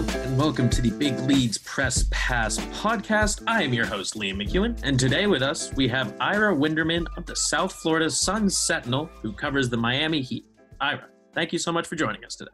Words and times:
Hello, 0.00 0.22
and 0.22 0.38
welcome 0.38 0.70
to 0.70 0.80
the 0.80 0.90
Big 0.92 1.18
Leads 1.20 1.58
Press 1.58 2.06
Pass 2.10 2.56
podcast. 2.68 3.42
I 3.46 3.62
am 3.62 3.74
your 3.74 3.84
host, 3.84 4.14
Liam 4.14 4.36
McEwen, 4.42 4.80
and 4.82 4.98
today 4.98 5.26
with 5.26 5.42
us 5.42 5.74
we 5.74 5.88
have 5.88 6.16
Ira 6.18 6.54
Winderman 6.56 7.06
of 7.18 7.26
the 7.26 7.36
South 7.36 7.70
Florida 7.70 8.08
Sun 8.08 8.48
Sentinel, 8.48 9.10
who 9.20 9.30
covers 9.30 9.68
the 9.68 9.76
Miami 9.76 10.22
Heat. 10.22 10.46
Ira, 10.80 11.06
thank 11.34 11.52
you 11.52 11.58
so 11.58 11.70
much 11.70 11.86
for 11.86 11.96
joining 11.96 12.24
us 12.24 12.34
today. 12.34 12.50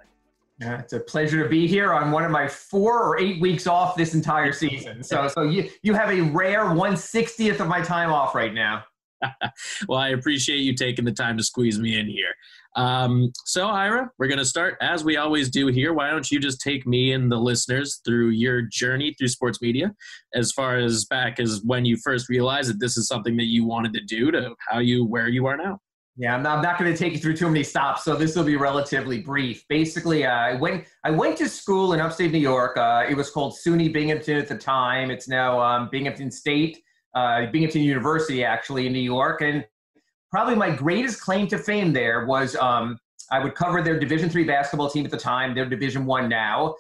Yeah, 0.61 0.81
it's 0.81 0.93
a 0.93 0.99
pleasure 0.99 1.41
to 1.45 1.49
be 1.49 1.69
here 1.69 1.93
on 1.93 2.11
one 2.11 2.25
of 2.25 2.33
my 2.33 2.49
four 2.49 3.01
or 3.01 3.21
eight 3.21 3.41
weeks 3.41 3.69
off 3.69 3.95
this 3.95 4.13
entire 4.13 4.53
season. 4.53 5.05
So, 5.05 5.29
so 5.29 5.43
you 5.43 5.71
you 5.83 5.95
have 5.95 6.11
a 6.11 6.23
rare 6.23 6.75
one 6.75 6.97
sixtieth 6.97 7.61
of 7.61 7.69
my 7.69 7.81
time 7.81 8.13
off 8.13 8.35
right 8.35 8.53
now. 8.55 8.83
well, 9.89 10.01
I 10.01 10.09
appreciate 10.09 10.59
you 10.59 10.75
taking 10.75 11.05
the 11.05 11.13
time 11.13 11.37
to 11.37 11.45
squeeze 11.45 11.79
me 11.79 11.99
in 11.99 12.09
here. 12.09 12.35
Um, 12.77 13.33
so, 13.47 13.69
Ira, 13.69 14.11
we're 14.19 14.29
going 14.29 14.39
to 14.39 14.45
start 14.45 14.77
as 14.83 15.03
we 15.03 15.17
always 15.17 15.51
do 15.51 15.67
here. 15.69 15.95
Why 15.95 16.11
don't 16.11 16.31
you 16.31 16.39
just 16.39 16.61
take 16.61 16.87
me 16.87 17.13
and 17.13 17.33
the 17.33 17.39
listeners 17.39 18.01
through 18.05 18.29
your 18.29 18.63
journey 18.63 19.15
through 19.19 19.29
sports 19.29 19.63
media, 19.63 19.95
as 20.35 20.53
far 20.53 20.77
as 20.77 21.07
back 21.07 21.41
as 21.41 21.63
when 21.65 21.87
you 21.87 21.97
first 21.97 22.29
realized 22.29 22.69
that 22.69 22.79
this 22.79 22.99
is 22.99 23.09
something 23.09 23.37
that 23.39 23.47
you 23.47 23.65
wanted 23.65 23.95
to 23.95 24.01
do, 24.03 24.31
to 24.31 24.55
how 24.69 24.79
you 24.79 25.05
where 25.07 25.29
you 25.29 25.47
are 25.47 25.57
now. 25.57 25.79
Yeah, 26.19 26.35
I'm 26.35 26.43
not, 26.43 26.63
not 26.63 26.79
going 26.79 26.91
to 26.91 26.97
take 26.97 27.13
you 27.13 27.19
through 27.19 27.37
too 27.37 27.49
many 27.49 27.63
stops, 27.63 28.05
so 28.05 28.17
this 28.17 28.35
will 28.35 28.45
be 28.45 28.57
relatively 28.57 29.21
brief. 29.21 29.65
Basically, 29.69 30.25
uh, 30.25 30.31
I 30.31 30.55
went 30.55 30.85
I 31.05 31.11
went 31.11 31.37
to 31.39 31.49
school 31.49 31.93
in 31.93 32.01
upstate 32.01 32.33
New 32.33 32.39
York. 32.39 32.77
Uh, 32.77 33.05
it 33.09 33.15
was 33.15 33.31
called 33.31 33.55
SUNY 33.55 33.93
Binghamton 33.93 34.37
at 34.37 34.49
the 34.49 34.57
time. 34.57 35.11
It's 35.11 35.29
now 35.29 35.61
um, 35.61 35.89
Binghamton 35.91 36.31
State, 36.31 36.79
uh, 37.15 37.47
Binghamton 37.51 37.83
University, 37.83 38.45
actually 38.45 38.87
in 38.87 38.93
New 38.95 38.99
York, 38.99 39.43
and 39.43 39.67
probably 40.31 40.55
my 40.55 40.71
greatest 40.71 41.21
claim 41.21 41.47
to 41.49 41.59
fame 41.59 41.93
there 41.93 42.27
was 42.27 42.57
um, 42.57 42.99
I 43.31 43.39
would 43.39 43.55
cover 43.55 43.83
their 43.83 43.99
Division 43.99 44.29
three 44.29 44.45
basketball 44.45 44.91
team 44.91 45.05
at 45.05 45.11
the 45.11 45.19
time. 45.19 45.55
They're 45.55 45.69
Division 45.69 46.07
one 46.07 46.29
now. 46.29 46.75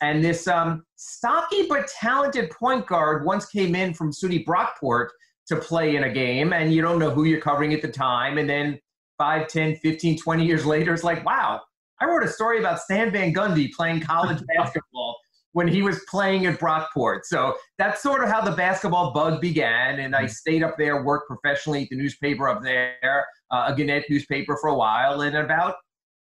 And 0.00 0.24
this 0.24 0.48
um, 0.48 0.84
stocky 0.96 1.66
but 1.68 1.86
talented 1.86 2.50
point 2.50 2.86
guard 2.86 3.24
once 3.24 3.46
came 3.46 3.74
in 3.76 3.94
from 3.94 4.10
SUNY 4.10 4.44
Brockport 4.44 5.08
to 5.46 5.56
play 5.56 5.96
in 5.96 6.04
a 6.04 6.12
game, 6.12 6.52
and 6.52 6.72
you 6.72 6.82
don't 6.82 6.98
know 6.98 7.10
who 7.10 7.24
you're 7.24 7.40
covering 7.40 7.72
at 7.72 7.82
the 7.82 7.88
time. 7.88 8.38
And 8.38 8.50
then 8.50 8.80
5, 9.18 9.46
10, 9.46 9.76
15, 9.76 10.18
20 10.18 10.44
years 10.44 10.66
later, 10.66 10.92
it's 10.92 11.04
like, 11.04 11.24
wow, 11.24 11.60
I 12.00 12.06
wrote 12.06 12.24
a 12.24 12.28
story 12.28 12.58
about 12.58 12.80
Stan 12.80 13.12
Van 13.12 13.32
Gundy 13.32 13.72
playing 13.72 14.00
college 14.00 14.42
basketball 14.56 15.16
when 15.52 15.68
he 15.68 15.82
was 15.82 16.00
playing 16.08 16.46
at 16.46 16.58
Brockport. 16.58 17.20
So 17.24 17.54
that's 17.78 18.02
sort 18.02 18.22
of 18.22 18.30
how 18.30 18.40
the 18.40 18.52
basketball 18.52 19.12
bug 19.12 19.40
began. 19.40 20.00
And 20.00 20.16
I 20.16 20.22
mm-hmm. 20.22 20.28
stayed 20.28 20.62
up 20.62 20.76
there, 20.78 21.02
worked 21.02 21.28
professionally 21.28 21.82
at 21.82 21.88
the 21.90 21.96
newspaper 21.96 22.48
up 22.48 22.62
there, 22.62 23.26
uh, 23.50 23.66
a 23.68 23.74
Gannett 23.74 24.04
newspaper 24.08 24.56
for 24.60 24.68
a 24.68 24.74
while. 24.74 25.20
And 25.20 25.36
about, 25.36 25.76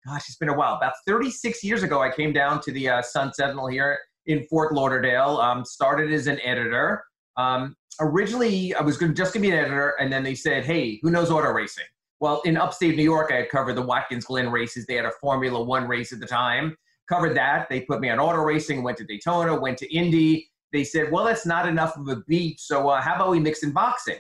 gosh, 0.06 0.28
it's 0.28 0.36
been 0.36 0.48
a 0.48 0.56
while. 0.56 0.75
About 0.75 0.95
36 1.06 1.62
years 1.62 1.83
ago, 1.83 2.03
I 2.03 2.11
came 2.11 2.33
down 2.33 2.61
to 2.62 2.73
the 2.73 2.89
uh, 2.89 3.03
Sun 3.03 3.33
Sentinel 3.34 3.69
here 3.69 3.98
in 4.27 4.45
Fort 4.45 4.75
Lauderdale. 4.75 5.39
Um, 5.39 5.64
started 5.64 6.12
as 6.12 6.27
an 6.27 6.41
editor. 6.42 7.05
Um, 7.36 7.77
originally, 8.01 8.75
I 8.75 8.83
was 8.83 8.97
gonna, 8.97 9.14
just 9.14 9.33
going 9.33 9.45
to 9.45 9.48
be 9.48 9.56
an 9.56 9.64
editor, 9.64 9.95
and 10.01 10.12
then 10.12 10.23
they 10.23 10.34
said, 10.34 10.64
"Hey, 10.64 10.98
who 11.03 11.11
knows 11.11 11.31
auto 11.31 11.51
racing?" 11.53 11.84
Well, 12.19 12.42
in 12.45 12.58
upstate 12.58 12.97
New 12.97 13.03
York, 13.03 13.31
I 13.33 13.36
had 13.36 13.48
covered 13.48 13.77
the 13.77 13.83
Watkins 13.83 14.27
Glen 14.27 14.51
races. 14.51 14.84
They 14.84 14.95
had 14.95 15.06
a 15.06 15.12
Formula 15.23 15.62
One 15.62 15.86
race 15.86 16.12
at 16.12 16.20
the 16.20 16.27
time 16.27 16.77
covered 17.11 17.36
that. 17.36 17.69
They 17.69 17.80
put 17.83 18.00
me 18.00 18.08
on 18.08 18.19
auto 18.19 18.39
racing, 18.39 18.83
went 18.83 18.97
to 18.98 19.05
Daytona, 19.05 19.58
went 19.58 19.77
to 19.78 19.94
Indy. 19.94 20.48
They 20.72 20.84
said, 20.84 21.11
well, 21.11 21.25
that's 21.25 21.44
not 21.44 21.69
enough 21.69 21.97
of 21.97 22.08
a 22.08 22.22
beat, 22.28 22.61
so 22.61 22.89
uh, 22.89 23.02
how 23.02 23.17
about 23.17 23.30
we 23.30 23.41
mix 23.41 23.64
in 23.64 23.72
boxing? 23.72 24.19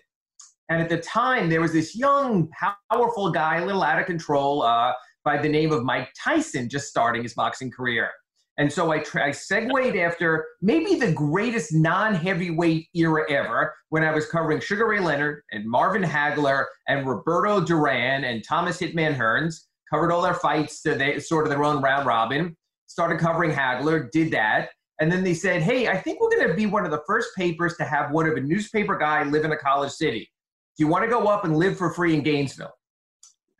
And 0.68 0.82
at 0.82 0.88
the 0.88 0.98
time, 0.98 1.48
there 1.48 1.60
was 1.60 1.72
this 1.72 1.96
young, 1.96 2.48
powerful 2.90 3.30
guy, 3.30 3.58
a 3.58 3.66
little 3.66 3.82
out 3.82 4.00
of 4.00 4.06
control, 4.06 4.62
uh, 4.62 4.92
by 5.24 5.36
the 5.36 5.48
name 5.48 5.70
of 5.70 5.84
Mike 5.84 6.08
Tyson, 6.22 6.68
just 6.68 6.88
starting 6.88 7.22
his 7.22 7.34
boxing 7.34 7.70
career. 7.70 8.10
And 8.58 8.72
so 8.72 8.90
I, 8.90 8.98
tra- 8.98 9.26
I 9.26 9.30
segued 9.30 9.96
after 9.96 10.46
maybe 10.60 10.96
the 10.96 11.12
greatest 11.12 11.72
non 11.72 12.14
heavyweight 12.14 12.88
era 12.94 13.30
ever 13.30 13.74
when 13.90 14.02
I 14.02 14.12
was 14.12 14.26
covering 14.26 14.60
Sugar 14.60 14.88
Ray 14.88 15.00
Leonard 15.00 15.42
and 15.52 15.64
Marvin 15.68 16.02
Hagler 16.02 16.66
and 16.88 17.06
Roberto 17.06 17.60
Duran 17.60 18.24
and 18.24 18.44
Thomas 18.44 18.78
Hitman 18.78 19.16
Hearns. 19.16 19.66
Covered 19.90 20.12
all 20.12 20.22
their 20.22 20.34
fights, 20.34 20.82
so 20.82 20.94
they 20.94 21.18
sort 21.18 21.46
of 21.46 21.50
their 21.50 21.64
own 21.64 21.82
round 21.82 22.06
robin 22.06 22.56
started 22.90 23.20
covering 23.20 23.52
Hagler, 23.52 24.10
did 24.10 24.32
that. 24.32 24.70
And 25.00 25.12
then 25.12 25.22
they 25.22 25.32
said, 25.32 25.62
hey, 25.62 25.86
I 25.86 25.96
think 25.96 26.20
we're 26.20 26.36
going 26.36 26.48
to 26.48 26.54
be 26.54 26.66
one 26.66 26.84
of 26.84 26.90
the 26.90 27.00
first 27.06 27.28
papers 27.36 27.76
to 27.76 27.84
have 27.84 28.10
one 28.10 28.26
of 28.26 28.36
a 28.36 28.40
newspaper 28.40 28.98
guy 28.98 29.22
live 29.22 29.44
in 29.44 29.52
a 29.52 29.56
college 29.56 29.92
city. 29.92 30.28
Do 30.76 30.84
you 30.84 30.88
want 30.88 31.04
to 31.04 31.08
go 31.08 31.28
up 31.28 31.44
and 31.44 31.56
live 31.56 31.78
for 31.78 31.94
free 31.94 32.14
in 32.14 32.22
Gainesville? 32.24 32.74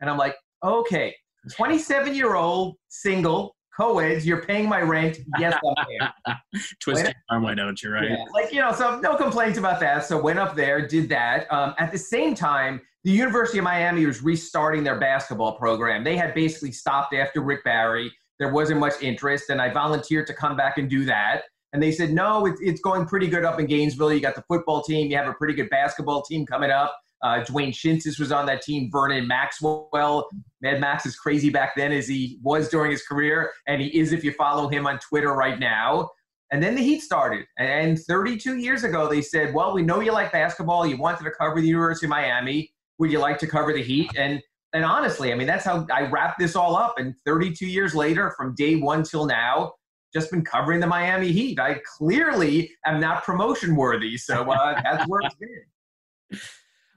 And 0.00 0.10
I'm 0.10 0.18
like, 0.18 0.34
okay, 0.64 1.14
27 1.52 2.12
year 2.12 2.34
old, 2.34 2.74
single, 2.88 3.54
co-eds, 3.78 4.26
you're 4.26 4.42
paying 4.42 4.68
my 4.68 4.80
rent. 4.80 5.18
Yes, 5.38 5.56
I'm 5.64 5.86
there. 6.26 6.36
Twisting 6.80 7.14
arm, 7.30 7.44
why 7.44 7.54
don't 7.54 7.80
you, 7.80 7.92
right? 7.92 8.10
Yeah, 8.10 8.24
like, 8.34 8.52
you 8.52 8.60
know, 8.60 8.72
so 8.72 8.98
no 8.98 9.14
complaints 9.14 9.58
about 9.58 9.78
that. 9.78 10.04
So 10.04 10.20
went 10.20 10.41
up 10.41 10.56
there, 10.56 10.88
did 10.88 11.08
that. 11.10 11.50
Um, 11.52 11.74
at 11.78 11.92
the 11.92 11.98
same 11.98 12.34
time, 12.34 12.80
the 13.04 13.12
University 13.12 13.58
of 13.58 13.64
Miami 13.64 14.06
was 14.06 14.24
restarting 14.24 14.82
their 14.82 14.98
basketball 14.98 15.56
program. 15.56 16.02
They 16.02 16.16
had 16.16 16.34
basically 16.34 16.72
stopped 16.72 17.14
after 17.14 17.41
Rick 17.41 17.62
Barry 17.62 18.12
there 18.41 18.53
wasn't 18.53 18.81
much 18.81 18.95
interest, 19.03 19.51
and 19.51 19.61
I 19.61 19.73
volunteered 19.73 20.27
to 20.27 20.34
come 20.34 20.56
back 20.56 20.78
and 20.78 20.91
do 20.91 21.05
that. 21.05 21.43
And 21.73 21.81
they 21.81 21.93
said, 21.93 22.12
no, 22.12 22.47
it's, 22.47 22.61
it's 22.61 22.81
going 22.81 23.06
pretty 23.06 23.28
good 23.28 23.45
up 23.45 23.61
in 23.61 23.67
Gainesville. 23.67 24.12
You 24.12 24.21
got 24.21 24.34
the 24.34 24.43
football 24.49 24.83
team, 24.83 25.09
you 25.09 25.17
have 25.17 25.28
a 25.28 25.34
pretty 25.34 25.55
good 25.55 25.71
basketball 25.71 26.23
team 26.23 26.45
coming 26.45 26.71
up. 26.71 26.99
Uh, 27.23 27.45
Dwayne 27.45 27.69
Schintzius 27.69 28.19
was 28.19 28.33
on 28.33 28.47
that 28.47 28.62
team. 28.62 28.89
Vernon 28.91 29.28
Maxwell. 29.28 30.28
Mad 30.62 30.81
Max 30.81 31.05
is 31.05 31.17
crazy 31.17 31.51
back 31.51 31.77
then 31.77 31.93
as 31.93 32.09
he 32.09 32.39
was 32.43 32.71
during 32.71 32.91
his 32.91 33.03
career, 33.03 33.53
and 33.69 33.83
he 33.83 33.89
is 33.89 34.12
if 34.12 34.25
you 34.25 34.33
follow 34.33 34.69
him 34.69 34.87
on 34.87 34.99
Twitter 34.99 35.34
right 35.34 35.61
now. 35.61 36.09
And 36.51 36.62
then 36.62 36.75
the 36.75 36.83
Heat 36.83 37.01
started. 37.01 37.47
And 37.59 37.99
32 37.99 38.57
years 38.57 38.83
ago, 38.83 39.07
they 39.09 39.21
said, 39.21 39.55
well, 39.55 39.72
we 39.72 39.83
know 39.83 40.01
you 40.01 40.12
like 40.12 40.33
basketball. 40.33 40.84
You 40.87 40.97
wanted 40.97 41.25
to 41.25 41.31
cover 41.31 41.61
the 41.61 41.69
University 41.69 42.07
of 42.07 42.11
Miami. 42.11 42.72
Would 42.99 43.12
you 43.12 43.19
like 43.21 43.39
to 43.39 43.47
cover 43.47 43.72
the 43.72 43.83
Heat? 43.83 44.11
And 44.17 44.43
and 44.72 44.84
honestly, 44.84 45.32
I 45.32 45.36
mean, 45.36 45.47
that's 45.47 45.64
how 45.64 45.86
I 45.92 46.03
wrap 46.03 46.38
this 46.38 46.54
all 46.54 46.76
up. 46.76 46.94
And 46.98 47.14
32 47.25 47.66
years 47.66 47.94
later, 47.94 48.32
from 48.36 48.54
day 48.54 48.76
one 48.76 49.03
till 49.03 49.26
now, 49.26 49.72
just 50.12 50.31
been 50.31 50.44
covering 50.44 50.81
the 50.81 50.86
Miami 50.86 51.32
Heat. 51.32 51.58
I 51.58 51.81
clearly 51.98 52.70
am 52.86 53.00
not 53.00 53.25
promotion 53.25 53.76
worthy, 53.76 54.16
so 54.16 54.50
uh, 54.50 54.80
that's 54.82 55.09
where 55.09 55.20
it's 55.22 55.34
been. 55.36 56.41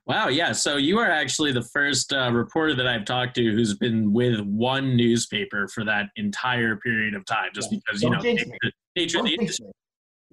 Wow, 0.05 0.27
yeah. 0.27 0.51
So 0.51 0.75
you 0.75 0.99
are 0.99 1.09
actually 1.09 1.53
the 1.53 1.61
first 1.61 2.11
uh, 2.11 2.29
reporter 2.33 2.75
that 2.75 2.85
I've 2.85 3.05
talked 3.05 3.35
to 3.35 3.41
who's 3.41 3.73
been 3.73 4.11
with 4.11 4.41
one 4.41 4.97
newspaper 4.97 5.69
for 5.69 5.85
that 5.85 6.07
entire 6.17 6.75
period 6.75 7.13
of 7.13 7.23
time, 7.23 7.51
just 7.55 7.71
yeah. 7.71 7.79
because 7.85 8.01
Don't 8.01 8.11
you 8.11 8.17
know 8.17 8.23
nature, 8.23 8.51
nature 8.97 9.19
of 9.19 9.25
the 9.27 9.33
industry 9.33 9.67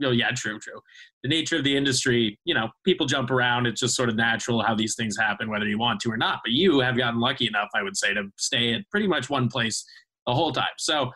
oh 0.02 0.10
yeah, 0.10 0.30
true, 0.34 0.58
true. 0.58 0.80
The 1.22 1.28
nature 1.28 1.56
of 1.56 1.64
the 1.64 1.76
industry, 1.76 2.38
you 2.44 2.54
know, 2.54 2.68
people 2.84 3.06
jump 3.06 3.30
around. 3.30 3.66
It's 3.66 3.80
just 3.80 3.94
sort 3.94 4.08
of 4.08 4.16
natural 4.16 4.62
how 4.62 4.74
these 4.74 4.94
things 4.94 5.16
happen, 5.16 5.50
whether 5.50 5.66
you 5.66 5.78
want 5.78 6.00
to 6.00 6.10
or 6.10 6.16
not. 6.16 6.40
But 6.44 6.52
you 6.52 6.80
have 6.80 6.96
gotten 6.96 7.20
lucky 7.20 7.46
enough, 7.46 7.68
I 7.74 7.82
would 7.82 7.96
say, 7.96 8.14
to 8.14 8.24
stay 8.36 8.74
at 8.74 8.88
pretty 8.90 9.06
much 9.06 9.28
one 9.28 9.48
place 9.48 9.84
the 10.26 10.34
whole 10.34 10.52
time. 10.52 10.72
So, 10.78 11.10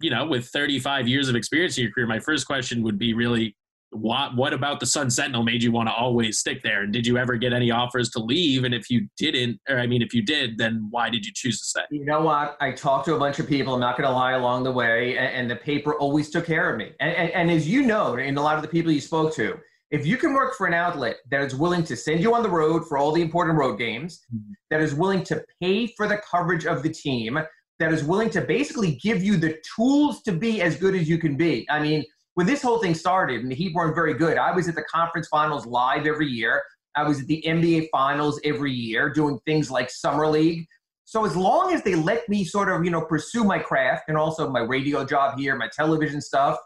you 0.00 0.10
know, 0.10 0.26
with 0.26 0.46
35 0.48 1.08
years 1.08 1.28
of 1.28 1.36
experience 1.36 1.76
in 1.76 1.84
your 1.84 1.92
career, 1.92 2.06
my 2.06 2.20
first 2.20 2.46
question 2.46 2.82
would 2.82 2.98
be 2.98 3.14
really, 3.14 3.56
what 3.90 4.36
what 4.36 4.52
about 4.52 4.80
the 4.80 4.86
Sun 4.86 5.10
Sentinel 5.10 5.42
made 5.42 5.62
you 5.62 5.72
want 5.72 5.88
to 5.88 5.94
always 5.94 6.38
stick 6.38 6.62
there? 6.62 6.82
And 6.82 6.92
did 6.92 7.06
you 7.06 7.16
ever 7.16 7.36
get 7.36 7.52
any 7.52 7.70
offers 7.70 8.10
to 8.10 8.18
leave? 8.18 8.64
And 8.64 8.74
if 8.74 8.90
you 8.90 9.08
didn't, 9.16 9.60
or 9.68 9.78
I 9.78 9.86
mean, 9.86 10.02
if 10.02 10.12
you 10.12 10.22
did, 10.22 10.58
then 10.58 10.86
why 10.90 11.10
did 11.10 11.24
you 11.24 11.32
choose 11.34 11.58
to 11.60 11.64
stay? 11.64 11.82
You 11.90 12.04
know 12.04 12.20
what? 12.20 12.56
I 12.60 12.72
talked 12.72 13.06
to 13.06 13.14
a 13.14 13.18
bunch 13.18 13.38
of 13.38 13.48
people. 13.48 13.74
I'm 13.74 13.80
not 13.80 13.96
going 13.96 14.08
to 14.08 14.14
lie 14.14 14.32
along 14.32 14.64
the 14.64 14.72
way, 14.72 15.16
and, 15.16 15.28
and, 15.28 15.50
the 15.50 15.56
paper 15.56 15.94
always 15.94 16.30
took 16.30 16.44
care 16.44 16.70
of 16.70 16.76
me. 16.76 16.92
And, 17.00 17.14
and, 17.14 17.30
and 17.30 17.50
as 17.50 17.66
you 17.66 17.82
know, 17.82 18.16
and 18.16 18.36
a 18.36 18.42
lot 18.42 18.56
of 18.56 18.62
the 18.62 18.68
people 18.68 18.92
you 18.92 19.00
spoke 19.00 19.34
to, 19.36 19.58
if 19.90 20.06
you 20.06 20.18
can 20.18 20.34
work 20.34 20.54
for 20.56 20.66
an 20.66 20.74
outlet 20.74 21.16
that 21.30 21.40
is 21.42 21.54
willing 21.54 21.82
to 21.84 21.96
send 21.96 22.20
you 22.20 22.34
on 22.34 22.42
the 22.42 22.50
road 22.50 22.86
for 22.86 22.98
all 22.98 23.12
the 23.12 23.22
important 23.22 23.56
road 23.56 23.76
games, 23.78 24.26
mm-hmm. 24.34 24.52
that 24.70 24.82
is 24.82 24.94
willing 24.94 25.24
to 25.24 25.42
pay 25.62 25.86
for 25.96 26.06
the 26.06 26.20
coverage 26.30 26.66
of 26.66 26.82
the 26.82 26.90
team, 26.90 27.38
that 27.78 27.92
is 27.92 28.04
willing 28.04 28.28
to 28.30 28.42
basically 28.42 28.96
give 28.96 29.22
you 29.22 29.36
the 29.38 29.58
tools 29.74 30.20
to 30.22 30.32
be 30.32 30.60
as 30.60 30.76
good 30.76 30.94
as 30.94 31.08
you 31.08 31.16
can 31.16 31.36
be. 31.36 31.66
I 31.70 31.80
mean 31.80 32.04
when 32.38 32.46
this 32.46 32.62
whole 32.62 32.78
thing 32.78 32.94
started, 32.94 33.40
and 33.40 33.50
the 33.50 33.54
Heat 33.56 33.74
weren't 33.74 33.96
very 33.96 34.14
good, 34.14 34.38
I 34.38 34.52
was 34.52 34.68
at 34.68 34.76
the 34.76 34.84
conference 34.84 35.26
finals 35.26 35.66
live 35.66 36.06
every 36.06 36.28
year. 36.28 36.62
I 36.94 37.02
was 37.02 37.22
at 37.22 37.26
the 37.26 37.42
NBA 37.44 37.88
finals 37.90 38.40
every 38.44 38.70
year 38.70 39.10
doing 39.10 39.40
things 39.44 39.72
like 39.72 39.90
Summer 39.90 40.28
League. 40.28 40.64
So 41.04 41.24
as 41.24 41.36
long 41.36 41.74
as 41.74 41.82
they 41.82 41.96
let 41.96 42.28
me 42.28 42.44
sort 42.44 42.68
of, 42.68 42.84
you 42.84 42.92
know, 42.92 43.00
pursue 43.00 43.42
my 43.42 43.58
craft 43.58 44.04
and 44.06 44.16
also 44.16 44.48
my 44.48 44.60
radio 44.60 45.04
job 45.04 45.36
here, 45.36 45.56
my 45.56 45.68
television 45.74 46.20
stuff, 46.20 46.56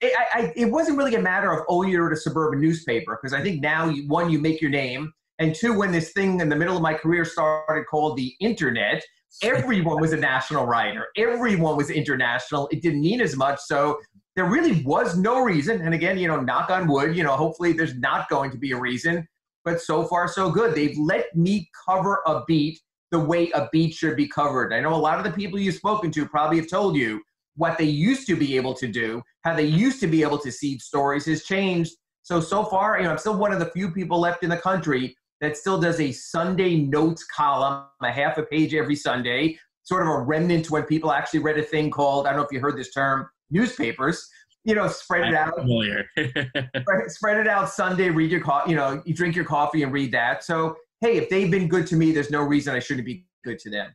it, 0.00 0.14
I, 0.16 0.50
it 0.56 0.64
wasn't 0.64 0.96
really 0.96 1.14
a 1.14 1.20
matter 1.20 1.52
of, 1.52 1.62
oh, 1.68 1.82
you're 1.82 2.06
at 2.06 2.16
a 2.16 2.16
suburban 2.18 2.58
newspaper. 2.58 3.18
Because 3.20 3.34
I 3.34 3.42
think 3.42 3.60
now, 3.60 3.90
you, 3.90 4.08
one, 4.08 4.30
you 4.30 4.38
make 4.38 4.62
your 4.62 4.70
name. 4.70 5.12
And 5.40 5.54
two, 5.54 5.78
when 5.78 5.92
this 5.92 6.12
thing 6.12 6.40
in 6.40 6.48
the 6.48 6.56
middle 6.56 6.74
of 6.74 6.80
my 6.80 6.94
career 6.94 7.26
started 7.26 7.84
called 7.84 8.16
the 8.16 8.34
internet, 8.40 9.04
everyone 9.42 10.00
was 10.00 10.14
a 10.14 10.16
national 10.16 10.64
writer. 10.64 11.08
Everyone 11.18 11.76
was 11.76 11.90
international. 11.90 12.66
It 12.72 12.80
didn't 12.80 13.02
mean 13.02 13.20
as 13.20 13.36
much. 13.36 13.58
So 13.66 13.98
there 14.38 14.46
really 14.46 14.84
was 14.84 15.16
no 15.16 15.42
reason. 15.42 15.80
And 15.80 15.94
again, 15.94 16.16
you 16.16 16.28
know, 16.28 16.38
knock 16.40 16.70
on 16.70 16.86
wood, 16.86 17.16
you 17.16 17.24
know, 17.24 17.34
hopefully 17.34 17.72
there's 17.72 17.96
not 17.96 18.28
going 18.28 18.52
to 18.52 18.56
be 18.56 18.70
a 18.70 18.78
reason. 18.78 19.26
But 19.64 19.80
so 19.80 20.04
far, 20.04 20.28
so 20.28 20.48
good. 20.48 20.76
They've 20.76 20.96
let 20.96 21.34
me 21.34 21.68
cover 21.84 22.20
a 22.24 22.44
beat 22.46 22.80
the 23.10 23.18
way 23.18 23.50
a 23.50 23.68
beat 23.72 23.94
should 23.94 24.16
be 24.16 24.28
covered. 24.28 24.72
I 24.72 24.78
know 24.78 24.94
a 24.94 24.96
lot 24.96 25.18
of 25.18 25.24
the 25.24 25.32
people 25.32 25.58
you've 25.58 25.74
spoken 25.74 26.12
to 26.12 26.24
probably 26.24 26.58
have 26.58 26.70
told 26.70 26.94
you 26.94 27.20
what 27.56 27.78
they 27.78 27.84
used 27.84 28.28
to 28.28 28.36
be 28.36 28.54
able 28.56 28.74
to 28.74 28.86
do, 28.86 29.20
how 29.42 29.56
they 29.56 29.64
used 29.64 29.98
to 30.00 30.06
be 30.06 30.22
able 30.22 30.38
to 30.38 30.52
seed 30.52 30.80
stories 30.80 31.26
has 31.26 31.42
changed. 31.42 31.96
So, 32.22 32.38
so 32.38 32.62
far, 32.62 32.96
you 32.98 33.04
know, 33.04 33.10
I'm 33.10 33.18
still 33.18 33.36
one 33.36 33.52
of 33.52 33.58
the 33.58 33.66
few 33.72 33.90
people 33.90 34.20
left 34.20 34.44
in 34.44 34.50
the 34.50 34.56
country 34.56 35.16
that 35.40 35.56
still 35.56 35.80
does 35.80 35.98
a 35.98 36.12
Sunday 36.12 36.76
notes 36.76 37.24
column, 37.24 37.86
a 38.02 38.12
half 38.12 38.38
a 38.38 38.44
page 38.44 38.72
every 38.72 38.94
Sunday, 38.94 39.58
sort 39.82 40.02
of 40.02 40.08
a 40.08 40.20
remnant 40.20 40.70
when 40.70 40.84
people 40.84 41.10
actually 41.10 41.40
read 41.40 41.58
a 41.58 41.62
thing 41.62 41.90
called, 41.90 42.28
I 42.28 42.30
don't 42.30 42.38
know 42.38 42.46
if 42.46 42.52
you 42.52 42.60
heard 42.60 42.78
this 42.78 42.92
term, 42.92 43.28
newspapers. 43.50 44.28
You 44.64 44.74
know, 44.74 44.88
spread 44.88 45.28
it 45.28 45.34
out. 45.34 45.54
spread, 46.82 47.10
spread 47.10 47.38
it 47.38 47.48
out 47.48 47.70
Sunday, 47.70 48.10
read 48.10 48.30
your 48.30 48.40
coffee, 48.40 48.70
you 48.70 48.76
know, 48.76 49.02
you 49.06 49.14
drink 49.14 49.34
your 49.34 49.44
coffee 49.44 49.82
and 49.82 49.92
read 49.92 50.12
that. 50.12 50.44
So, 50.44 50.76
hey, 51.00 51.16
if 51.16 51.30
they've 51.30 51.50
been 51.50 51.68
good 51.68 51.86
to 51.86 51.96
me, 51.96 52.12
there's 52.12 52.30
no 52.30 52.42
reason 52.42 52.74
I 52.74 52.78
shouldn't 52.80 53.06
be 53.06 53.24
good 53.44 53.58
to 53.60 53.70
them. 53.70 53.94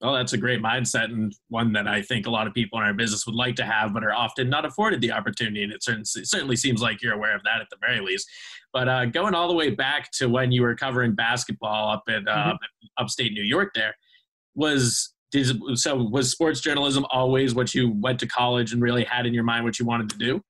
Well, 0.00 0.12
that's 0.12 0.34
a 0.34 0.38
great 0.38 0.62
mindset 0.62 1.04
and 1.06 1.34
one 1.48 1.72
that 1.72 1.88
I 1.88 2.02
think 2.02 2.26
a 2.26 2.30
lot 2.30 2.46
of 2.46 2.52
people 2.52 2.78
in 2.78 2.84
our 2.84 2.92
business 2.92 3.26
would 3.26 3.34
like 3.34 3.56
to 3.56 3.64
have, 3.64 3.94
but 3.94 4.04
are 4.04 4.12
often 4.12 4.50
not 4.50 4.66
afforded 4.66 5.00
the 5.00 5.12
opportunity. 5.12 5.62
And 5.62 5.72
it 5.72 5.82
certainly 5.82 6.56
seems 6.56 6.82
like 6.82 7.00
you're 7.00 7.14
aware 7.14 7.34
of 7.34 7.42
that 7.44 7.62
at 7.62 7.68
the 7.70 7.78
very 7.80 8.00
least. 8.00 8.28
But 8.74 8.88
uh, 8.88 9.06
going 9.06 9.34
all 9.34 9.48
the 9.48 9.54
way 9.54 9.70
back 9.70 10.10
to 10.12 10.28
when 10.28 10.52
you 10.52 10.60
were 10.62 10.74
covering 10.74 11.14
basketball 11.14 11.90
up 11.90 12.02
in 12.08 12.28
uh, 12.28 12.36
mm-hmm. 12.36 12.86
upstate 12.98 13.32
New 13.32 13.42
York, 13.42 13.72
there 13.74 13.94
was 14.54 15.14
so 15.74 15.96
was 15.96 16.30
sports 16.30 16.60
journalism 16.60 17.06
always 17.10 17.54
what 17.54 17.74
you 17.74 17.92
went 18.00 18.20
to 18.20 18.26
college 18.26 18.72
and 18.72 18.82
really 18.82 19.04
had 19.04 19.26
in 19.26 19.34
your 19.34 19.44
mind 19.44 19.64
what 19.64 19.78
you 19.78 19.86
wanted 19.86 20.10
to 20.10 20.18
do? 20.18 20.42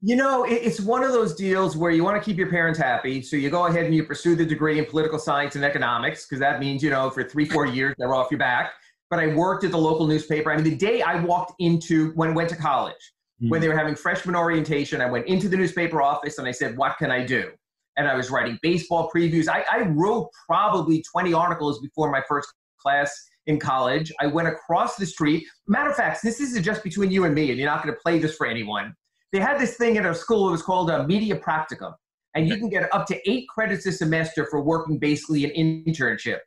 You 0.00 0.14
know, 0.14 0.44
it's 0.44 0.80
one 0.80 1.02
of 1.02 1.10
those 1.12 1.34
deals 1.34 1.76
where 1.76 1.90
you 1.90 2.04
want 2.04 2.22
to 2.22 2.24
keep 2.24 2.36
your 2.36 2.48
parents 2.48 2.78
happy. 2.78 3.20
So 3.20 3.36
you 3.36 3.50
go 3.50 3.66
ahead 3.66 3.84
and 3.84 3.94
you 3.94 4.04
pursue 4.04 4.36
the 4.36 4.46
degree 4.46 4.78
in 4.78 4.84
political 4.84 5.18
science 5.18 5.56
and 5.56 5.64
economics 5.64 6.24
because 6.24 6.38
that 6.38 6.60
means, 6.60 6.84
you 6.84 6.90
know, 6.90 7.10
for 7.10 7.24
three, 7.24 7.44
four 7.44 7.66
years, 7.66 7.96
they're 7.98 8.14
off 8.14 8.30
your 8.30 8.38
back 8.38 8.74
but 9.10 9.18
I 9.18 9.28
worked 9.28 9.64
at 9.64 9.70
the 9.70 9.78
local 9.78 10.06
newspaper. 10.06 10.52
I 10.52 10.56
mean, 10.56 10.64
the 10.64 10.76
day 10.76 11.02
I 11.02 11.20
walked 11.20 11.54
into 11.58 12.12
when 12.12 12.30
I 12.30 12.32
went 12.32 12.50
to 12.50 12.56
college, 12.56 12.94
mm-hmm. 13.42 13.48
when 13.48 13.60
they 13.60 13.68
were 13.68 13.76
having 13.76 13.94
freshman 13.94 14.36
orientation, 14.36 15.00
I 15.00 15.10
went 15.10 15.26
into 15.26 15.48
the 15.48 15.56
newspaper 15.56 16.02
office 16.02 16.38
and 16.38 16.46
I 16.46 16.52
said, 16.52 16.76
What 16.76 16.98
can 16.98 17.10
I 17.10 17.24
do? 17.24 17.50
And 17.96 18.06
I 18.06 18.14
was 18.14 18.30
writing 18.30 18.58
baseball 18.62 19.10
previews. 19.14 19.48
I, 19.48 19.64
I 19.70 19.88
wrote 19.88 20.28
probably 20.46 21.02
20 21.10 21.32
articles 21.32 21.80
before 21.80 22.10
my 22.10 22.22
first 22.28 22.52
class 22.80 23.12
in 23.48 23.58
college. 23.58 24.12
I 24.20 24.26
went 24.26 24.46
across 24.46 24.96
the 24.96 25.06
street. 25.06 25.44
Matter 25.66 25.90
of 25.90 25.96
fact, 25.96 26.22
this 26.22 26.38
is 26.40 26.60
just 26.62 26.84
between 26.84 27.10
you 27.10 27.24
and 27.24 27.34
me, 27.34 27.50
and 27.50 27.58
you're 27.58 27.68
not 27.68 27.82
going 27.82 27.94
to 27.94 28.00
play 28.00 28.18
this 28.18 28.36
for 28.36 28.46
anyone. 28.46 28.94
They 29.32 29.40
had 29.40 29.58
this 29.58 29.76
thing 29.76 29.98
at 29.98 30.06
our 30.06 30.14
school, 30.14 30.48
it 30.48 30.52
was 30.52 30.62
called 30.62 30.90
a 30.90 31.06
media 31.06 31.36
practicum. 31.36 31.94
And 32.34 32.46
you 32.46 32.56
can 32.56 32.68
get 32.68 32.92
up 32.94 33.06
to 33.06 33.30
eight 33.30 33.48
credits 33.48 33.84
a 33.86 33.92
semester 33.92 34.46
for 34.50 34.62
working 34.62 34.98
basically 34.98 35.44
an 35.44 35.50
internship. 35.86 36.38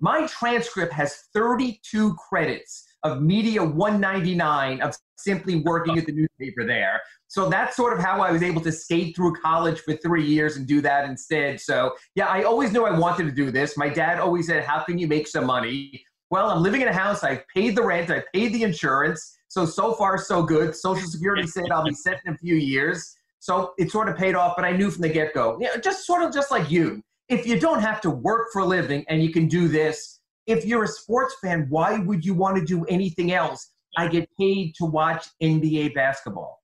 My 0.00 0.26
transcript 0.26 0.92
has 0.92 1.24
32 1.34 2.16
credits 2.28 2.84
of 3.02 3.22
Media 3.22 3.62
199 3.64 4.80
of 4.82 4.94
simply 5.16 5.56
working 5.56 5.98
at 5.98 6.06
the 6.06 6.12
newspaper 6.12 6.66
there. 6.66 7.00
So 7.28 7.48
that's 7.48 7.76
sort 7.76 7.92
of 7.92 8.04
how 8.04 8.20
I 8.20 8.32
was 8.32 8.42
able 8.42 8.60
to 8.62 8.72
skate 8.72 9.14
through 9.14 9.34
college 9.36 9.80
for 9.80 9.94
three 9.94 10.24
years 10.24 10.56
and 10.56 10.66
do 10.66 10.80
that 10.80 11.08
instead. 11.08 11.60
So, 11.60 11.94
yeah, 12.14 12.26
I 12.26 12.42
always 12.42 12.72
knew 12.72 12.84
I 12.84 12.98
wanted 12.98 13.24
to 13.24 13.32
do 13.32 13.50
this. 13.50 13.76
My 13.76 13.88
dad 13.88 14.18
always 14.18 14.46
said, 14.46 14.64
How 14.64 14.82
can 14.82 14.98
you 14.98 15.06
make 15.06 15.28
some 15.28 15.46
money? 15.46 16.04
Well, 16.30 16.50
I'm 16.50 16.62
living 16.62 16.80
in 16.80 16.88
a 16.88 16.92
house. 16.92 17.24
I've 17.24 17.46
paid 17.48 17.76
the 17.76 17.82
rent, 17.82 18.10
I've 18.10 18.30
paid 18.32 18.52
the 18.52 18.62
insurance. 18.62 19.36
So, 19.48 19.66
so 19.66 19.94
far, 19.94 20.16
so 20.16 20.42
good. 20.42 20.76
Social 20.76 21.08
Security 21.08 21.46
said 21.46 21.64
I'll 21.72 21.84
be 21.84 21.92
set 21.92 22.20
in 22.24 22.34
a 22.34 22.38
few 22.38 22.54
years. 22.54 23.16
So 23.40 23.72
it 23.78 23.90
sort 23.90 24.08
of 24.08 24.16
paid 24.16 24.34
off, 24.36 24.54
but 24.54 24.64
I 24.64 24.70
knew 24.70 24.90
from 24.90 25.02
the 25.02 25.08
get 25.08 25.34
go, 25.34 25.58
you 25.60 25.66
know, 25.66 25.76
just 25.76 26.06
sort 26.06 26.22
of 26.22 26.32
just 26.32 26.50
like 26.50 26.70
you 26.70 27.02
if 27.30 27.46
you 27.46 27.58
don't 27.58 27.80
have 27.80 28.00
to 28.02 28.10
work 28.10 28.48
for 28.52 28.60
a 28.60 28.64
living 28.64 29.04
and 29.08 29.22
you 29.22 29.32
can 29.32 29.46
do 29.46 29.68
this, 29.68 30.18
if 30.46 30.66
you're 30.66 30.82
a 30.82 30.88
sports 30.88 31.36
fan, 31.40 31.66
why 31.70 31.98
would 31.98 32.24
you 32.24 32.34
want 32.34 32.56
to 32.56 32.64
do 32.64 32.84
anything 32.86 33.32
else? 33.32 33.70
I 33.96 34.08
get 34.08 34.28
paid 34.38 34.74
to 34.76 34.84
watch 34.84 35.28
NBA 35.40 35.94
basketball. 35.94 36.60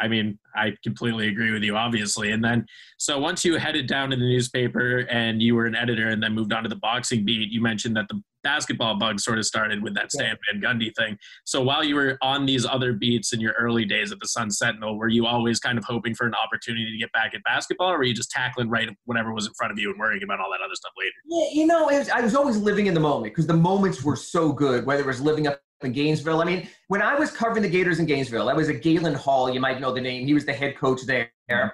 I 0.00 0.06
mean, 0.06 0.38
I 0.54 0.74
completely 0.84 1.26
agree 1.26 1.50
with 1.50 1.64
you, 1.64 1.76
obviously. 1.76 2.30
And 2.30 2.42
then, 2.42 2.64
so 2.98 3.18
once 3.18 3.44
you 3.44 3.56
headed 3.56 3.88
down 3.88 4.10
to 4.10 4.16
the 4.16 4.22
newspaper 4.22 5.00
and 5.10 5.42
you 5.42 5.56
were 5.56 5.66
an 5.66 5.74
editor 5.74 6.10
and 6.10 6.22
then 6.22 6.32
moved 6.32 6.52
on 6.52 6.62
to 6.62 6.68
the 6.68 6.76
boxing 6.76 7.24
beat, 7.24 7.50
you 7.50 7.60
mentioned 7.60 7.96
that 7.96 8.06
the 8.08 8.22
basketball 8.42 8.98
bug 8.98 9.20
sort 9.20 9.38
of 9.38 9.46
started 9.46 9.82
with 9.82 9.94
that 9.94 10.12
Stan 10.12 10.36
Van 10.50 10.60
Gundy 10.60 10.94
thing. 10.96 11.18
So 11.44 11.62
while 11.62 11.84
you 11.84 11.94
were 11.94 12.18
on 12.22 12.46
these 12.46 12.64
other 12.64 12.92
beats 12.92 13.32
in 13.32 13.40
your 13.40 13.52
early 13.52 13.84
days 13.84 14.12
at 14.12 14.20
the 14.20 14.28
Sun 14.28 14.50
Sentinel, 14.50 14.96
were 14.96 15.08
you 15.08 15.26
always 15.26 15.58
kind 15.58 15.78
of 15.78 15.84
hoping 15.84 16.14
for 16.14 16.26
an 16.26 16.34
opportunity 16.34 16.90
to 16.90 16.98
get 16.98 17.12
back 17.12 17.34
at 17.34 17.42
basketball, 17.44 17.90
or 17.90 17.98
were 17.98 18.04
you 18.04 18.14
just 18.14 18.30
tackling 18.30 18.68
right 18.68 18.88
whatever 19.04 19.32
was 19.32 19.46
in 19.46 19.52
front 19.54 19.72
of 19.72 19.78
you 19.78 19.90
and 19.90 19.98
worrying 19.98 20.22
about 20.22 20.40
all 20.40 20.50
that 20.50 20.64
other 20.64 20.74
stuff 20.74 20.92
later? 20.98 21.12
Yeah, 21.26 21.60
you 21.60 21.66
know, 21.66 21.84
was, 21.84 22.08
I 22.08 22.20
was 22.20 22.34
always 22.34 22.56
living 22.56 22.86
in 22.86 22.94
the 22.94 23.00
moment 23.00 23.34
because 23.34 23.46
the 23.46 23.54
moments 23.54 24.02
were 24.02 24.16
so 24.16 24.52
good, 24.52 24.86
whether 24.86 25.02
it 25.02 25.06
was 25.06 25.20
living 25.20 25.46
up 25.46 25.60
in 25.82 25.92
Gainesville. 25.92 26.40
I 26.40 26.44
mean, 26.44 26.68
when 26.88 27.02
I 27.02 27.14
was 27.14 27.30
covering 27.30 27.62
the 27.62 27.68
Gators 27.68 27.98
in 27.98 28.06
Gainesville, 28.06 28.48
I 28.48 28.52
was 28.52 28.68
at 28.68 28.82
Galen 28.82 29.14
Hall. 29.14 29.52
You 29.52 29.60
might 29.60 29.80
know 29.80 29.92
the 29.92 30.00
name. 30.00 30.26
He 30.26 30.34
was 30.34 30.44
the 30.44 30.52
head 30.52 30.76
coach 30.76 31.00
there. 31.06 31.30
Mm-hmm. 31.50 31.68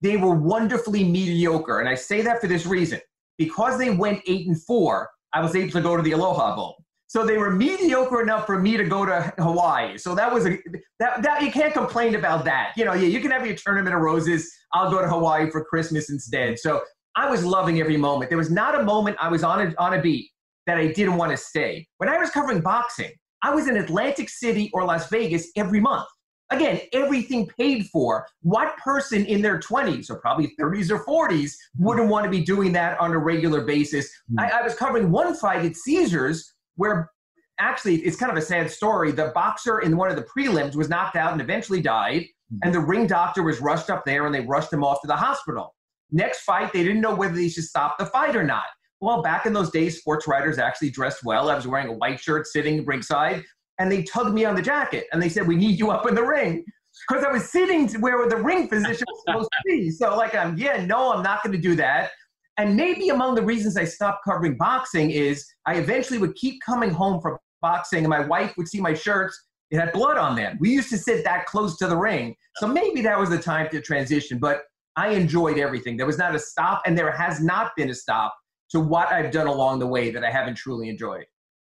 They 0.00 0.16
were 0.16 0.34
wonderfully 0.34 1.04
mediocre, 1.04 1.80
and 1.80 1.88
I 1.88 1.94
say 1.94 2.22
that 2.22 2.40
for 2.40 2.48
this 2.48 2.66
reason: 2.66 3.00
because 3.38 3.78
they 3.78 3.90
went 3.90 4.20
eight 4.26 4.46
and 4.46 4.60
four, 4.62 5.10
I 5.34 5.40
was 5.40 5.54
able 5.56 5.72
to 5.72 5.80
go 5.80 5.96
to 5.96 6.02
the 6.02 6.12
Aloha 6.12 6.56
Bowl. 6.56 6.82
So 7.06 7.26
they 7.26 7.36
were 7.36 7.50
mediocre 7.50 8.22
enough 8.22 8.46
for 8.46 8.58
me 8.58 8.78
to 8.78 8.84
go 8.84 9.04
to 9.04 9.34
Hawaii. 9.38 9.98
So 9.98 10.14
that 10.14 10.32
was 10.32 10.46
a 10.46 10.58
that 10.98 11.22
that 11.22 11.42
you 11.42 11.52
can't 11.52 11.74
complain 11.74 12.14
about 12.14 12.44
that. 12.46 12.72
You 12.76 12.86
know, 12.86 12.94
yeah, 12.94 13.08
you 13.08 13.20
can 13.20 13.30
have 13.30 13.44
your 13.44 13.54
tournament 13.54 13.94
of 13.94 14.00
roses. 14.00 14.50
I'll 14.72 14.90
go 14.90 15.02
to 15.02 15.08
Hawaii 15.08 15.50
for 15.50 15.62
Christmas 15.62 16.08
instead. 16.08 16.58
So 16.58 16.80
I 17.14 17.28
was 17.28 17.44
loving 17.44 17.80
every 17.80 17.98
moment. 17.98 18.30
There 18.30 18.38
was 18.38 18.50
not 18.50 18.80
a 18.80 18.82
moment 18.82 19.18
I 19.20 19.28
was 19.28 19.44
on 19.44 19.60
a 19.60 19.74
on 19.78 19.92
a 19.92 20.00
beat 20.00 20.30
that 20.66 20.78
I 20.78 20.86
didn't 20.92 21.16
want 21.16 21.32
to 21.32 21.36
stay. 21.36 21.86
When 21.98 22.08
I 22.08 22.16
was 22.16 22.30
covering 22.30 22.62
boxing, 22.62 23.10
I 23.42 23.54
was 23.54 23.68
in 23.68 23.76
Atlantic 23.76 24.30
City 24.30 24.70
or 24.72 24.84
Las 24.84 25.10
Vegas 25.10 25.48
every 25.54 25.80
month. 25.80 26.08
Again, 26.52 26.80
everything 26.92 27.48
paid 27.58 27.86
for. 27.86 28.26
What 28.42 28.76
person 28.76 29.24
in 29.24 29.40
their 29.40 29.58
20s 29.58 30.10
or 30.10 30.16
probably 30.16 30.52
30s 30.60 30.90
or 30.90 31.02
40s 31.04 31.52
wouldn't 31.78 32.08
want 32.08 32.24
to 32.24 32.30
be 32.30 32.42
doing 32.42 32.72
that 32.72 33.00
on 33.00 33.12
a 33.12 33.18
regular 33.18 33.62
basis? 33.62 34.06
Mm-hmm. 34.30 34.40
I, 34.40 34.60
I 34.60 34.62
was 34.62 34.74
covering 34.74 35.10
one 35.10 35.34
fight 35.34 35.64
at 35.64 35.76
Caesars 35.76 36.52
where 36.76 37.10
actually 37.58 37.96
it's 38.02 38.16
kind 38.16 38.30
of 38.30 38.36
a 38.36 38.42
sad 38.42 38.70
story. 38.70 39.12
The 39.12 39.32
boxer 39.34 39.80
in 39.80 39.96
one 39.96 40.10
of 40.10 40.16
the 40.16 40.24
prelims 40.24 40.76
was 40.76 40.90
knocked 40.90 41.16
out 41.16 41.32
and 41.32 41.40
eventually 41.40 41.80
died, 41.80 42.22
mm-hmm. 42.22 42.58
and 42.64 42.74
the 42.74 42.80
ring 42.80 43.06
doctor 43.06 43.42
was 43.42 43.62
rushed 43.62 43.88
up 43.88 44.04
there 44.04 44.26
and 44.26 44.34
they 44.34 44.40
rushed 44.40 44.72
him 44.72 44.84
off 44.84 45.00
to 45.00 45.06
the 45.06 45.16
hospital. 45.16 45.74
Next 46.10 46.40
fight, 46.40 46.70
they 46.74 46.82
didn't 46.82 47.00
know 47.00 47.14
whether 47.14 47.34
they 47.34 47.48
should 47.48 47.64
stop 47.64 47.96
the 47.98 48.04
fight 48.04 48.36
or 48.36 48.44
not. 48.44 48.64
Well, 49.00 49.22
back 49.22 49.46
in 49.46 49.54
those 49.54 49.70
days, 49.70 49.98
sports 49.98 50.28
writers 50.28 50.58
actually 50.58 50.90
dressed 50.90 51.24
well. 51.24 51.48
I 51.48 51.56
was 51.56 51.66
wearing 51.66 51.88
a 51.88 51.92
white 51.92 52.20
shirt 52.20 52.46
sitting 52.46 52.84
ringside 52.84 53.42
and 53.78 53.90
they 53.90 54.02
tugged 54.02 54.34
me 54.34 54.44
on 54.44 54.54
the 54.54 54.62
jacket 54.62 55.06
and 55.12 55.22
they 55.22 55.28
said, 55.28 55.46
"We 55.46 55.56
need 55.56 55.78
you 55.78 55.90
up 55.90 56.06
in 56.06 56.14
the 56.14 56.24
ring." 56.24 56.64
Because 57.08 57.24
I 57.24 57.32
was 57.32 57.50
sitting 57.50 57.88
where 58.00 58.28
the 58.28 58.36
ring 58.36 58.68
position 58.68 59.04
was 59.08 59.22
supposed 59.26 59.48
to 59.50 59.58
be. 59.64 59.90
So, 59.90 60.14
like, 60.14 60.34
I'm, 60.34 60.58
yeah, 60.58 60.84
no, 60.84 61.12
I'm 61.12 61.22
not 61.22 61.42
going 61.42 61.52
to 61.52 61.58
do 61.60 61.74
that. 61.76 62.10
And 62.58 62.76
maybe 62.76 63.08
among 63.08 63.34
the 63.34 63.42
reasons 63.42 63.76
I 63.78 63.84
stopped 63.84 64.24
covering 64.24 64.56
boxing 64.58 65.10
is 65.10 65.46
I 65.66 65.76
eventually 65.76 66.18
would 66.18 66.34
keep 66.34 66.60
coming 66.64 66.90
home 66.90 67.20
from 67.20 67.38
boxing, 67.62 68.00
and 68.00 68.08
my 68.08 68.20
wife 68.20 68.54
would 68.56 68.68
see 68.68 68.80
my 68.80 68.92
shirts. 68.92 69.42
It 69.70 69.78
had 69.80 69.92
blood 69.92 70.18
on 70.18 70.36
them. 70.36 70.58
We 70.60 70.70
used 70.70 70.90
to 70.90 70.98
sit 70.98 71.24
that 71.24 71.46
close 71.46 71.78
to 71.78 71.86
the 71.86 71.96
ring. 71.96 72.36
So 72.56 72.66
maybe 72.66 73.00
that 73.02 73.18
was 73.18 73.30
the 73.30 73.38
time 73.38 73.70
to 73.70 73.80
transition. 73.80 74.38
But 74.38 74.64
I 74.96 75.08
enjoyed 75.08 75.58
everything. 75.58 75.96
There 75.96 76.06
was 76.06 76.18
not 76.18 76.34
a 76.34 76.38
stop, 76.38 76.82
and 76.84 76.96
there 76.96 77.10
has 77.10 77.40
not 77.40 77.72
been 77.74 77.88
a 77.88 77.94
stop 77.94 78.34
to 78.70 78.80
what 78.80 79.10
I've 79.10 79.30
done 79.30 79.46
along 79.46 79.78
the 79.78 79.86
way 79.86 80.10
that 80.10 80.24
I 80.24 80.30
haven't 80.30 80.56
truly 80.56 80.90
enjoyed. 80.90 81.24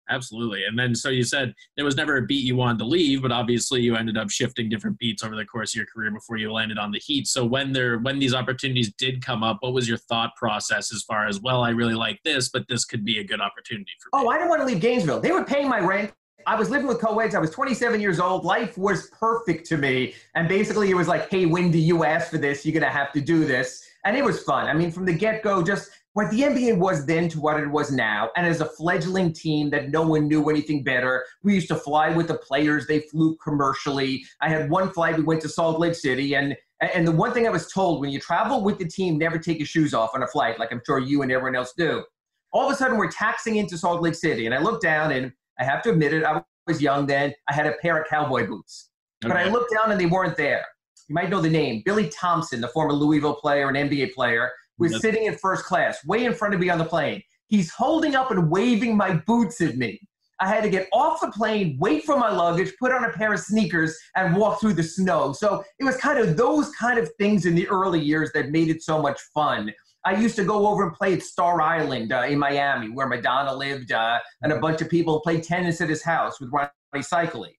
Absolutely. 0.09 0.65
And 0.65 0.77
then 0.77 0.93
so 0.93 1.09
you 1.09 1.23
said 1.23 1.53
there 1.75 1.85
was 1.85 1.95
never 1.95 2.17
a 2.17 2.21
beat 2.21 2.43
you 2.43 2.55
wanted 2.55 2.79
to 2.79 2.85
leave, 2.85 3.21
but 3.21 3.31
obviously 3.31 3.81
you 3.81 3.95
ended 3.95 4.17
up 4.17 4.29
shifting 4.29 4.67
different 4.67 4.97
beats 4.97 5.23
over 5.23 5.35
the 5.35 5.45
course 5.45 5.73
of 5.73 5.77
your 5.77 5.85
career 5.85 6.11
before 6.11 6.37
you 6.37 6.51
landed 6.51 6.77
on 6.77 6.91
the 6.91 6.99
Heat. 6.99 7.27
So 7.27 7.45
when 7.45 7.71
there 7.71 7.99
when 7.99 8.19
these 8.19 8.33
opportunities 8.33 8.93
did 8.93 9.23
come 9.23 9.43
up, 9.43 9.57
what 9.61 9.73
was 9.73 9.87
your 9.87 9.97
thought 9.97 10.35
process 10.35 10.93
as 10.93 11.03
far 11.03 11.27
as, 11.27 11.39
well, 11.39 11.63
I 11.63 11.69
really 11.69 11.95
like 11.95 12.19
this, 12.23 12.49
but 12.49 12.67
this 12.67 12.83
could 12.85 13.05
be 13.05 13.19
a 13.19 13.23
good 13.23 13.39
opportunity 13.39 13.91
for 14.01 14.17
me? 14.17 14.25
Oh, 14.25 14.29
I 14.29 14.37
didn't 14.37 14.49
want 14.49 14.61
to 14.61 14.65
leave 14.65 14.81
Gainesville. 14.81 15.21
They 15.21 15.31
were 15.31 15.45
paying 15.45 15.69
my 15.69 15.79
rent. 15.79 16.11
I 16.45 16.55
was 16.55 16.69
living 16.69 16.87
with 16.87 16.99
co-eds. 16.99 17.35
I 17.35 17.39
was 17.39 17.51
27 17.51 18.01
years 18.01 18.19
old. 18.19 18.43
Life 18.43 18.77
was 18.77 19.09
perfect 19.11 19.65
to 19.67 19.77
me. 19.77 20.13
And 20.35 20.49
basically 20.49 20.89
it 20.89 20.95
was 20.95 21.07
like, 21.07 21.29
hey, 21.29 21.45
when 21.45 21.71
do 21.71 21.77
you 21.77 22.03
ask 22.03 22.29
for 22.29 22.37
this? 22.37 22.65
You're 22.65 22.73
going 22.73 22.83
to 22.83 22.89
have 22.89 23.13
to 23.13 23.21
do 23.21 23.45
this. 23.45 23.87
And 24.03 24.17
it 24.17 24.25
was 24.25 24.43
fun. 24.43 24.67
I 24.67 24.73
mean, 24.73 24.91
from 24.91 25.05
the 25.05 25.13
get-go, 25.13 25.63
just 25.63 25.91
what 26.13 26.29
the 26.29 26.41
NBA 26.41 26.77
was 26.77 27.05
then 27.05 27.27
to 27.29 27.41
what 27.41 27.59
it 27.59 27.67
was 27.67 27.91
now, 27.91 28.29
and 28.35 28.45
as 28.45 28.61
a 28.61 28.65
fledgling 28.65 29.33
team 29.33 29.71
that 29.71 29.89
no 29.89 30.03
one 30.03 30.27
knew 30.27 30.47
anything 30.49 30.83
better, 30.83 31.25
we 31.41 31.55
used 31.55 31.67
to 31.69 31.75
fly 31.75 32.09
with 32.09 32.27
the 32.27 32.35
players. 32.35 32.85
They 32.85 32.99
flew 33.01 33.35
commercially. 33.37 34.23
I 34.39 34.47
had 34.47 34.69
one 34.69 34.91
flight. 34.91 35.17
We 35.17 35.23
went 35.23 35.41
to 35.41 35.49
Salt 35.49 35.79
Lake 35.79 35.95
City, 35.95 36.35
and 36.35 36.55
and 36.81 37.07
the 37.07 37.11
one 37.11 37.33
thing 37.33 37.47
I 37.47 37.49
was 37.49 37.71
told 37.71 37.99
when 37.99 38.11
you 38.11 38.19
travel 38.19 38.63
with 38.63 38.77
the 38.77 38.87
team, 38.87 39.17
never 39.17 39.39
take 39.39 39.57
your 39.57 39.65
shoes 39.65 39.93
off 39.93 40.11
on 40.13 40.21
a 40.21 40.27
flight, 40.27 40.59
like 40.59 40.71
I'm 40.71 40.81
sure 40.85 40.99
you 40.99 41.23
and 41.23 41.31
everyone 41.31 41.55
else 41.55 41.73
do. 41.75 42.03
All 42.51 42.67
of 42.67 42.71
a 42.71 42.75
sudden, 42.75 42.97
we're 42.97 43.11
taxing 43.11 43.55
into 43.55 43.77
Salt 43.77 44.01
Lake 44.01 44.15
City, 44.15 44.45
and 44.45 44.53
I 44.53 44.59
looked 44.59 44.83
down, 44.83 45.11
and 45.11 45.31
I 45.59 45.63
have 45.63 45.81
to 45.83 45.89
admit 45.89 46.13
it, 46.13 46.23
I 46.23 46.43
was 46.67 46.81
young 46.81 47.07
then. 47.07 47.33
I 47.49 47.53
had 47.53 47.65
a 47.65 47.73
pair 47.81 47.99
of 47.99 48.07
cowboy 48.07 48.45
boots, 48.45 48.89
okay. 49.25 49.33
but 49.33 49.37
I 49.37 49.49
looked 49.49 49.73
down 49.73 49.91
and 49.91 49.99
they 49.99 50.05
weren't 50.05 50.37
there. 50.37 50.65
You 51.09 51.15
might 51.15 51.29
know 51.29 51.41
the 51.41 51.49
name 51.49 51.81
Billy 51.83 52.09
Thompson, 52.09 52.61
the 52.61 52.67
former 52.67 52.93
Louisville 52.93 53.35
player 53.35 53.67
and 53.67 53.77
NBA 53.89 54.13
player 54.13 54.51
was 54.77 54.99
sitting 55.01 55.25
in 55.25 55.35
first 55.37 55.65
class, 55.65 56.03
way 56.05 56.25
in 56.25 56.33
front 56.33 56.53
of 56.53 56.59
me 56.59 56.69
on 56.69 56.77
the 56.77 56.85
plane. 56.85 57.21
He's 57.47 57.71
holding 57.71 58.15
up 58.15 58.31
and 58.31 58.49
waving 58.49 58.97
my 58.97 59.13
boots 59.13 59.61
at 59.61 59.77
me. 59.77 59.99
I 60.39 60.47
had 60.47 60.63
to 60.63 60.69
get 60.69 60.89
off 60.91 61.21
the 61.21 61.31
plane, 61.31 61.77
wait 61.79 62.03
for 62.03 62.17
my 62.17 62.31
luggage, 62.31 62.73
put 62.79 62.91
on 62.91 63.05
a 63.05 63.11
pair 63.11 63.33
of 63.33 63.39
sneakers, 63.39 63.97
and 64.15 64.35
walk 64.35 64.59
through 64.59 64.73
the 64.73 64.83
snow. 64.83 65.31
So 65.31 65.63
it 65.79 65.83
was 65.83 65.95
kind 65.97 66.19
of 66.19 66.35
those 66.35 66.69
kind 66.71 66.99
of 66.99 67.09
things 67.17 67.45
in 67.45 67.55
the 67.55 67.67
early 67.69 68.01
years 68.01 68.31
that 68.33 68.49
made 68.49 68.69
it 68.69 68.81
so 68.81 69.01
much 69.01 69.19
fun. 69.33 69.71
I 70.05 70.15
used 70.15 70.35
to 70.35 70.43
go 70.43 70.67
over 70.67 70.83
and 70.83 70.93
play 70.93 71.13
at 71.13 71.23
Star 71.23 71.61
Island 71.61 72.11
uh, 72.11 72.23
in 72.23 72.39
Miami, 72.39 72.89
where 72.89 73.07
Madonna 73.07 73.55
lived, 73.55 73.93
uh, 73.93 74.19
and 74.41 74.51
a 74.51 74.59
bunch 74.59 74.81
of 74.81 74.89
people 74.89 75.21
played 75.21 75.43
tennis 75.43 75.79
at 75.79 75.87
his 75.87 76.03
house 76.03 76.41
with 76.41 76.51
Rony 76.51 76.69
Seikaly. 76.97 77.51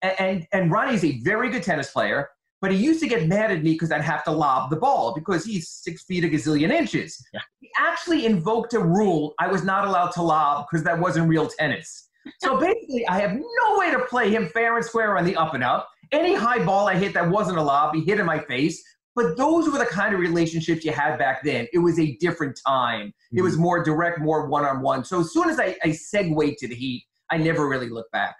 And, 0.00 0.14
and, 0.18 0.46
and 0.52 0.70
Rony's 0.70 1.04
a 1.04 1.20
very 1.20 1.50
good 1.50 1.62
tennis 1.62 1.90
player, 1.90 2.30
but 2.60 2.70
he 2.70 2.78
used 2.78 3.00
to 3.00 3.08
get 3.08 3.26
mad 3.26 3.50
at 3.50 3.62
me 3.62 3.72
because 3.72 3.90
I'd 3.90 4.02
have 4.02 4.24
to 4.24 4.30
lob 4.30 4.70
the 4.70 4.76
ball 4.76 5.14
because 5.14 5.44
he's 5.44 5.68
six 5.68 6.02
feet 6.04 6.24
a 6.24 6.28
gazillion 6.28 6.70
inches. 6.70 7.24
Yeah. 7.32 7.40
He 7.60 7.70
actually 7.78 8.26
invoked 8.26 8.74
a 8.74 8.80
rule 8.80 9.34
I 9.38 9.48
was 9.48 9.64
not 9.64 9.86
allowed 9.86 10.10
to 10.12 10.22
lob 10.22 10.66
because 10.70 10.84
that 10.84 10.98
wasn't 10.98 11.28
real 11.28 11.48
tennis. 11.48 12.08
So 12.40 12.56
basically, 12.60 13.06
I 13.08 13.18
have 13.20 13.32
no 13.32 13.78
way 13.78 13.90
to 13.90 14.00
play 14.00 14.30
him 14.30 14.46
fair 14.48 14.76
and 14.76 14.84
square 14.84 15.16
on 15.16 15.24
the 15.24 15.36
up 15.36 15.54
and 15.54 15.64
up. 15.64 15.88
Any 16.12 16.34
high 16.34 16.64
ball 16.64 16.88
I 16.88 16.96
hit 16.96 17.14
that 17.14 17.28
wasn't 17.28 17.58
a 17.58 17.62
lob, 17.62 17.94
he 17.94 18.02
hit 18.02 18.20
in 18.20 18.26
my 18.26 18.38
face. 18.38 18.82
But 19.16 19.36
those 19.36 19.68
were 19.68 19.78
the 19.78 19.86
kind 19.86 20.14
of 20.14 20.20
relationships 20.20 20.84
you 20.84 20.92
had 20.92 21.18
back 21.18 21.42
then. 21.42 21.66
It 21.72 21.78
was 21.78 21.98
a 21.98 22.16
different 22.18 22.58
time. 22.64 23.08
Mm-hmm. 23.08 23.38
It 23.38 23.42
was 23.42 23.54
mm-hmm. 23.54 23.62
more 23.62 23.82
direct, 23.82 24.20
more 24.20 24.46
one 24.46 24.64
on 24.64 24.82
one. 24.82 25.04
So 25.04 25.20
as 25.20 25.32
soon 25.32 25.50
as 25.50 25.58
I, 25.58 25.76
I 25.82 25.92
segued 25.92 26.58
to 26.58 26.68
the 26.68 26.74
Heat, 26.74 27.04
I 27.30 27.36
never 27.36 27.68
really 27.68 27.88
looked 27.88 28.12
back. 28.12 28.36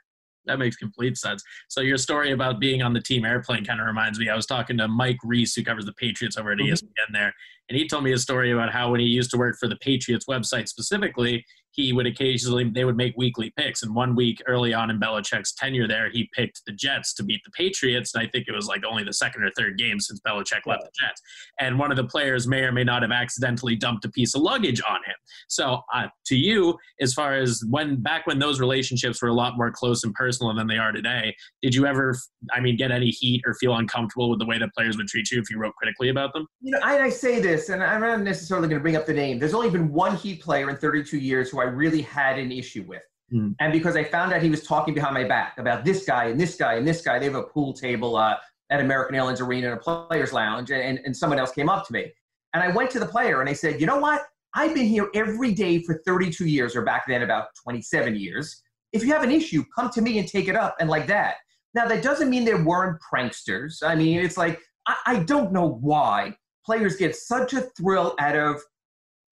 That 0.46 0.58
makes 0.58 0.76
complete 0.76 1.16
sense. 1.16 1.42
So 1.68 1.80
your 1.80 1.98
story 1.98 2.32
about 2.32 2.60
being 2.60 2.82
on 2.82 2.92
the 2.92 3.00
team 3.00 3.24
airplane 3.24 3.64
kind 3.64 3.80
of 3.80 3.86
reminds 3.86 4.18
me. 4.18 4.28
I 4.28 4.36
was 4.36 4.46
talking 4.46 4.78
to 4.78 4.88
Mike 4.88 5.18
Reiss, 5.22 5.54
who 5.54 5.62
covers 5.62 5.84
the 5.84 5.92
Patriots 5.92 6.36
over 6.36 6.52
at 6.52 6.58
mm-hmm. 6.58 6.72
ESPN 6.72 7.12
there, 7.12 7.32
and 7.68 7.78
he 7.78 7.86
told 7.86 8.04
me 8.04 8.12
a 8.12 8.18
story 8.18 8.50
about 8.50 8.72
how 8.72 8.90
when 8.90 9.00
he 9.00 9.06
used 9.06 9.30
to 9.30 9.38
work 9.38 9.56
for 9.58 9.68
the 9.68 9.76
Patriots 9.76 10.26
website 10.28 10.68
specifically, 10.68 11.44
he 11.72 11.92
would 11.92 12.06
occasionally 12.06 12.68
they 12.68 12.84
would 12.84 12.96
make 12.96 13.14
weekly 13.16 13.52
picks. 13.56 13.82
And 13.82 13.94
one 13.94 14.14
week 14.14 14.42
early 14.46 14.74
on 14.74 14.90
in 14.90 14.98
Belichick's 14.98 15.54
tenure 15.54 15.86
there, 15.86 16.10
he 16.10 16.28
picked 16.32 16.62
the 16.66 16.72
Jets 16.72 17.14
to 17.14 17.22
beat 17.22 17.40
the 17.44 17.50
Patriots. 17.50 18.14
And 18.14 18.22
I 18.22 18.26
think 18.30 18.48
it 18.48 18.54
was 18.54 18.66
like 18.66 18.82
only 18.84 19.04
the 19.04 19.12
second 19.12 19.42
or 19.42 19.50
third 19.56 19.78
game 19.78 20.00
since 20.00 20.20
Belichick 20.26 20.66
left 20.66 20.82
the 20.82 20.90
Jets. 21.00 21.20
And 21.58 21.78
one 21.78 21.90
of 21.90 21.96
the 21.96 22.04
players 22.04 22.46
may 22.46 22.62
or 22.62 22.72
may 22.72 22.84
not 22.84 23.02
have 23.02 23.12
accidentally 23.12 23.76
dumped 23.76 24.04
a 24.04 24.10
piece 24.10 24.34
of 24.34 24.42
luggage 24.42 24.80
on 24.88 24.96
him. 24.96 25.14
So 25.48 25.80
uh, 25.94 26.06
to 26.26 26.36
you, 26.36 26.76
as 27.00 27.14
far 27.14 27.34
as 27.34 27.64
when 27.68 28.02
back 28.02 28.26
when 28.26 28.38
those 28.38 28.60
relationships 28.60 29.22
were 29.22 29.28
a 29.28 29.34
lot 29.34 29.56
more 29.56 29.70
close 29.70 30.04
and 30.04 30.14
personal 30.14 30.54
than 30.54 30.66
they 30.66 30.78
are 30.78 30.92
today, 30.92 31.34
did 31.62 31.74
you 31.74 31.86
ever, 31.86 32.16
I 32.52 32.60
mean, 32.60 32.76
get 32.76 32.90
any 32.90 33.10
heat 33.10 33.42
or 33.46 33.54
feel 33.54 33.76
uncomfortable 33.76 34.30
with 34.30 34.38
the 34.38 34.46
way 34.46 34.58
that 34.58 34.74
players 34.74 34.96
would 34.96 35.06
treat 35.06 35.30
you 35.30 35.40
if 35.40 35.50
you 35.50 35.58
wrote 35.58 35.74
critically 35.76 36.08
about 36.08 36.32
them? 36.32 36.46
You 36.60 36.72
know, 36.72 36.80
I, 36.82 36.98
I 37.04 37.08
say 37.08 37.40
this, 37.40 37.68
and 37.68 37.82
I'm 37.82 38.00
not 38.00 38.20
necessarily 38.20 38.68
going 38.68 38.78
to 38.78 38.82
bring 38.82 38.96
up 38.96 39.06
the 39.06 39.14
name. 39.14 39.38
There's 39.38 39.54
only 39.54 39.70
been 39.70 39.92
one 39.92 40.16
Heat 40.16 40.42
player 40.42 40.68
in 40.68 40.76
32 40.76 41.18
years 41.18 41.50
who 41.50 41.59
I 41.60 41.64
really 41.64 42.02
had 42.02 42.38
an 42.38 42.52
issue 42.52 42.84
with. 42.86 43.02
Mm. 43.32 43.54
And 43.60 43.72
because 43.72 43.96
I 43.96 44.04
found 44.04 44.32
out 44.32 44.42
he 44.42 44.50
was 44.50 44.62
talking 44.62 44.94
behind 44.94 45.14
my 45.14 45.24
back 45.24 45.58
about 45.58 45.84
this 45.84 46.04
guy 46.04 46.26
and 46.26 46.40
this 46.40 46.56
guy 46.56 46.74
and 46.74 46.86
this 46.86 47.02
guy, 47.02 47.18
they 47.18 47.26
have 47.26 47.34
a 47.34 47.44
pool 47.44 47.72
table 47.72 48.16
uh, 48.16 48.36
at 48.70 48.80
American 48.80 49.14
Airlines 49.14 49.40
Arena 49.40 49.68
in 49.68 49.72
a 49.74 49.76
player's 49.76 50.32
lounge, 50.32 50.70
and, 50.70 51.00
and 51.04 51.16
someone 51.16 51.38
else 51.38 51.52
came 51.52 51.68
up 51.68 51.86
to 51.86 51.92
me. 51.92 52.12
And 52.54 52.62
I 52.62 52.68
went 52.68 52.90
to 52.90 52.98
the 52.98 53.06
player 53.06 53.40
and 53.40 53.48
I 53.48 53.52
said, 53.52 53.80
You 53.80 53.86
know 53.86 53.98
what? 53.98 54.22
I've 54.54 54.74
been 54.74 54.86
here 54.86 55.08
every 55.14 55.52
day 55.52 55.80
for 55.82 56.02
32 56.04 56.46
years, 56.46 56.74
or 56.74 56.82
back 56.82 57.04
then 57.06 57.22
about 57.22 57.48
27 57.62 58.16
years. 58.16 58.62
If 58.92 59.04
you 59.04 59.12
have 59.12 59.22
an 59.22 59.30
issue, 59.30 59.64
come 59.76 59.90
to 59.90 60.02
me 60.02 60.18
and 60.18 60.26
take 60.26 60.48
it 60.48 60.56
up, 60.56 60.76
and 60.80 60.90
like 60.90 61.06
that. 61.06 61.36
Now, 61.74 61.86
that 61.86 62.02
doesn't 62.02 62.28
mean 62.28 62.44
there 62.44 62.64
weren't 62.64 62.98
pranksters. 63.00 63.82
I 63.84 63.94
mean, 63.94 64.18
it's 64.18 64.36
like, 64.36 64.60
I, 64.88 64.96
I 65.06 65.16
don't 65.20 65.52
know 65.52 65.68
why 65.80 66.34
players 66.66 66.96
get 66.96 67.14
such 67.14 67.52
a 67.52 67.60
thrill 67.76 68.16
out 68.18 68.36
of, 68.36 68.60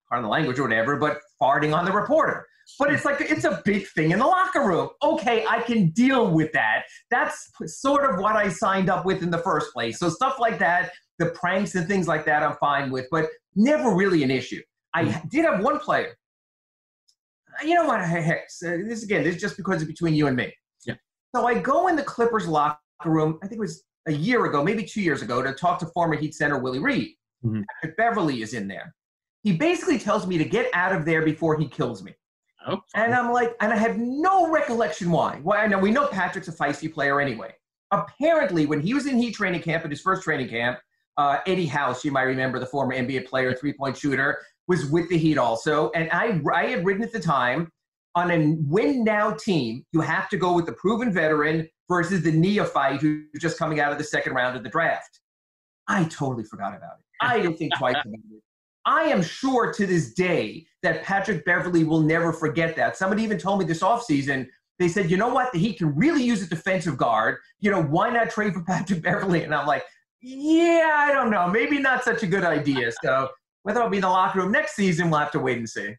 pardon 0.07 0.23
the 0.23 0.29
language 0.29 0.57
or 0.57 0.63
whatever, 0.63 0.95
but 0.95 1.19
farting 1.41 1.75
on 1.75 1.85
the 1.85 1.91
reporter. 1.91 2.45
But 2.77 2.93
it's 2.93 3.03
like 3.03 3.19
it's 3.19 3.45
a 3.45 3.61
big 3.65 3.87
thing 3.87 4.11
in 4.11 4.19
the 4.19 4.27
locker 4.27 4.61
room. 4.61 4.89
Okay, 5.01 5.45
I 5.47 5.61
can 5.61 5.89
deal 5.89 6.29
with 6.31 6.51
that. 6.53 6.83
That's 7.09 7.49
sort 7.65 8.07
of 8.09 8.19
what 8.19 8.35
I 8.35 8.49
signed 8.49 8.89
up 8.89 9.05
with 9.05 9.23
in 9.23 9.31
the 9.31 9.39
first 9.39 9.73
place. 9.73 9.99
So 9.99 10.09
stuff 10.09 10.37
like 10.39 10.59
that, 10.59 10.91
the 11.17 11.27
pranks 11.27 11.73
and 11.75 11.87
things 11.87 12.07
like 12.07 12.25
that, 12.25 12.43
I'm 12.43 12.55
fine 12.57 12.91
with, 12.91 13.07
but 13.09 13.27
never 13.55 13.95
really 13.95 14.23
an 14.23 14.29
issue. 14.29 14.61
I 14.93 15.05
hmm. 15.05 15.27
did 15.29 15.45
have 15.45 15.63
one 15.63 15.79
player. 15.79 16.15
You 17.63 17.75
know 17.75 17.85
what? 17.85 18.01
Hey, 18.05 18.41
this 18.61 19.03
again, 19.03 19.23
this 19.23 19.35
is 19.35 19.41
just 19.41 19.57
because 19.57 19.81
it's 19.81 19.89
between 19.89 20.13
you 20.13 20.27
and 20.27 20.35
me. 20.35 20.53
Yeah. 20.85 20.95
So 21.35 21.47
I 21.47 21.59
go 21.59 21.87
in 21.87 21.95
the 21.95 22.03
Clippers 22.03 22.47
locker 22.47 22.79
room. 23.05 23.39
I 23.43 23.47
think 23.47 23.57
it 23.57 23.61
was 23.61 23.83
a 24.07 24.13
year 24.13 24.45
ago, 24.45 24.63
maybe 24.63 24.83
two 24.83 25.01
years 25.01 25.21
ago, 25.21 25.41
to 25.41 25.53
talk 25.53 25.79
to 25.79 25.85
former 25.87 26.15
Heat 26.15 26.35
center 26.35 26.59
Willie 26.59 26.79
Reed. 26.79 27.15
Mm-hmm. 27.43 27.89
Beverley 27.97 28.41
is 28.41 28.53
in 28.53 28.67
there. 28.67 28.93
He 29.43 29.53
basically 29.53 29.99
tells 29.99 30.27
me 30.27 30.37
to 30.37 30.45
get 30.45 30.69
out 30.73 30.93
of 30.93 31.05
there 31.05 31.23
before 31.23 31.57
he 31.57 31.67
kills 31.67 32.03
me. 32.03 32.13
Oh. 32.67 32.81
And 32.93 33.13
I'm 33.13 33.31
like, 33.31 33.55
and 33.61 33.71
I 33.71 33.77
have 33.77 33.97
no 33.97 34.51
recollection 34.51 35.11
why. 35.11 35.39
Why? 35.41 35.63
I 35.63 35.67
know 35.67 35.79
we 35.79 35.91
know 35.91 36.07
Patrick's 36.07 36.49
a 36.49 36.51
feisty 36.51 36.93
player 36.93 37.21
anyway. 37.21 37.53
Apparently, 37.91 38.65
when 38.65 38.81
he 38.81 38.93
was 38.93 39.07
in 39.07 39.17
Heat 39.17 39.33
training 39.33 39.61
camp 39.61 39.85
at 39.85 39.91
his 39.91 40.01
first 40.01 40.23
training 40.23 40.49
camp, 40.49 40.79
uh, 41.17 41.39
Eddie 41.47 41.65
House, 41.65 42.03
you 42.03 42.11
might 42.11 42.23
remember 42.23 42.59
the 42.59 42.65
former 42.65 42.93
NBA 42.93 43.27
player, 43.27 43.53
three 43.53 43.73
point 43.73 43.97
shooter, 43.97 44.39
was 44.67 44.85
with 44.85 45.09
the 45.09 45.17
Heat 45.17 45.37
also. 45.37 45.89
And 45.95 46.09
I, 46.11 46.39
I 46.53 46.65
had 46.67 46.85
written 46.85 47.03
at 47.03 47.11
the 47.11 47.19
time 47.19 47.71
on 48.15 48.31
a 48.31 48.55
win 48.67 49.03
now 49.03 49.31
team, 49.31 49.85
you 49.91 50.01
have 50.01 50.29
to 50.29 50.37
go 50.37 50.53
with 50.53 50.65
the 50.65 50.73
proven 50.73 51.11
veteran 51.11 51.67
versus 51.87 52.23
the 52.23 52.31
neophyte 52.31 53.01
who's 53.01 53.25
just 53.39 53.57
coming 53.57 53.79
out 53.79 53.91
of 53.91 53.97
the 53.97 54.03
second 54.03 54.33
round 54.33 54.55
of 54.55 54.63
the 54.63 54.69
draft. 54.69 55.19
I 55.87 56.03
totally 56.05 56.43
forgot 56.43 56.75
about 56.75 56.99
it. 56.99 57.05
I 57.21 57.41
didn't 57.41 57.57
think 57.57 57.73
twice 57.77 57.95
about 58.05 58.13
it. 58.13 58.43
I 58.85 59.03
am 59.03 59.21
sure 59.21 59.73
to 59.73 59.85
this 59.85 60.13
day 60.13 60.65
that 60.83 61.03
Patrick 61.03 61.45
Beverley 61.45 61.83
will 61.83 62.01
never 62.01 62.31
forget 62.31 62.75
that. 62.77 62.97
Somebody 62.97 63.23
even 63.23 63.37
told 63.37 63.59
me 63.59 63.65
this 63.65 63.81
offseason, 63.81 64.47
they 64.79 64.87
said, 64.87 65.11
you 65.11 65.17
know 65.17 65.27
what, 65.27 65.53
he 65.55 65.73
can 65.73 65.95
really 65.95 66.23
use 66.23 66.41
a 66.41 66.47
defensive 66.47 66.97
guard. 66.97 67.37
You 67.59 67.71
know, 67.71 67.83
why 67.83 68.09
not 68.09 68.29
trade 68.29 68.53
for 68.53 68.63
Patrick 68.67 69.01
Beverley? 69.03 69.43
And 69.43 69.53
I'm 69.53 69.67
like, 69.67 69.83
yeah, 70.21 70.91
I 70.95 71.13
don't 71.13 71.29
know. 71.29 71.47
Maybe 71.47 71.79
not 71.79 72.03
such 72.03 72.23
a 72.23 72.27
good 72.27 72.43
idea. 72.43 72.91
So 73.03 73.29
whether 73.63 73.81
I'll 73.81 73.89
be 73.89 73.97
in 73.97 74.01
the 74.01 74.09
locker 74.09 74.39
room 74.39 74.51
next 74.51 74.75
season, 74.75 75.09
we'll 75.09 75.19
have 75.19 75.31
to 75.31 75.39
wait 75.39 75.57
and 75.57 75.69
see. 75.69 75.95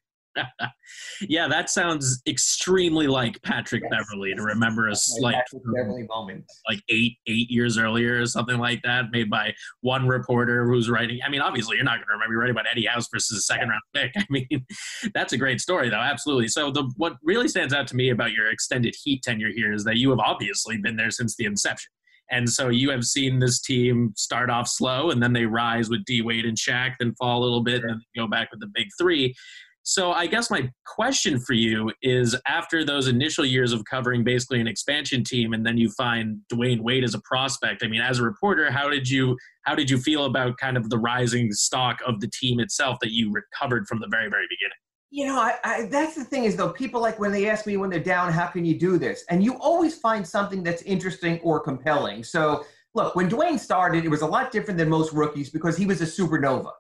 Yeah, 1.23 1.49
that 1.49 1.71
sounds 1.71 2.23
extremely 2.27 3.07
like 3.07 3.41
Patrick 3.43 3.83
yes, 3.83 3.91
Beverley 3.91 4.35
to 4.35 4.43
remember 4.43 4.89
a 4.89 4.95
like 5.21 5.37
Beverley 5.75 6.05
moment, 6.09 6.45
like 6.69 6.81
eight 6.89 7.19
eight 7.27 7.51
years 7.51 7.79
earlier 7.79 8.21
or 8.21 8.27
something 8.27 8.59
like 8.59 8.81
that, 8.83 9.07
made 9.11 9.31
by 9.31 9.53
one 9.81 10.07
reporter 10.07 10.67
who's 10.67 10.89
writing. 10.89 11.19
I 11.25 11.31
mean, 11.31 11.41
obviously, 11.41 11.77
you're 11.77 11.85
not 11.85 11.97
going 11.97 12.07
to 12.07 12.13
remember 12.13 12.39
writing 12.39 12.55
about 12.55 12.67
Eddie 12.71 12.87
House 12.87 13.09
versus 13.13 13.39
a 13.39 13.41
second 13.41 13.69
round 13.69 13.83
pick. 13.95 14.13
I 14.17 14.27
mean, 14.31 14.67
that's 15.15 15.33
a 15.33 15.39
great 15.39 15.61
story, 15.61 15.89
though. 15.89 15.97
Absolutely. 15.97 16.49
So, 16.49 16.71
the 16.71 16.91
what 16.97 17.15
really 17.23 17.49
stands 17.49 17.75
out 17.75 17.87
to 17.89 17.97
me 17.97 18.11
about 18.11 18.33
your 18.33 18.51
extended 18.51 18.95
Heat 19.03 19.23
tenure 19.23 19.51
here 19.55 19.73
is 19.73 19.85
that 19.85 19.97
you 19.97 20.11
have 20.11 20.21
obviously 20.21 20.79
been 20.79 20.97
there 20.97 21.11
since 21.11 21.37
the 21.37 21.45
inception. 21.45 21.91
And 22.31 22.49
so 22.49 22.69
you 22.69 22.91
have 22.91 23.05
seen 23.05 23.41
this 23.41 23.61
team 23.61 24.13
start 24.17 24.51
off 24.51 24.69
slow 24.69 25.11
and 25.11 25.23
then 25.23 25.33
they 25.33 25.47
rise 25.47 25.91
with 25.91 26.05
D 26.05 26.23
Wade 26.23 26.45
and 26.45 26.57
Shaq, 26.57 26.95
then 26.99 27.15
fall 27.15 27.41
a 27.41 27.43
little 27.43 27.63
bit, 27.63 27.83
and 27.83 28.01
go 28.17 28.27
back 28.27 28.51
with 28.51 28.61
the 28.61 28.71
big 28.73 28.87
three. 28.99 29.35
So 29.83 30.13
I 30.13 30.27
guess 30.27 30.51
my 30.51 30.71
question 30.87 31.41
for 31.41 31.55
you 31.55 31.91
is 32.03 32.37
after 32.47 32.85
those 32.85 33.09
initial 33.09 33.45
years 33.45 33.73
of 33.73 33.85
covering 33.85 34.23
basically 34.23 34.61
an 34.61 34.67
expansion 34.67 35.25
team 35.25 35.53
and 35.53 35.65
then 35.65 35.79
you 35.79 35.91
find 35.91 36.39
Dwyane 36.53 36.81
Wade 36.81 37.03
as 37.03 37.15
a 37.15 37.21
prospect, 37.21 37.83
I 37.83 37.89
mean 37.89 38.01
as 38.01 38.19
a 38.19 38.23
reporter, 38.23 38.71
how 38.71 38.89
did 38.91 39.09
you 39.09 39.37
how 39.65 39.75
did 39.75 39.91
you 39.91 39.99
feel 39.99 40.27
about 40.27 40.59
kind 40.59 40.77
of 40.77 40.91
the 40.91 40.99
rising 40.99 41.53
stock 41.53 42.01
of 42.07 42.21
the 42.21 42.29
team 42.29 42.61
itself 42.61 42.99
that 43.01 43.13
you 43.13 43.33
recovered 43.33 43.87
from 43.87 44.01
the 44.01 44.09
very 44.11 44.29
very 44.29 44.47
beginning? 44.51 44.77
You 45.13 45.27
know, 45.27 45.41
I, 45.41 45.55
I, 45.65 45.83
that's 45.87 46.15
the 46.15 46.25
thing 46.25 46.45
is 46.45 46.55
though 46.55 46.71
people 46.71 47.01
like 47.01 47.19
when 47.19 47.33
they 47.33 47.49
ask 47.49 47.67
me 47.67 47.77
when 47.77 47.91
they're 47.91 47.99
down, 47.99 48.33
how 48.33 48.47
can 48.47 48.65
you 48.65 48.79
do 48.79 48.97
this? 48.97 49.25
And 49.29 49.43
you 49.43 49.55
always 49.59 49.99
find 49.99 50.27
something 50.27 50.63
that's 50.63 50.83
interesting 50.83 51.41
or 51.43 51.59
compelling. 51.59 52.23
So 52.23 52.65
look, 52.95 53.17
when 53.17 53.29
Dwyane 53.29 53.59
started, 53.59 54.05
it 54.05 54.09
was 54.09 54.23
a 54.23 54.27
lot 54.27 54.53
different 54.53 54.79
than 54.79 54.89
most 54.89 55.13
rookies 55.13 55.51
because 55.51 55.77
he 55.77 55.87
was 55.87 56.01
a 56.01 56.05
supernova. 56.05 56.71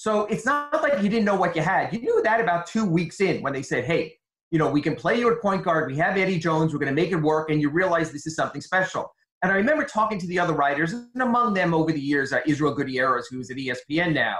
So 0.00 0.24
it's 0.28 0.46
not 0.46 0.82
like 0.82 1.02
you 1.02 1.10
didn't 1.10 1.26
know 1.26 1.34
what 1.34 1.54
you 1.54 1.60
had. 1.60 1.92
You 1.92 2.00
knew 2.00 2.22
that 2.22 2.40
about 2.40 2.66
two 2.66 2.86
weeks 2.86 3.20
in 3.20 3.42
when 3.42 3.52
they 3.52 3.60
said, 3.60 3.84
hey, 3.84 4.16
you 4.50 4.58
know, 4.58 4.70
we 4.70 4.80
can 4.80 4.96
play 4.96 5.18
you 5.18 5.30
at 5.30 5.42
point 5.42 5.62
guard. 5.62 5.90
We 5.90 5.98
have 5.98 6.16
Eddie 6.16 6.38
Jones. 6.38 6.72
We're 6.72 6.78
going 6.78 6.88
to 6.88 6.98
make 6.98 7.12
it 7.12 7.16
work. 7.16 7.50
And 7.50 7.60
you 7.60 7.68
realize 7.68 8.10
this 8.10 8.26
is 8.26 8.34
something 8.34 8.62
special. 8.62 9.12
And 9.42 9.52
I 9.52 9.56
remember 9.56 9.84
talking 9.84 10.18
to 10.18 10.26
the 10.26 10.38
other 10.38 10.54
writers, 10.54 10.94
and 10.94 11.22
among 11.22 11.52
them 11.52 11.74
over 11.74 11.92
the 11.92 12.00
years, 12.00 12.32
Israel 12.46 12.74
Gutierrez, 12.74 13.26
who's 13.26 13.50
at 13.50 13.58
ESPN 13.58 14.14
now. 14.14 14.38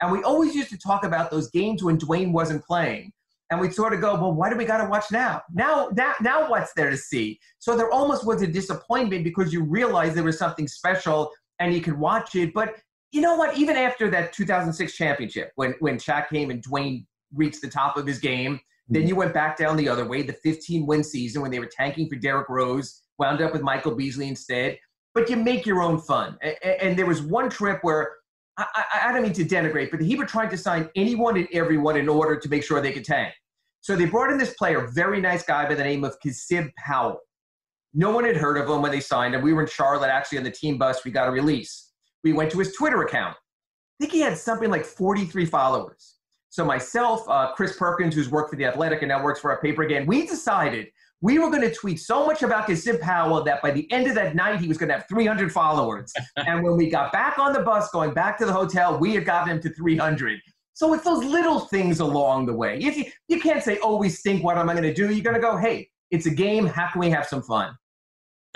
And 0.00 0.10
we 0.10 0.22
always 0.22 0.54
used 0.54 0.70
to 0.70 0.78
talk 0.78 1.04
about 1.04 1.30
those 1.30 1.50
games 1.50 1.84
when 1.84 1.98
Dwyane 1.98 2.32
wasn't 2.32 2.64
playing. 2.64 3.12
And 3.50 3.60
we'd 3.60 3.74
sort 3.74 3.92
of 3.92 4.00
go, 4.00 4.14
well, 4.14 4.32
why 4.32 4.48
do 4.48 4.56
we 4.56 4.64
got 4.64 4.78
to 4.78 4.88
watch 4.88 5.12
now? 5.12 5.42
Now, 5.52 5.90
now, 5.94 6.14
now 6.22 6.48
what's 6.48 6.72
there 6.72 6.88
to 6.88 6.96
see? 6.96 7.38
So 7.58 7.76
there 7.76 7.90
almost 7.90 8.26
was 8.26 8.40
a 8.40 8.46
disappointment 8.46 9.24
because 9.24 9.52
you 9.52 9.62
realized 9.62 10.14
there 10.14 10.24
was 10.24 10.38
something 10.38 10.66
special 10.66 11.30
and 11.58 11.74
you 11.74 11.82
could 11.82 11.98
watch 11.98 12.34
it. 12.34 12.54
But 12.54 12.76
you 13.12 13.20
know 13.20 13.36
what? 13.36 13.56
Even 13.56 13.76
after 13.76 14.10
that 14.10 14.32
2006 14.32 14.96
championship, 14.96 15.52
when 15.56 15.74
when 15.80 15.98
Shaq 15.98 16.28
came 16.28 16.50
and 16.50 16.62
Dwyane 16.64 17.04
reached 17.34 17.60
the 17.60 17.68
top 17.68 17.96
of 17.96 18.06
his 18.06 18.18
game, 18.18 18.54
mm-hmm. 18.54 18.94
then 18.94 19.06
you 19.06 19.14
went 19.14 19.34
back 19.34 19.56
down 19.56 19.76
the 19.76 19.88
other 19.88 20.06
way. 20.06 20.22
The 20.22 20.32
15 20.32 20.86
win 20.86 21.04
season 21.04 21.42
when 21.42 21.50
they 21.50 21.60
were 21.60 21.70
tanking 21.70 22.08
for 22.08 22.16
Derrick 22.16 22.48
Rose, 22.48 23.02
wound 23.18 23.40
up 23.40 23.52
with 23.52 23.62
Michael 23.62 23.94
Beasley 23.94 24.28
instead. 24.28 24.78
But 25.14 25.28
you 25.28 25.36
make 25.36 25.66
your 25.66 25.82
own 25.82 26.00
fun. 26.00 26.38
And, 26.42 26.56
and 26.64 26.98
there 26.98 27.04
was 27.04 27.20
one 27.20 27.50
trip 27.50 27.80
where 27.82 28.12
I, 28.56 28.66
I, 28.74 29.08
I, 29.08 29.12
don't 29.12 29.22
mean 29.22 29.32
to 29.34 29.44
denigrate, 29.44 29.90
but 29.90 30.00
he 30.00 30.16
were 30.16 30.24
trying 30.24 30.48
to 30.50 30.56
sign 30.56 30.88
anyone 30.96 31.36
and 31.36 31.46
everyone 31.52 31.96
in 31.96 32.08
order 32.08 32.36
to 32.36 32.48
make 32.48 32.64
sure 32.64 32.80
they 32.80 32.92
could 32.92 33.04
tank. 33.04 33.34
So 33.82 33.94
they 33.94 34.06
brought 34.06 34.30
in 34.30 34.38
this 34.38 34.54
player, 34.54 34.86
very 34.94 35.20
nice 35.20 35.42
guy 35.42 35.68
by 35.68 35.74
the 35.74 35.84
name 35.84 36.04
of 36.04 36.16
Kasib 36.24 36.70
Powell. 36.76 37.18
No 37.94 38.10
one 38.10 38.24
had 38.24 38.36
heard 38.36 38.56
of 38.56 38.68
him 38.68 38.80
when 38.80 38.90
they 38.90 39.00
signed 39.00 39.34
him. 39.34 39.42
We 39.42 39.52
were 39.52 39.62
in 39.62 39.68
Charlotte, 39.68 40.08
actually, 40.08 40.38
on 40.38 40.44
the 40.44 40.50
team 40.50 40.78
bus. 40.78 41.04
We 41.04 41.10
got 41.10 41.28
a 41.28 41.30
release. 41.30 41.91
We 42.24 42.32
went 42.32 42.50
to 42.52 42.58
his 42.58 42.74
Twitter 42.74 43.02
account. 43.02 43.36
I 43.36 44.04
think 44.04 44.12
he 44.12 44.20
had 44.20 44.36
something 44.36 44.70
like 44.70 44.84
43 44.84 45.46
followers. 45.46 46.16
So 46.50 46.64
myself, 46.64 47.26
uh, 47.28 47.52
Chris 47.54 47.76
Perkins, 47.76 48.14
who's 48.14 48.30
worked 48.30 48.50
for 48.50 48.56
the 48.56 48.66
Athletic 48.66 49.00
and 49.02 49.08
now 49.08 49.22
works 49.22 49.40
for 49.40 49.50
our 49.50 49.60
paper 49.60 49.82
again, 49.82 50.06
we 50.06 50.26
decided 50.26 50.88
we 51.22 51.38
were 51.38 51.48
going 51.48 51.62
to 51.62 51.72
tweet 51.72 52.00
so 52.00 52.26
much 52.26 52.42
about 52.42 52.66
Kasib 52.66 53.00
Powell 53.00 53.42
that 53.44 53.62
by 53.62 53.70
the 53.70 53.90
end 53.92 54.08
of 54.08 54.14
that 54.16 54.34
night, 54.34 54.60
he 54.60 54.68
was 54.68 54.76
going 54.76 54.88
to 54.88 54.94
have 54.94 55.08
300 55.08 55.52
followers. 55.52 56.12
and 56.36 56.62
when 56.62 56.76
we 56.76 56.90
got 56.90 57.12
back 57.12 57.38
on 57.38 57.52
the 57.52 57.60
bus 57.60 57.90
going 57.90 58.12
back 58.12 58.36
to 58.38 58.44
the 58.44 58.52
hotel, 58.52 58.98
we 58.98 59.14
had 59.14 59.24
gotten 59.24 59.52
him 59.52 59.62
to 59.62 59.70
300. 59.70 60.40
So 60.74 60.92
it's 60.94 61.04
those 61.04 61.24
little 61.24 61.60
things 61.60 62.00
along 62.00 62.46
the 62.46 62.54
way. 62.54 62.78
If 62.80 62.96
you, 62.96 63.04
you 63.28 63.40
can't 63.40 63.62
say, 63.62 63.78
always 63.78 64.20
think, 64.20 64.42
what 64.42 64.58
am 64.58 64.68
I 64.68 64.74
going 64.74 64.84
to 64.84 64.92
do? 64.92 65.12
You're 65.12 65.22
going 65.22 65.36
to 65.36 65.40
go, 65.40 65.56
hey, 65.56 65.88
it's 66.10 66.26
a 66.26 66.30
game. 66.30 66.66
How 66.66 66.88
can 66.90 67.00
we 67.00 67.10
have 67.10 67.26
some 67.26 67.42
fun? 67.42 67.76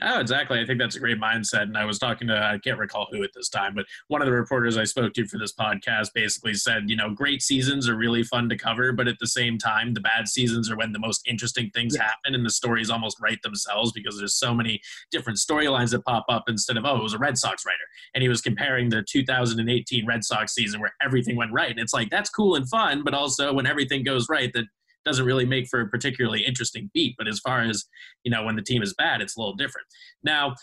Oh, 0.02 0.20
exactly. 0.20 0.60
I 0.60 0.66
think 0.66 0.78
that's 0.78 0.96
a 0.96 1.00
great 1.00 1.18
mindset. 1.18 1.62
And 1.62 1.78
I 1.78 1.86
was 1.86 1.98
talking 1.98 2.28
to, 2.28 2.36
I 2.36 2.58
can't 2.58 2.78
recall 2.78 3.06
who 3.10 3.22
at 3.22 3.30
this 3.34 3.48
time, 3.48 3.74
but 3.74 3.86
one 4.08 4.20
of 4.20 4.26
the 4.26 4.32
reporters 4.32 4.76
I 4.76 4.84
spoke 4.84 5.14
to 5.14 5.26
for 5.26 5.38
this 5.38 5.54
podcast 5.54 6.08
basically 6.14 6.52
said, 6.52 6.90
you 6.90 6.96
know, 6.96 7.14
great 7.14 7.40
seasons 7.40 7.88
are 7.88 7.96
really 7.96 8.22
fun 8.22 8.50
to 8.50 8.58
cover, 8.58 8.92
but 8.92 9.08
at 9.08 9.18
the 9.20 9.26
same 9.26 9.56
time, 9.56 9.94
the 9.94 10.02
bad 10.02 10.28
seasons 10.28 10.70
are 10.70 10.76
when 10.76 10.92
the 10.92 10.98
most 10.98 11.22
interesting 11.26 11.70
things 11.70 11.96
yeah. 11.96 12.02
happen 12.08 12.34
and 12.34 12.44
the 12.44 12.50
stories 12.50 12.90
almost 12.90 13.16
write 13.22 13.40
themselves 13.40 13.90
because 13.92 14.18
there's 14.18 14.36
so 14.36 14.52
many 14.52 14.82
different 15.10 15.38
storylines 15.38 15.92
that 15.92 16.04
pop 16.04 16.26
up 16.28 16.44
instead 16.46 16.76
of, 16.76 16.84
oh, 16.84 16.96
it 16.96 17.02
was 17.02 17.14
a 17.14 17.18
Red 17.18 17.38
Sox 17.38 17.64
writer. 17.64 17.78
And 18.14 18.20
he 18.20 18.28
was 18.28 18.42
comparing 18.42 18.90
the 18.90 19.02
2018 19.10 20.06
Red 20.06 20.24
Sox 20.24 20.52
season 20.52 20.78
where 20.78 20.94
everything 21.02 21.36
went 21.36 21.52
right. 21.52 21.70
And 21.70 21.80
it's 21.80 21.94
like, 21.94 22.10
that's 22.10 22.28
cool 22.28 22.54
and 22.54 22.68
fun, 22.68 23.02
but 23.02 23.14
also 23.14 23.50
when 23.54 23.66
everything 23.66 24.04
goes 24.04 24.28
right, 24.28 24.52
that 24.52 24.66
doesn't 25.06 25.24
really 25.24 25.46
make 25.46 25.68
for 25.68 25.80
a 25.80 25.88
particularly 25.88 26.44
interesting 26.44 26.90
beat. 26.92 27.14
But 27.16 27.28
as 27.28 27.40
far 27.40 27.62
as, 27.62 27.84
you 28.24 28.30
know, 28.30 28.44
when 28.44 28.56
the 28.56 28.62
team 28.62 28.82
is 28.82 28.94
bad, 28.94 29.22
it's 29.22 29.36
a 29.36 29.40
little 29.40 29.56
different. 29.56 29.86
Now, 30.22 30.54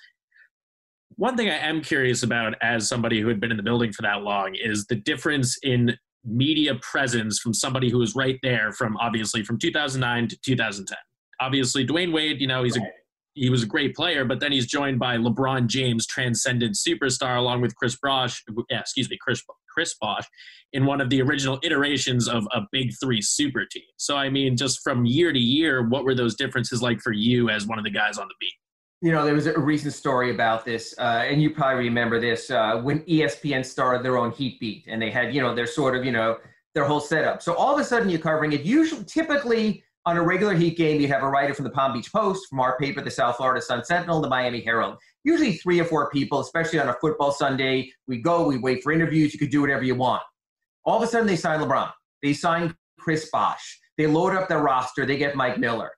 one 1.15 1.37
thing 1.37 1.49
I 1.49 1.57
am 1.57 1.81
curious 1.81 2.23
about 2.23 2.55
as 2.61 2.87
somebody 2.87 3.21
who 3.21 3.27
had 3.27 3.39
been 3.39 3.51
in 3.51 3.57
the 3.57 3.63
building 3.63 3.91
for 3.91 4.01
that 4.03 4.21
long 4.21 4.55
is 4.55 4.85
the 4.85 4.95
difference 4.95 5.57
in 5.63 5.97
media 6.25 6.75
presence 6.81 7.39
from 7.39 7.53
somebody 7.53 7.89
who 7.89 7.97
was 7.97 8.15
right 8.15 8.39
there 8.43 8.71
from 8.71 8.95
obviously 8.97 9.43
from 9.43 9.57
2009 9.57 10.27
to 10.29 10.37
2010. 10.43 10.97
Obviously, 11.39 11.85
Dwyane 11.85 12.13
Wade, 12.13 12.39
you 12.39 12.47
know, 12.47 12.63
he's 12.63 12.77
right. 12.77 12.87
a 12.87 13.03
he 13.35 13.49
was 13.49 13.63
a 13.63 13.65
great 13.65 13.95
player, 13.95 14.25
but 14.25 14.39
then 14.39 14.51
he's 14.51 14.67
joined 14.67 14.99
by 14.99 15.17
LeBron 15.17 15.67
James, 15.67 16.05
transcendent 16.05 16.75
superstar, 16.75 17.37
along 17.37 17.61
with 17.61 17.75
Chris 17.75 17.97
Bosh. 18.01 18.43
Yeah, 18.69 18.79
excuse 18.79 19.09
me, 19.09 19.17
Chris 19.19 19.41
Chris 19.73 19.95
Bosh, 19.99 20.25
in 20.73 20.85
one 20.85 21.01
of 21.01 21.09
the 21.09 21.21
original 21.21 21.59
iterations 21.63 22.27
of 22.27 22.47
a 22.53 22.61
Big 22.71 22.91
Three 23.01 23.21
super 23.21 23.65
team. 23.65 23.83
So, 23.97 24.17
I 24.17 24.29
mean, 24.29 24.57
just 24.57 24.81
from 24.83 25.05
year 25.05 25.31
to 25.31 25.39
year, 25.39 25.87
what 25.87 26.03
were 26.03 26.15
those 26.15 26.35
differences 26.35 26.81
like 26.81 26.99
for 27.01 27.11
you 27.11 27.49
as 27.49 27.65
one 27.65 27.77
of 27.77 27.83
the 27.83 27.91
guys 27.91 28.17
on 28.17 28.27
the 28.27 28.35
beat? 28.39 28.53
You 29.01 29.11
know, 29.11 29.25
there 29.25 29.33
was 29.33 29.47
a 29.47 29.59
recent 29.59 29.93
story 29.93 30.31
about 30.31 30.63
this, 30.63 30.95
uh, 30.97 31.25
and 31.27 31.41
you 31.41 31.49
probably 31.49 31.83
remember 31.83 32.21
this 32.21 32.49
uh, 32.49 32.79
when 32.81 33.01
ESPN 33.01 33.65
started 33.65 34.03
their 34.03 34.17
own 34.17 34.31
Heat 34.31 34.59
Beat, 34.61 34.85
and 34.87 35.01
they 35.01 35.11
had, 35.11 35.35
you 35.35 35.41
know, 35.41 35.53
their 35.53 35.67
sort 35.67 35.95
of, 35.95 36.05
you 36.05 36.11
know, 36.13 36.37
their 36.73 36.85
whole 36.85 37.01
setup. 37.01 37.41
So 37.41 37.53
all 37.53 37.73
of 37.73 37.81
a 37.81 37.83
sudden, 37.83 38.09
you're 38.09 38.19
covering 38.19 38.53
it. 38.53 38.61
Usually, 38.61 39.03
typically, 39.03 39.83
on 40.05 40.17
a 40.17 40.21
regular 40.21 40.53
Heat 40.53 40.77
game, 40.77 40.99
you'd 40.99 41.09
have 41.09 41.23
a 41.23 41.27
writer 41.27 41.53
from 41.53 41.65
the 41.65 41.71
Palm 41.71 41.93
Beach 41.93 42.11
Post, 42.11 42.47
from 42.49 42.59
our 42.59 42.77
paper, 42.77 43.01
the 43.01 43.11
South 43.11 43.37
Florida 43.37 43.61
Sun 43.61 43.83
Sentinel, 43.85 44.21
the 44.21 44.29
Miami 44.29 44.61
Herald. 44.61 44.97
Usually 45.23 45.53
three 45.53 45.79
or 45.79 45.85
four 45.85 46.09
people, 46.09 46.39
especially 46.39 46.79
on 46.79 46.89
a 46.89 46.95
football 46.99 47.31
Sunday. 47.31 47.91
We 48.07 48.21
go, 48.21 48.45
we 48.45 48.57
wait 48.57 48.83
for 48.83 48.91
interviews. 48.91 49.33
You 49.33 49.39
could 49.39 49.51
do 49.51 49.61
whatever 49.61 49.83
you 49.83 49.95
want. 49.95 50.21
All 50.85 50.97
of 50.97 51.03
a 51.03 51.07
sudden, 51.07 51.27
they 51.27 51.37
sign 51.37 51.59
LeBron. 51.59 51.91
They 52.21 52.33
sign 52.33 52.75
Chris 52.99 53.29
Bosh. 53.31 53.79
They 53.97 54.07
load 54.07 54.35
up 54.35 54.49
their 54.49 54.59
roster. 54.59 55.05
They 55.05 55.17
get 55.17 55.35
Mike 55.35 55.57
Miller. 55.57 55.91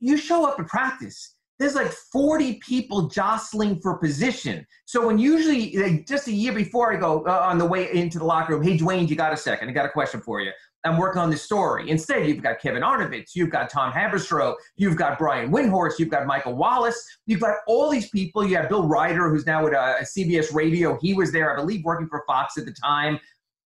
You 0.00 0.16
show 0.16 0.46
up 0.46 0.58
at 0.58 0.66
practice. 0.66 1.34
There's 1.58 1.74
like 1.74 1.92
40 2.12 2.54
people 2.54 3.08
jostling 3.08 3.80
for 3.80 3.98
position. 3.98 4.66
So 4.86 5.06
when 5.06 5.18
usually, 5.18 5.76
like 5.76 6.06
just 6.06 6.26
a 6.26 6.32
year 6.32 6.52
before 6.52 6.92
I 6.92 6.96
go 6.96 7.24
uh, 7.26 7.46
on 7.48 7.58
the 7.58 7.64
way 7.64 7.92
into 7.92 8.18
the 8.18 8.24
locker 8.24 8.54
room, 8.54 8.62
hey, 8.62 8.76
Dwyane, 8.76 9.08
you 9.08 9.16
got 9.16 9.32
a 9.32 9.36
second? 9.36 9.68
I 9.68 9.72
got 9.72 9.86
a 9.86 9.90
question 9.90 10.20
for 10.20 10.40
you. 10.40 10.50
I'm 10.84 10.98
working 10.98 11.20
on 11.20 11.30
this 11.30 11.42
story. 11.42 11.88
Instead, 11.88 12.26
you've 12.26 12.42
got 12.42 12.60
Kevin 12.60 12.82
Arnovitz, 12.82 13.34
you've 13.34 13.50
got 13.50 13.70
Tom 13.70 13.90
Haberstroh, 13.90 14.54
you've 14.76 14.96
got 14.96 15.18
Brian 15.18 15.50
Windhorst, 15.50 15.98
you've 15.98 16.10
got 16.10 16.26
Michael 16.26 16.54
Wallace, 16.54 17.02
you've 17.26 17.40
got 17.40 17.56
all 17.66 17.88
these 17.90 18.10
people. 18.10 18.46
You 18.46 18.56
have 18.56 18.68
Bill 18.68 18.86
Reiter, 18.86 19.30
who's 19.30 19.46
now 19.46 19.66
at 19.66 19.74
uh, 19.74 20.00
CBS 20.02 20.52
Radio. 20.52 20.98
He 21.00 21.14
was 21.14 21.32
there, 21.32 21.52
I 21.52 21.56
believe, 21.56 21.84
working 21.84 22.06
for 22.06 22.22
Fox 22.26 22.58
at 22.58 22.66
the 22.66 22.72
time. 22.72 23.18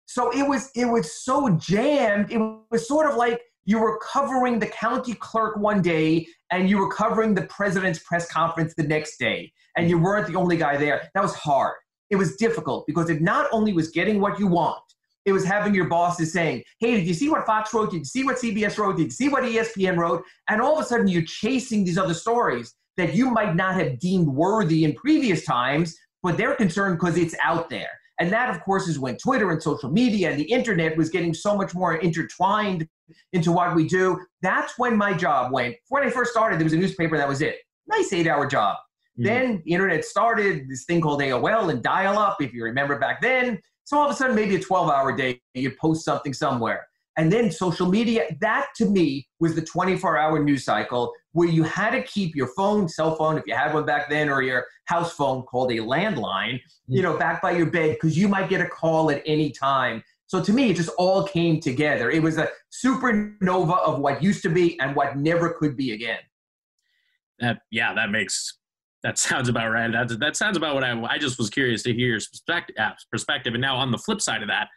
So 0.07 0.29
it 0.31 0.47
was 0.47 0.69
it 0.75 0.85
was 0.85 1.11
so 1.11 1.49
jammed. 1.57 2.31
It 2.31 2.39
was 2.69 2.87
sort 2.87 3.09
of 3.09 3.15
like 3.15 3.41
you 3.63 3.79
were 3.79 3.97
covering 3.99 4.59
the 4.59 4.67
county 4.67 5.13
clerk 5.15 5.57
one 5.57 5.81
day 5.81 6.27
and 6.51 6.69
you 6.69 6.77
were 6.77 6.91
covering 6.91 7.33
the 7.33 7.43
president's 7.43 7.99
press 7.99 8.29
conference 8.29 8.75
the 8.75 8.83
next 8.83 9.17
day, 9.17 9.51
and 9.77 9.89
you 9.89 9.97
weren't 9.97 10.27
the 10.27 10.35
only 10.35 10.57
guy 10.57 10.77
there. 10.77 11.09
That 11.13 11.23
was 11.23 11.33
hard. 11.33 11.75
It 12.09 12.17
was 12.17 12.35
difficult 12.35 12.85
because 12.85 13.09
it 13.09 13.21
not 13.21 13.47
only 13.51 13.73
was 13.73 13.89
getting 13.89 14.19
what 14.19 14.37
you 14.37 14.47
want 14.47 14.84
it 15.25 15.31
was 15.31 15.43
having 15.43 15.73
your 15.73 15.87
bosses 15.87 16.31
saying, 16.31 16.63
hey, 16.79 16.95
did 16.95 17.07
you 17.07 17.13
see 17.13 17.29
what 17.29 17.45
Fox 17.45 17.73
wrote? 17.73 17.91
Did 17.91 17.99
you 17.99 18.05
see 18.05 18.23
what 18.23 18.37
CBS 18.37 18.77
wrote? 18.77 18.97
Did 18.97 19.05
you 19.05 19.11
see 19.11 19.29
what 19.29 19.43
ESPN 19.43 19.97
wrote? 19.97 20.23
And 20.49 20.61
all 20.61 20.77
of 20.77 20.85
a 20.85 20.87
sudden 20.87 21.07
you're 21.07 21.23
chasing 21.23 21.83
these 21.83 21.97
other 21.97 22.13
stories 22.13 22.73
that 22.97 23.13
you 23.13 23.29
might 23.29 23.55
not 23.55 23.75
have 23.75 23.99
deemed 23.99 24.27
worthy 24.27 24.83
in 24.85 24.93
previous 24.93 25.43
times, 25.43 25.95
but 26.23 26.37
they're 26.37 26.55
concerned 26.55 26.97
because 26.97 27.17
it's 27.17 27.35
out 27.43 27.69
there. 27.69 27.89
And 28.19 28.31
that, 28.31 28.49
of 28.49 28.61
course, 28.61 28.87
is 28.87 28.97
when 28.97 29.17
Twitter 29.17 29.51
and 29.51 29.61
social 29.61 29.91
media 29.91 30.31
and 30.31 30.39
the 30.39 30.45
internet 30.45 30.95
was 30.95 31.09
getting 31.09 31.33
so 31.33 31.57
much 31.57 31.75
more 31.75 31.97
intertwined 31.97 32.87
into 33.33 33.51
what 33.51 33.75
we 33.75 33.87
do. 33.87 34.25
That's 34.41 34.77
when 34.77 34.95
my 34.95 35.13
job 35.13 35.51
went. 35.51 35.75
When 35.89 36.03
I 36.03 36.09
first 36.09 36.31
started, 36.31 36.57
there 36.59 36.63
was 36.63 36.73
a 36.73 36.77
newspaper, 36.77 37.17
that 37.17 37.27
was 37.27 37.41
it. 37.41 37.57
Nice 37.87 38.13
eight 38.13 38.27
hour 38.27 38.47
job. 38.47 38.77
Mm-hmm. 39.19 39.23
Then 39.23 39.61
the 39.65 39.73
internet 39.73 40.05
started, 40.05 40.69
this 40.69 40.85
thing 40.85 41.01
called 41.01 41.19
AOL 41.21 41.69
and 41.69 41.83
dial 41.83 42.17
up, 42.17 42.41
if 42.41 42.53
you 42.53 42.63
remember 42.63 42.97
back 42.99 43.21
then. 43.21 43.59
So 43.85 43.97
all 43.97 44.05
of 44.05 44.11
a 44.11 44.15
sudden, 44.15 44.35
maybe 44.35 44.55
a 44.55 44.59
12 44.59 44.89
hour 44.89 45.15
day, 45.15 45.39
you 45.53 45.71
post 45.79 46.03
something 46.03 46.33
somewhere. 46.33 46.87
And 47.17 47.31
then 47.31 47.49
social 47.49 47.87
media, 47.87 48.25
that 48.41 48.67
to 48.77 48.85
me 48.85 49.27
was 49.39 49.55
the 49.55 49.61
24 49.61 50.17
hour 50.17 50.43
news 50.43 50.65
cycle 50.65 51.13
where 51.31 51.47
you 51.47 51.63
had 51.63 51.91
to 51.91 52.03
keep 52.03 52.35
your 52.35 52.47
phone, 52.57 52.89
cell 52.89 53.15
phone, 53.15 53.37
if 53.37 53.45
you 53.47 53.55
had 53.55 53.73
one 53.73 53.85
back 53.85 54.09
then, 54.09 54.27
or 54.27 54.41
your 54.41 54.65
house 54.85 55.13
phone 55.13 55.43
called 55.43 55.71
a 55.71 55.77
landline, 55.77 56.59
you 56.87 57.01
know, 57.01 57.15
back 57.17 57.41
by 57.41 57.51
your 57.51 57.67
bed 57.67 57.91
because 57.95 58.17
you 58.17 58.27
might 58.27 58.49
get 58.49 58.59
a 58.59 58.67
call 58.67 59.11
at 59.11 59.21
any 59.25 59.51
time. 59.51 60.03
So 60.27 60.43
to 60.43 60.51
me, 60.51 60.71
it 60.71 60.75
just 60.75 60.89
all 60.97 61.23
came 61.23 61.59
together. 61.59 62.09
It 62.09 62.21
was 62.21 62.37
a 62.37 62.49
supernova 62.71 63.79
of 63.79 63.99
what 63.99 64.23
used 64.23 64.41
to 64.43 64.49
be 64.49 64.77
and 64.79 64.95
what 64.95 65.15
never 65.15 65.53
could 65.53 65.77
be 65.77 65.91
again. 65.91 66.19
That, 67.39 67.59
yeah, 67.69 67.93
that 67.93 68.09
makes 68.11 68.57
that 69.05 69.19
sounds 69.19 69.49
about 69.49 69.69
right. 69.69 69.91
That 69.91 70.19
that 70.19 70.35
sounds 70.35 70.57
about 70.57 70.73
what 70.73 70.83
I 70.83 70.99
I 71.03 71.19
just 71.19 71.37
was 71.37 71.51
curious 71.51 71.83
to 71.83 71.93
hear 71.93 72.07
your 72.07 72.17
perspective. 72.17 72.75
Uh, 72.79 72.91
perspective, 73.11 73.53
and 73.53 73.61
now 73.61 73.77
on 73.77 73.91
the 73.91 73.99
flip 73.99 74.19
side 74.19 74.41
of 74.41 74.47
that, 74.47 74.67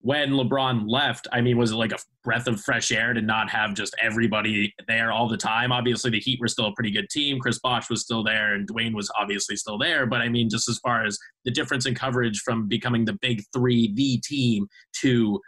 when 0.00 0.30
LeBron 0.32 0.82
left, 0.88 1.28
I 1.32 1.40
mean, 1.40 1.56
was 1.56 1.70
it 1.70 1.76
like 1.76 1.92
a 1.92 1.98
breath 2.24 2.48
of 2.48 2.60
fresh 2.60 2.90
air 2.90 3.14
to 3.14 3.22
not 3.22 3.48
have 3.50 3.74
just 3.74 3.94
everybody 4.02 4.74
there 4.88 5.12
all 5.12 5.28
the 5.28 5.36
time? 5.36 5.70
Obviously, 5.70 6.10
the 6.10 6.18
Heat 6.18 6.40
were 6.40 6.48
still 6.48 6.66
a 6.66 6.72
pretty 6.72 6.90
good 6.90 7.08
team. 7.08 7.38
Chris 7.38 7.60
Bosh 7.60 7.88
was 7.88 8.02
still 8.02 8.24
there, 8.24 8.54
and 8.54 8.68
Dwyane 8.68 8.94
was 8.94 9.08
obviously 9.16 9.54
still 9.54 9.78
there. 9.78 10.06
But 10.06 10.22
I 10.22 10.28
mean, 10.28 10.50
just 10.50 10.68
as 10.68 10.80
far 10.80 11.06
as 11.06 11.16
the 11.44 11.52
difference 11.52 11.86
in 11.86 11.94
coverage 11.94 12.40
from 12.40 12.66
becoming 12.66 13.04
the 13.04 13.16
big 13.22 13.42
three, 13.54 13.94
the 13.94 14.20
team, 14.24 14.66
to 15.02 15.40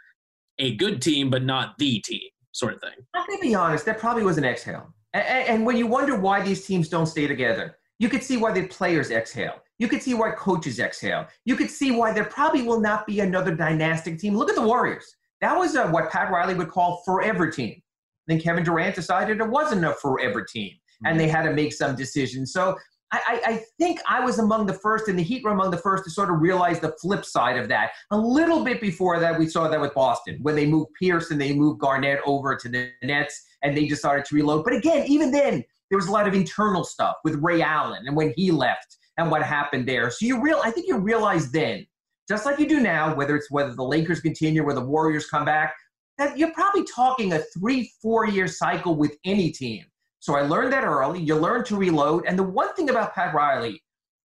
a 0.57 0.73
good 0.77 1.01
team 1.01 1.29
but 1.29 1.43
not 1.43 1.77
the 1.79 1.99
team, 1.99 2.29
sort 2.53 2.75
of 2.75 2.81
thing. 2.81 2.95
I'm 3.13 3.27
gonna 3.27 3.41
be 3.41 3.55
honest. 3.55 3.85
That 3.85 3.99
probably 3.99 4.23
was 4.23 4.37
an 4.37 4.45
exhale. 4.45 4.93
And 5.13 5.65
when 5.65 5.75
you 5.75 5.87
wonder 5.87 6.17
why 6.17 6.41
these 6.41 6.65
teams 6.65 6.87
don't 6.87 7.07
stay 7.07 7.27
together, 7.27 7.75
you 7.99 8.09
could 8.09 8.23
see 8.23 8.37
why 8.37 8.51
the 8.51 8.65
players 8.67 9.11
exhale. 9.11 9.61
You 9.77 9.87
could 9.87 10.01
see 10.01 10.13
why 10.13 10.31
coaches 10.31 10.79
exhale. 10.79 11.27
You 11.45 11.55
could 11.55 11.69
see 11.69 11.91
why 11.91 12.11
there 12.11 12.25
probably 12.25 12.63
will 12.63 12.79
not 12.79 13.05
be 13.05 13.19
another 13.19 13.53
dynastic 13.53 14.17
team. 14.17 14.35
Look 14.35 14.49
at 14.49 14.55
the 14.55 14.61
Warriors. 14.61 15.15
That 15.41 15.57
was 15.57 15.75
a, 15.75 15.87
what 15.87 16.09
Pat 16.09 16.31
Riley 16.31 16.55
would 16.55 16.69
call 16.69 17.01
forever 17.05 17.49
team. 17.49 17.81
Then 18.27 18.39
Kevin 18.39 18.63
Durant 18.63 18.95
decided 18.95 19.39
it 19.39 19.49
wasn't 19.49 19.85
a 19.85 19.93
forever 19.93 20.43
team, 20.43 20.71
and 21.05 21.19
they 21.19 21.25
mm-hmm. 21.25 21.35
had 21.35 21.43
to 21.43 21.53
make 21.53 21.73
some 21.73 21.95
decisions. 21.95 22.53
So 22.53 22.77
I, 23.11 23.41
I, 23.45 23.63
think 23.79 23.99
I 24.07 24.23
was 24.23 24.37
among 24.37 24.67
the 24.67 24.73
first, 24.73 25.07
and 25.07 25.17
the 25.17 25.23
Heat 25.23 25.43
were 25.43 25.51
among 25.51 25.71
the 25.71 25.77
first 25.77 26.03
to 26.03 26.11
sort 26.11 26.29
of 26.29 26.41
realize 26.41 26.79
the 26.79 26.95
flip 27.01 27.25
side 27.25 27.57
of 27.57 27.67
that. 27.69 27.91
A 28.11 28.17
little 28.17 28.63
bit 28.63 28.79
before 28.79 29.19
that, 29.19 29.39
we 29.39 29.47
saw 29.47 29.67
that 29.67 29.81
with 29.81 29.95
Boston 29.95 30.37
when 30.43 30.55
they 30.55 30.67
moved 30.67 30.91
Pierce 30.99 31.31
and 31.31 31.41
they 31.41 31.53
moved 31.53 31.79
Garnett 31.79 32.19
over 32.25 32.55
to 32.55 32.69
the 32.69 32.91
Nets, 33.01 33.45
and 33.63 33.75
they 33.75 33.87
decided 33.87 34.25
to 34.25 34.35
reload. 34.35 34.63
But 34.63 34.73
again, 34.73 35.07
even 35.07 35.31
then, 35.31 35.63
there 35.89 35.97
was 35.97 36.07
a 36.07 36.11
lot 36.11 36.27
of 36.27 36.33
internal 36.33 36.83
stuff 36.83 37.15
with 37.23 37.35
Ray 37.35 37.61
Allen 37.61 38.03
and 38.05 38.15
when 38.15 38.33
he 38.35 38.51
left 38.51 38.97
and 39.17 39.29
what 39.29 39.43
happened 39.43 39.87
there. 39.87 40.09
So 40.09 40.25
you 40.25 40.41
real, 40.41 40.61
I 40.63 40.71
think 40.71 40.87
you 40.87 40.97
realize 40.97 41.51
then, 41.51 41.85
just 42.27 42.45
like 42.45 42.59
you 42.59 42.67
do 42.67 42.79
now, 42.79 43.15
whether 43.15 43.35
it's 43.35 43.49
whether 43.49 43.73
the 43.73 43.83
Lakers 43.83 44.21
continue 44.21 44.63
or 44.63 44.73
the 44.73 44.85
Warriors 44.85 45.27
come 45.27 45.45
back, 45.45 45.73
that 46.17 46.37
you're 46.37 46.53
probably 46.53 46.83
talking 46.83 47.33
a 47.33 47.39
three, 47.57 47.91
four 48.01 48.27
year 48.27 48.47
cycle 48.47 48.95
with 48.95 49.15
any 49.25 49.51
team. 49.51 49.85
So 50.19 50.35
I 50.35 50.41
learned 50.41 50.73
that 50.73 50.83
early. 50.83 51.21
You 51.21 51.35
learn 51.35 51.63
to 51.65 51.75
reload. 51.75 52.25
And 52.27 52.37
the 52.37 52.43
one 52.43 52.73
thing 52.75 52.89
about 52.89 53.15
Pat 53.15 53.33
Riley 53.33 53.81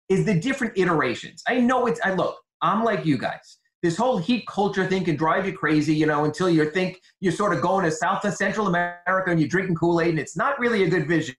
is 0.09 0.25
the 0.25 0.39
different 0.39 0.77
iterations. 0.77 1.43
I 1.49 1.61
know 1.61 1.87
it's, 1.87 2.01
I 2.05 2.15
look, 2.15 2.37
I'm 2.63 2.85
like 2.85 3.05
you 3.05 3.19
guys. 3.19 3.58
This 3.83 3.97
whole 3.97 4.19
heat 4.19 4.47
culture 4.47 4.87
thing 4.87 5.05
can 5.05 5.17
drive 5.17 5.47
you 5.47 5.53
crazy, 5.53 5.95
you 5.95 6.07
know, 6.07 6.25
until 6.25 6.51
you 6.51 6.69
think 6.71 7.01
you're 7.21 7.33
sort 7.33 7.55
of 7.55 7.63
going 7.63 7.85
to 7.85 7.91
South 7.91 8.25
and 8.25 8.35
Central 8.35 8.67
America 8.67 9.31
and 9.31 9.39
you're 9.39 9.49
drinking 9.49 9.77
Kool 9.77 10.01
Aid, 10.01 10.11
and 10.11 10.19
it's 10.19 10.37
not 10.37 10.59
really 10.59 10.83
a 10.83 10.89
good 10.89 11.07
vision. 11.07 11.37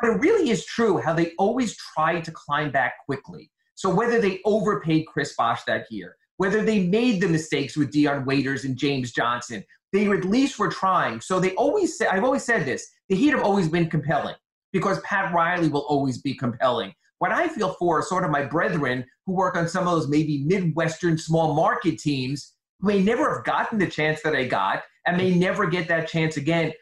But 0.00 0.10
it 0.10 0.20
really 0.20 0.50
is 0.50 0.64
true 0.64 0.98
how 0.98 1.14
they 1.14 1.32
always 1.38 1.76
try 1.76 2.20
to 2.20 2.30
climb 2.30 2.70
back 2.70 2.94
quickly. 3.06 3.50
So 3.74 3.92
whether 3.92 4.20
they 4.20 4.40
overpaid 4.44 5.06
Chris 5.06 5.34
Bosh 5.36 5.64
that 5.64 5.86
year, 5.90 6.16
whether 6.36 6.64
they 6.64 6.84
made 6.86 7.20
the 7.20 7.28
mistakes 7.28 7.76
with 7.76 7.90
Dion 7.90 8.24
Waiters 8.24 8.64
and 8.64 8.76
James 8.76 9.12
Johnson, 9.12 9.64
they 9.92 10.08
at 10.08 10.24
least 10.24 10.58
were 10.58 10.68
trying. 10.68 11.20
So 11.20 11.40
they 11.40 11.54
always 11.54 11.98
say, 11.98 12.06
I've 12.06 12.24
always 12.24 12.44
said 12.44 12.64
this, 12.64 12.88
the 13.08 13.16
Heat 13.16 13.30
have 13.30 13.42
always 13.42 13.68
been 13.68 13.90
compelling 13.90 14.36
because 14.72 15.00
Pat 15.00 15.32
Riley 15.32 15.68
will 15.68 15.86
always 15.88 16.20
be 16.20 16.34
compelling. 16.34 16.92
What 17.18 17.32
I 17.32 17.48
feel 17.48 17.74
for 17.74 17.98
are 17.98 18.02
sort 18.02 18.24
of 18.24 18.30
my 18.30 18.44
brethren 18.44 19.04
who 19.26 19.32
work 19.32 19.56
on 19.56 19.68
some 19.68 19.86
of 19.88 19.94
those 19.94 20.08
maybe 20.08 20.44
Midwestern 20.44 21.18
small 21.18 21.54
market 21.54 21.98
teams 21.98 22.54
who 22.80 22.88
may 22.88 23.02
never 23.02 23.34
have 23.34 23.44
gotten 23.44 23.78
the 23.78 23.88
chance 23.88 24.22
that 24.22 24.36
I 24.36 24.44
got 24.44 24.82
and 25.06 25.16
may 25.16 25.34
never 25.34 25.66
get 25.66 25.88
that 25.88 26.08
chance 26.08 26.36
again. 26.36 26.72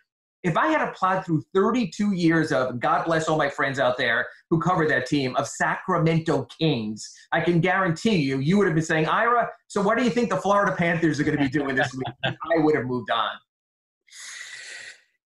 If 0.43 0.57
I 0.57 0.69
had 0.69 0.85
to 0.85 0.93
plod 0.93 1.25
through 1.25 1.43
32 1.55 2.13
years 2.13 2.53
of, 2.53 2.79
God 2.79 3.07
bless 3.07 3.29
all 3.29 3.39
my 3.39 3.49
friends 3.49 3.79
out 3.79 3.97
there 3.97 4.27
who 4.51 4.61
covered 4.61 4.91
that 4.91 5.07
team, 5.07 5.35
of 5.37 5.49
Sacramento 5.49 6.47
Kings, 6.59 7.11
I 7.33 7.41
can 7.41 7.61
guarantee 7.61 8.17
you, 8.17 8.39
you 8.39 8.59
would 8.59 8.67
have 8.67 8.75
been 8.75 8.85
saying, 8.85 9.07
Ira, 9.07 9.49
so 9.67 9.83
what 9.83 9.99
do 9.99 10.05
you 10.05 10.11
think 10.11 10.29
the 10.29 10.37
Florida 10.37 10.73
Panthers 10.77 11.19
are 11.19 11.25
going 11.25 11.37
to 11.37 11.43
be 11.43 11.51
doing 11.51 11.75
this 11.75 11.93
week? 11.95 12.07
I 12.25 12.59
would 12.59 12.77
have 12.77 12.85
moved 12.85 13.11
on. 13.11 13.31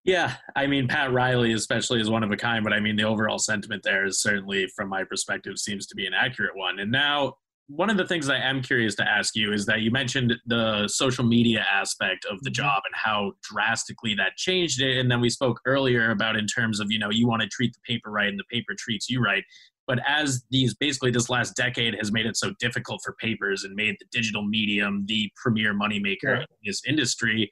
Yeah, 0.03 0.35
I 0.55 0.67
mean 0.67 0.87
Pat 0.87 1.11
Riley 1.11 1.53
especially 1.53 2.01
is 2.01 2.09
one 2.09 2.23
of 2.23 2.31
a 2.31 2.37
kind, 2.37 2.63
but 2.63 2.73
I 2.73 2.79
mean 2.79 2.95
the 2.95 3.03
overall 3.03 3.37
sentiment 3.37 3.83
there 3.83 4.05
is 4.05 4.21
certainly 4.21 4.67
from 4.75 4.89
my 4.89 5.03
perspective 5.03 5.59
seems 5.59 5.85
to 5.87 5.95
be 5.95 6.07
an 6.07 6.13
accurate 6.13 6.55
one. 6.55 6.79
And 6.79 6.91
now 6.91 7.35
one 7.67 7.89
of 7.89 7.97
the 7.97 8.05
things 8.05 8.29
I 8.29 8.37
am 8.37 8.61
curious 8.61 8.95
to 8.95 9.07
ask 9.07 9.35
you 9.35 9.53
is 9.53 9.65
that 9.65 9.81
you 9.81 9.91
mentioned 9.91 10.33
the 10.45 10.87
social 10.87 11.23
media 11.23 11.65
aspect 11.71 12.25
of 12.25 12.41
the 12.41 12.49
mm-hmm. 12.49 12.55
job 12.55 12.81
and 12.85 12.93
how 12.95 13.33
drastically 13.41 14.13
that 14.15 14.35
changed 14.35 14.81
it. 14.81 14.97
And 14.97 15.09
then 15.09 15.21
we 15.21 15.29
spoke 15.29 15.61
earlier 15.65 16.11
about 16.11 16.35
in 16.35 16.47
terms 16.47 16.79
of, 16.79 16.91
you 16.91 16.99
know, 16.99 17.09
you 17.09 17.27
want 17.27 17.43
to 17.43 17.47
treat 17.47 17.73
the 17.73 17.79
paper 17.87 18.11
right 18.11 18.27
and 18.27 18.39
the 18.39 18.43
paper 18.51 18.73
treats 18.77 19.09
you 19.09 19.21
right. 19.21 19.43
But 19.87 19.99
as 20.07 20.43
these 20.51 20.73
basically 20.75 21.11
this 21.11 21.29
last 21.29 21.55
decade 21.55 21.95
has 21.95 22.11
made 22.11 22.25
it 22.25 22.37
so 22.37 22.53
difficult 22.59 23.01
for 23.03 23.13
papers 23.19 23.63
and 23.63 23.73
made 23.73 23.95
the 23.99 24.05
digital 24.11 24.43
medium 24.43 25.05
the 25.07 25.31
premier 25.35 25.73
moneymaker 25.73 26.17
yeah. 26.23 26.39
in 26.39 26.45
this 26.65 26.81
industry, 26.87 27.49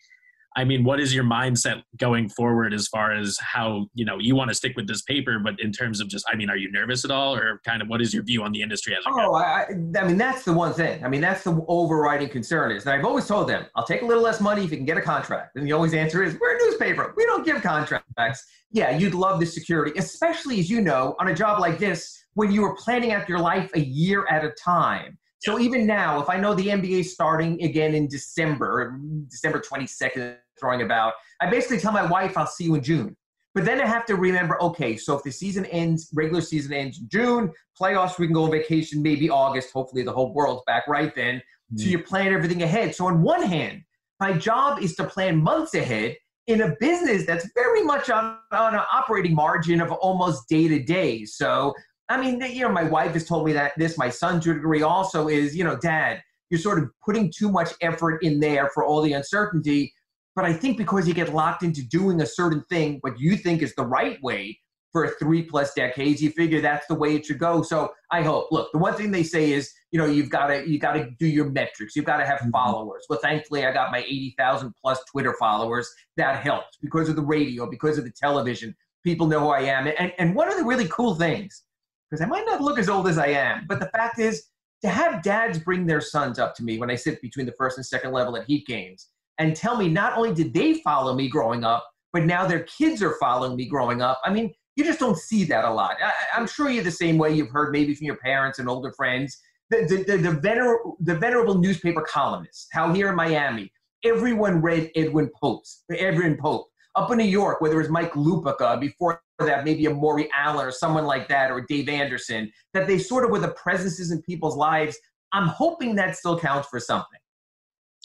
I 0.55 0.63
mean, 0.63 0.83
what 0.83 0.99
is 0.99 1.13
your 1.13 1.23
mindset 1.23 1.83
going 1.97 2.27
forward 2.27 2.73
as 2.73 2.88
far 2.88 3.13
as 3.13 3.38
how 3.39 3.85
you 3.93 4.03
know 4.03 4.17
you 4.17 4.35
want 4.35 4.49
to 4.49 4.55
stick 4.55 4.73
with 4.75 4.88
this 4.88 5.03
paper, 5.03 5.38
but 5.39 5.59
in 5.59 5.71
terms 5.71 6.01
of 6.01 6.07
just, 6.07 6.25
I 6.31 6.35
mean, 6.35 6.49
are 6.49 6.57
you 6.57 6.71
nervous 6.71 7.05
at 7.05 7.12
all, 7.12 7.35
or 7.35 7.62
kind 7.65 7.81
of 7.81 7.88
what 7.88 8.01
is 8.01 8.13
your 8.13 8.23
view 8.23 8.41
on 8.41 8.51
the 8.51 8.62
industry 8.62 8.95
as? 8.95 9.03
Oh, 9.07 9.35
I, 9.35 9.67
I 9.69 10.07
mean, 10.07 10.17
that's 10.17 10.43
the 10.43 10.53
one 10.53 10.73
thing. 10.73 11.05
I 11.05 11.07
mean, 11.07 11.21
that's 11.21 11.43
the 11.43 11.63
overriding 11.67 12.29
concern 12.29 12.71
is 12.71 12.83
that 12.83 12.95
I've 12.95 13.05
always 13.05 13.27
told 13.27 13.47
them, 13.47 13.67
I'll 13.75 13.85
take 13.85 14.01
a 14.01 14.05
little 14.05 14.23
less 14.23 14.41
money 14.41 14.63
if 14.63 14.71
you 14.71 14.77
can 14.77 14.88
get 14.88 14.97
a 14.97 15.01
contract. 15.01 15.55
And 15.55 15.67
the 15.67 15.71
always 15.71 15.93
answer 15.93 16.23
is, 16.23 16.35
we're 16.39 16.55
a 16.55 16.59
newspaper, 16.59 17.13
we 17.15 17.25
don't 17.25 17.45
give 17.45 17.62
contracts. 17.62 18.43
Yeah, 18.71 18.97
you'd 18.97 19.13
love 19.13 19.39
the 19.39 19.45
security, 19.45 19.97
especially 19.97 20.59
as 20.59 20.69
you 20.69 20.81
know, 20.81 21.15
on 21.19 21.27
a 21.27 21.35
job 21.35 21.59
like 21.59 21.77
this, 21.77 22.25
when 22.33 22.51
you 22.51 22.63
are 22.65 22.75
planning 22.75 23.12
out 23.12 23.29
your 23.29 23.39
life 23.39 23.69
a 23.75 23.79
year 23.79 24.25
at 24.29 24.43
a 24.43 24.49
time. 24.51 25.18
So 25.39 25.60
even 25.60 25.86
now, 25.86 26.21
if 26.21 26.30
I 26.30 26.38
know 26.38 26.54
the 26.54 26.67
NBA 26.67 27.06
starting 27.06 27.62
again 27.63 27.95
in 27.95 28.08
December, 28.08 28.99
December 29.30 29.62
22nd, 29.62 30.38
throwing 30.60 30.82
about, 30.82 31.13
I 31.39 31.49
basically 31.49 31.80
tell 31.80 31.93
my 31.93 32.06
wife 32.06 32.38
I'll 32.38 32.45
see 32.45 32.65
you 32.65 32.75
in 32.75 32.84
June. 32.84 33.15
But 33.56 33.65
then 33.65 33.82
I 33.82 33.86
have 33.86 34.06
to 34.08 34.15
remember, 34.15 34.62
okay, 34.62 34.95
so 34.95 35.17
if 35.17 35.23
the 35.23 35.32
season 35.32 35.65
ends, 35.67 36.10
regular 36.13 36.41
season 36.41 36.73
ends 36.73 36.99
in 36.99 37.10
June, 37.10 37.52
playoffs, 37.80 38.19
we 38.19 38.28
can 38.28 38.34
go 38.34 38.43
on 38.43 38.52
vacation 38.52 39.02
maybe 39.02 39.30
August. 39.30 39.71
Hopefully 39.73 40.04
the 40.04 40.12
whole 40.12 40.34
world's 40.34 40.62
back 40.67 40.88
right 40.88 41.15
then. 41.15 41.38
Mm-hmm. 41.38 41.78
So 41.78 41.89
you 41.89 42.04
plan 42.04 42.34
everything 42.34 42.62
ahead. 42.62 42.93
So 42.93 43.08
on 43.08 43.21
one 43.21 43.41
hand, 43.41 43.82
my 44.19 44.34
job 44.34 44.82
is 44.82 44.95
to 44.97 45.06
plan 45.06 45.41
months 45.41 45.73
ahead 45.73 46.17
in 46.47 46.62
a 46.62 46.75
business 46.80 47.25
that's 47.25 47.49
very 47.56 47.84
much 47.84 48.10
on, 48.10 48.38
on 48.52 48.75
an 48.75 48.82
operating 48.91 49.36
margin 49.36 49.82
of 49.82 49.91
almost 49.91 50.47
day 50.49 50.67
to 50.67 50.80
day. 50.80 51.23
So 51.23 51.73
I 52.09 52.19
mean, 52.19 52.41
you 52.41 52.63
know, 52.63 52.69
my 52.69 52.83
wife 52.83 53.13
has 53.13 53.27
told 53.27 53.45
me 53.45 53.53
that 53.53 53.73
this, 53.77 53.97
my 53.97 54.09
son 54.09 54.41
to 54.41 54.51
a 54.51 54.53
degree 54.55 54.81
also 54.81 55.27
is, 55.27 55.55
you 55.55 55.63
know, 55.63 55.77
dad, 55.77 56.21
you're 56.49 56.59
sort 56.59 56.79
of 56.79 56.89
putting 57.05 57.31
too 57.31 57.51
much 57.51 57.69
effort 57.81 58.23
in 58.23 58.39
there 58.39 58.69
for 58.73 58.83
all 58.83 59.01
the 59.01 59.13
uncertainty. 59.13 59.93
But 60.35 60.45
I 60.45 60.53
think 60.53 60.77
because 60.77 61.07
you 61.07 61.13
get 61.13 61.33
locked 61.33 61.63
into 61.63 61.83
doing 61.83 62.21
a 62.21 62.25
certain 62.25 62.63
thing, 62.69 62.97
what 63.01 63.19
you 63.19 63.37
think 63.37 63.61
is 63.61 63.75
the 63.75 63.85
right 63.85 64.21
way 64.23 64.59
for 64.91 65.07
three 65.19 65.43
plus 65.43 65.73
decades, 65.75 66.21
you 66.21 66.31
figure 66.31 66.61
that's 66.61 66.87
the 66.87 66.95
way 66.95 67.15
it 67.15 67.25
should 67.25 67.37
go. 67.37 67.61
So 67.61 67.93
I 68.11 68.23
hope. 68.23 68.51
Look, 68.51 68.71
the 68.71 68.79
one 68.79 68.95
thing 68.95 69.11
they 69.11 69.21
say 69.21 69.51
is, 69.51 69.71
you 69.91 69.99
know, 69.99 70.05
you've 70.05 70.29
got 70.29 70.47
to 70.47 70.67
you 70.67 70.79
got 70.79 70.93
to 70.93 71.11
do 71.19 71.27
your 71.27 71.49
metrics. 71.49 71.95
You've 71.95 72.05
got 72.05 72.17
to 72.17 72.25
have 72.25 72.39
mm-hmm. 72.39 72.51
followers. 72.51 73.05
Well, 73.07 73.19
thankfully, 73.21 73.65
I 73.65 73.71
got 73.71 73.91
my 73.91 73.99
eighty 73.99 74.33
thousand 74.37 74.73
plus 74.81 74.99
Twitter 75.11 75.35
followers. 75.39 75.87
That 76.17 76.41
helps 76.41 76.77
because 76.81 77.07
of 77.09 77.15
the 77.15 77.21
radio, 77.21 77.69
because 77.69 77.99
of 77.99 78.03
the 78.03 78.11
television. 78.11 78.75
People 79.03 79.27
know 79.27 79.41
who 79.41 79.49
I 79.49 79.61
am. 79.61 79.87
And 79.99 80.11
and 80.17 80.35
one 80.35 80.49
of 80.49 80.57
the 80.57 80.63
really 80.63 80.87
cool 80.87 81.13
things 81.13 81.63
because 82.09 82.21
I 82.23 82.27
might 82.27 82.45
not 82.45 82.61
look 82.61 82.79
as 82.79 82.89
old 82.89 83.07
as 83.07 83.17
I 83.17 83.27
am. 83.27 83.65
But 83.67 83.79
the 83.79 83.89
fact 83.89 84.19
is, 84.19 84.45
to 84.81 84.89
have 84.89 85.21
dads 85.21 85.59
bring 85.59 85.85
their 85.85 86.01
sons 86.01 86.39
up 86.39 86.55
to 86.55 86.63
me 86.63 86.77
when 86.77 86.89
I 86.89 86.95
sit 86.95 87.21
between 87.21 87.45
the 87.45 87.53
first 87.57 87.77
and 87.77 87.85
second 87.85 88.11
level 88.11 88.37
at 88.37 88.45
Heat 88.45 88.65
games 88.65 89.09
and 89.37 89.55
tell 89.55 89.77
me 89.77 89.89
not 89.89 90.17
only 90.17 90.33
did 90.33 90.53
they 90.53 90.75
follow 90.75 91.13
me 91.13 91.27
growing 91.27 91.63
up, 91.63 91.89
but 92.13 92.25
now 92.25 92.47
their 92.47 92.63
kids 92.63 93.03
are 93.03 93.15
following 93.19 93.55
me 93.55 93.65
growing 93.65 94.01
up. 94.01 94.21
I 94.23 94.31
mean, 94.31 94.53
you 94.75 94.83
just 94.83 94.99
don't 94.99 95.17
see 95.17 95.43
that 95.45 95.65
a 95.65 95.71
lot. 95.71 95.97
I, 96.01 96.39
am 96.39 96.47
sure 96.47 96.69
you're 96.69 96.83
the 96.83 96.91
same 96.91 97.17
way. 97.17 97.33
You've 97.33 97.49
heard 97.49 97.71
maybe 97.71 97.93
from 97.93 98.05
your 98.05 98.17
parents 98.17 98.59
and 98.59 98.69
older 98.69 98.93
friends. 98.93 99.37
The, 99.69 99.85
the, 99.85 100.17
the, 100.17 100.29
the, 100.29 100.39
vener- 100.39 100.95
the 101.01 101.15
venerable 101.15 101.55
newspaper 101.55 102.01
columnist, 102.01 102.69
how 102.71 102.93
here 102.93 103.09
in 103.09 103.15
Miami, 103.15 103.71
everyone 104.03 104.61
read 104.61 104.89
Edwin 104.95 105.29
Pope's, 105.39 105.83
Edwin 105.91 106.37
Pope. 106.37 106.68
Up 106.95 107.12
in 107.12 107.17
New 107.17 107.23
York, 107.23 107.62
whether 107.62 107.75
it 107.75 107.78
was 107.78 107.89
Mike 107.89 108.13
Lupica, 108.13 108.80
before 108.80 109.21
that 109.39 109.63
maybe 109.63 109.86
a 109.86 109.93
Maury 109.93 110.30
Allen 110.36 110.65
or 110.65 110.71
someone 110.71 111.06
like 111.06 111.28
that, 111.30 111.52
or 111.52 111.65
Dave 111.69 111.88
Anderson, 111.88 112.52
that 112.73 112.88
they 112.88 112.97
sort 112.97 113.23
of 113.23 113.32
were 113.32 113.39
the 113.39 113.49
presences 113.52 114.12
in 114.12 114.21
people's 114.23 114.58
lives. 114.58 114.97
I'm 115.32 115.47
hoping 115.47 115.95
that 115.95 116.17
still 116.17 116.39
counts 116.39 116.67
for 116.67 116.80
something. 116.80 117.19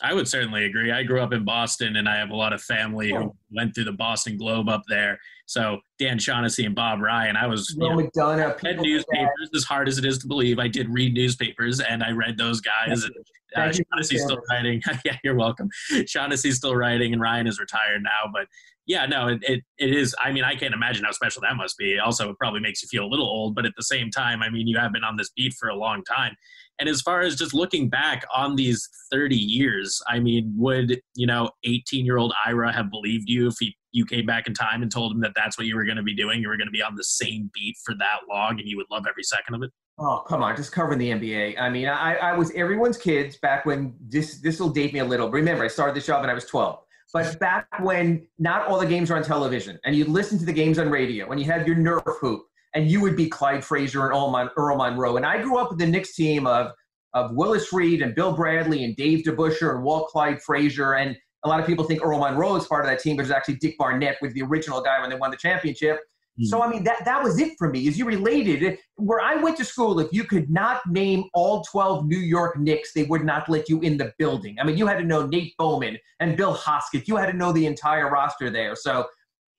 I 0.03 0.13
would 0.13 0.27
certainly 0.27 0.65
agree. 0.65 0.91
I 0.91 1.05
grew 1.05 1.21
up 1.21 1.33
in 1.33 1.45
Boston, 1.45 1.97
and 1.97 2.09
I 2.09 2.17
have 2.17 2.31
a 2.31 2.37
lot 2.37 2.53
of 2.53 2.61
family 2.61 3.11
who 3.11 3.33
went 3.53 3.75
through 3.75 3.85
the 3.85 3.93
Boston 3.93 4.37
Globe 4.37 4.69
up 4.69 4.83
there. 4.89 5.19
So 5.47 5.79
Dan 5.99 6.19
Shaughnessy 6.19 6.65
and 6.65 6.75
Bob 6.75 7.01
Ryan, 7.01 7.37
I 7.37 7.47
was 7.47 7.75
Will 7.79 7.91
you 7.91 7.97
know, 7.97 8.11
McDonough, 8.11 8.63
read 8.63 8.81
newspapers 8.81 9.51
as 9.55 9.63
hard 9.63 9.89
as 9.89 9.99
it 9.99 10.05
is 10.05 10.19
to 10.19 10.27
believe. 10.27 10.59
I 10.59 10.67
did 10.67 10.89
read 10.89 11.15
newspapers, 11.15 11.81
and 11.81 12.03
I 12.03 12.11
read 12.11 12.37
those 12.37 12.61
guys. 12.61 13.05
And, 13.05 13.15
uh, 13.57 13.73
Shaughnessy's 13.73 14.25
still 14.25 14.41
writing. 14.51 14.83
yeah, 15.05 15.17
you're 15.23 15.37
welcome. 15.37 15.69
Shaughnessy's 16.07 16.57
still 16.57 16.75
writing, 16.75 17.13
and 17.13 17.23
Ryan 17.23 17.47
is 17.47 17.61
retired 17.61 18.03
now. 18.03 18.31
But 18.33 18.49
yeah, 18.87 19.07
no, 19.07 19.29
it, 19.29 19.39
it, 19.43 19.63
it 19.79 19.95
is. 19.95 20.15
I 20.23 20.31
mean, 20.31 20.45
I 20.45 20.55
can't 20.57 20.75
imagine 20.75 21.05
how 21.05 21.13
special 21.13 21.41
that 21.43 21.57
must 21.57 21.79
be. 21.79 21.99
Also, 21.99 22.31
it 22.31 22.39
probably 22.39 22.61
makes 22.61 22.83
you 22.83 22.89
feel 22.89 23.05
a 23.05 23.09
little 23.09 23.27
old, 23.27 23.55
but 23.55 23.65
at 23.65 23.73
the 23.77 23.83
same 23.83 24.11
time, 24.11 24.43
I 24.43 24.51
mean, 24.51 24.67
you 24.67 24.79
have 24.79 24.93
been 24.93 25.05
on 25.05 25.17
this 25.17 25.31
beat 25.35 25.55
for 25.55 25.69
a 25.69 25.75
long 25.75 26.03
time. 26.05 26.35
And 26.79 26.89
as 26.89 27.01
far 27.01 27.21
as 27.21 27.37
just 27.37 27.55
looking 27.55 27.89
back 27.89 28.25
on 28.35 28.57
these 28.57 28.87
30 29.11 29.37
years, 29.37 30.03
I 30.09 30.19
mean, 30.19 30.53
would, 30.57 31.01
you 31.15 31.27
know, 31.27 31.51
18 31.65 32.05
year 32.05 32.19
old 32.19 32.35
Ira 32.45 32.73
have 32.73 32.91
believed 32.91 33.29
you 33.29 33.47
if 33.49 33.55
he, 33.61 33.77
you 33.93 34.05
came 34.05 34.27
back 34.27 34.47
in 34.47 34.55
time 34.55 34.83
and 34.83 34.91
told 34.91 35.13
him 35.13 35.21
that 35.21 35.33
that's 35.37 35.57
what 35.57 35.67
you 35.67 35.77
were 35.77 35.85
going 35.85 35.97
to 35.97 36.03
be 36.03 36.15
doing? 36.15 36.43
You 36.43 36.49
were 36.49 36.57
going 36.57 36.67
to 36.67 36.73
be 36.73 36.83
on 36.83 36.97
the 36.97 37.05
same 37.05 37.51
beat 37.55 37.77
for 37.85 37.95
that 37.95 38.21
long 38.29 38.59
and 38.59 38.69
you 38.69 38.77
would 38.77 38.87
love 38.91 39.05
every 39.09 39.23
second 39.23 39.55
of 39.55 39.63
it? 39.63 39.71
Oh, 39.99 40.25
come 40.27 40.43
on, 40.43 40.57
just 40.57 40.73
covering 40.73 40.99
the 40.99 41.11
NBA. 41.11 41.59
I 41.61 41.71
mean, 41.71 41.87
I, 41.87 42.17
I 42.17 42.37
was 42.37 42.51
everyone's 42.51 42.99
kids 42.99 43.37
back 43.37 43.65
when 43.65 43.95
this 44.01 44.41
this 44.41 44.59
will 44.59 44.71
date 44.71 44.93
me 44.93 44.99
a 44.99 45.05
little. 45.05 45.29
But 45.29 45.35
Remember, 45.35 45.63
I 45.63 45.69
started 45.69 45.95
this 45.95 46.07
job 46.07 46.23
when 46.23 46.31
I 46.31 46.35
was 46.35 46.47
12. 46.47 46.81
But 47.15 47.39
back 47.39 47.69
when 47.81 48.27
not 48.41 48.67
all 48.67 48.81
the 48.81 48.87
games 48.87 49.09
were 49.09 49.17
on 49.17 49.23
television 49.23 49.79
and 49.85 49.95
you 49.95 50.05
listen 50.05 50.37
to 50.41 50.45
the 50.45 50.53
games 50.53 50.81
on 50.81 50.91
radio 50.91 51.31
and 51.31 51.39
you 51.39 51.47
had 51.47 51.65
your 51.65 51.77
Nerf 51.77 52.03
hoop 52.21 52.43
and 52.75 52.91
you 52.91 53.01
would 53.01 53.17
be 53.17 53.29
Clyde 53.29 53.65
Frazier 53.65 54.05
and 54.11 54.51
Earl, 54.57 54.77
Monroe. 54.77 55.17
And 55.17 55.25
I 55.25 55.41
grew 55.41 55.57
up 55.57 55.71
with 55.71 55.79
the 55.79 55.87
Knicks 55.87 56.17
team 56.17 56.45
of, 56.45 56.73
of 57.13 57.31
Willis 57.33 57.73
Reed 57.73 58.03
and 58.03 58.17
Bill 58.17 58.33
Bradley 58.33 58.83
and 58.83 58.97
Dave 58.97 59.25
DeBusschere 59.25 59.77
and 59.77 59.85
Walt 59.85 60.09
Clyde 60.09 60.43
Frazier. 60.43 60.95
And 60.95 61.17
a 61.45 61.49
lot 61.49 61.61
of 61.61 61.67
people 61.67 61.85
think 61.85 62.05
Earl 62.05 62.19
Monroe 62.19 62.57
is 62.57 62.67
part 62.67 62.85
of 62.85 62.91
that 62.91 62.99
team, 62.99 63.15
but 63.15 63.21
it 63.21 63.27
was 63.27 63.31
actually 63.31 63.59
Dick 63.59 63.79
Barnett 63.79 64.17
with 64.21 64.35
the 64.35 64.43
original 64.43 64.83
guy 64.83 65.01
when 65.01 65.09
they 65.09 65.17
won 65.17 65.31
the 65.31 65.37
championship. 65.37 66.01
So 66.43 66.59
hmm. 66.59 66.63
I 66.63 66.69
mean 66.69 66.85
that 66.85 67.05
that 67.05 67.23
was 67.23 67.39
it 67.39 67.53
for 67.59 67.69
me. 67.71 67.87
Is 67.87 67.99
you 67.99 68.05
related 68.05 68.79
where 68.97 69.21
I 69.21 69.37
went 69.37 69.57
to 69.59 69.65
school. 69.65 70.01
If 70.01 70.13
you 70.13 70.25
could 70.25 70.51
not 70.51 70.81
name 70.89 71.25
all 71.33 71.63
twelve 71.63 72.07
New 72.07 72.19
York 72.19 72.59
Knicks, 72.59 72.93
they 72.93 73.05
would 73.05 73.25
not 73.25 73.49
let 73.49 73.69
you 73.69 73.81
in 73.81 73.97
the 73.97 74.13
building. 74.19 74.57
I 74.61 74.65
mean, 74.65 74.77
you 74.77 74.87
had 74.87 74.99
to 74.99 75.05
know 75.05 75.27
Nate 75.27 75.55
Bowman 75.59 75.99
and 76.21 76.37
Bill 76.37 76.55
Hoskett. 76.55 77.07
You 77.07 77.17
had 77.17 77.27
to 77.27 77.37
know 77.37 77.53
the 77.53 77.67
entire 77.67 78.11
roster 78.11 78.51
there. 78.51 78.75
So 78.75 79.07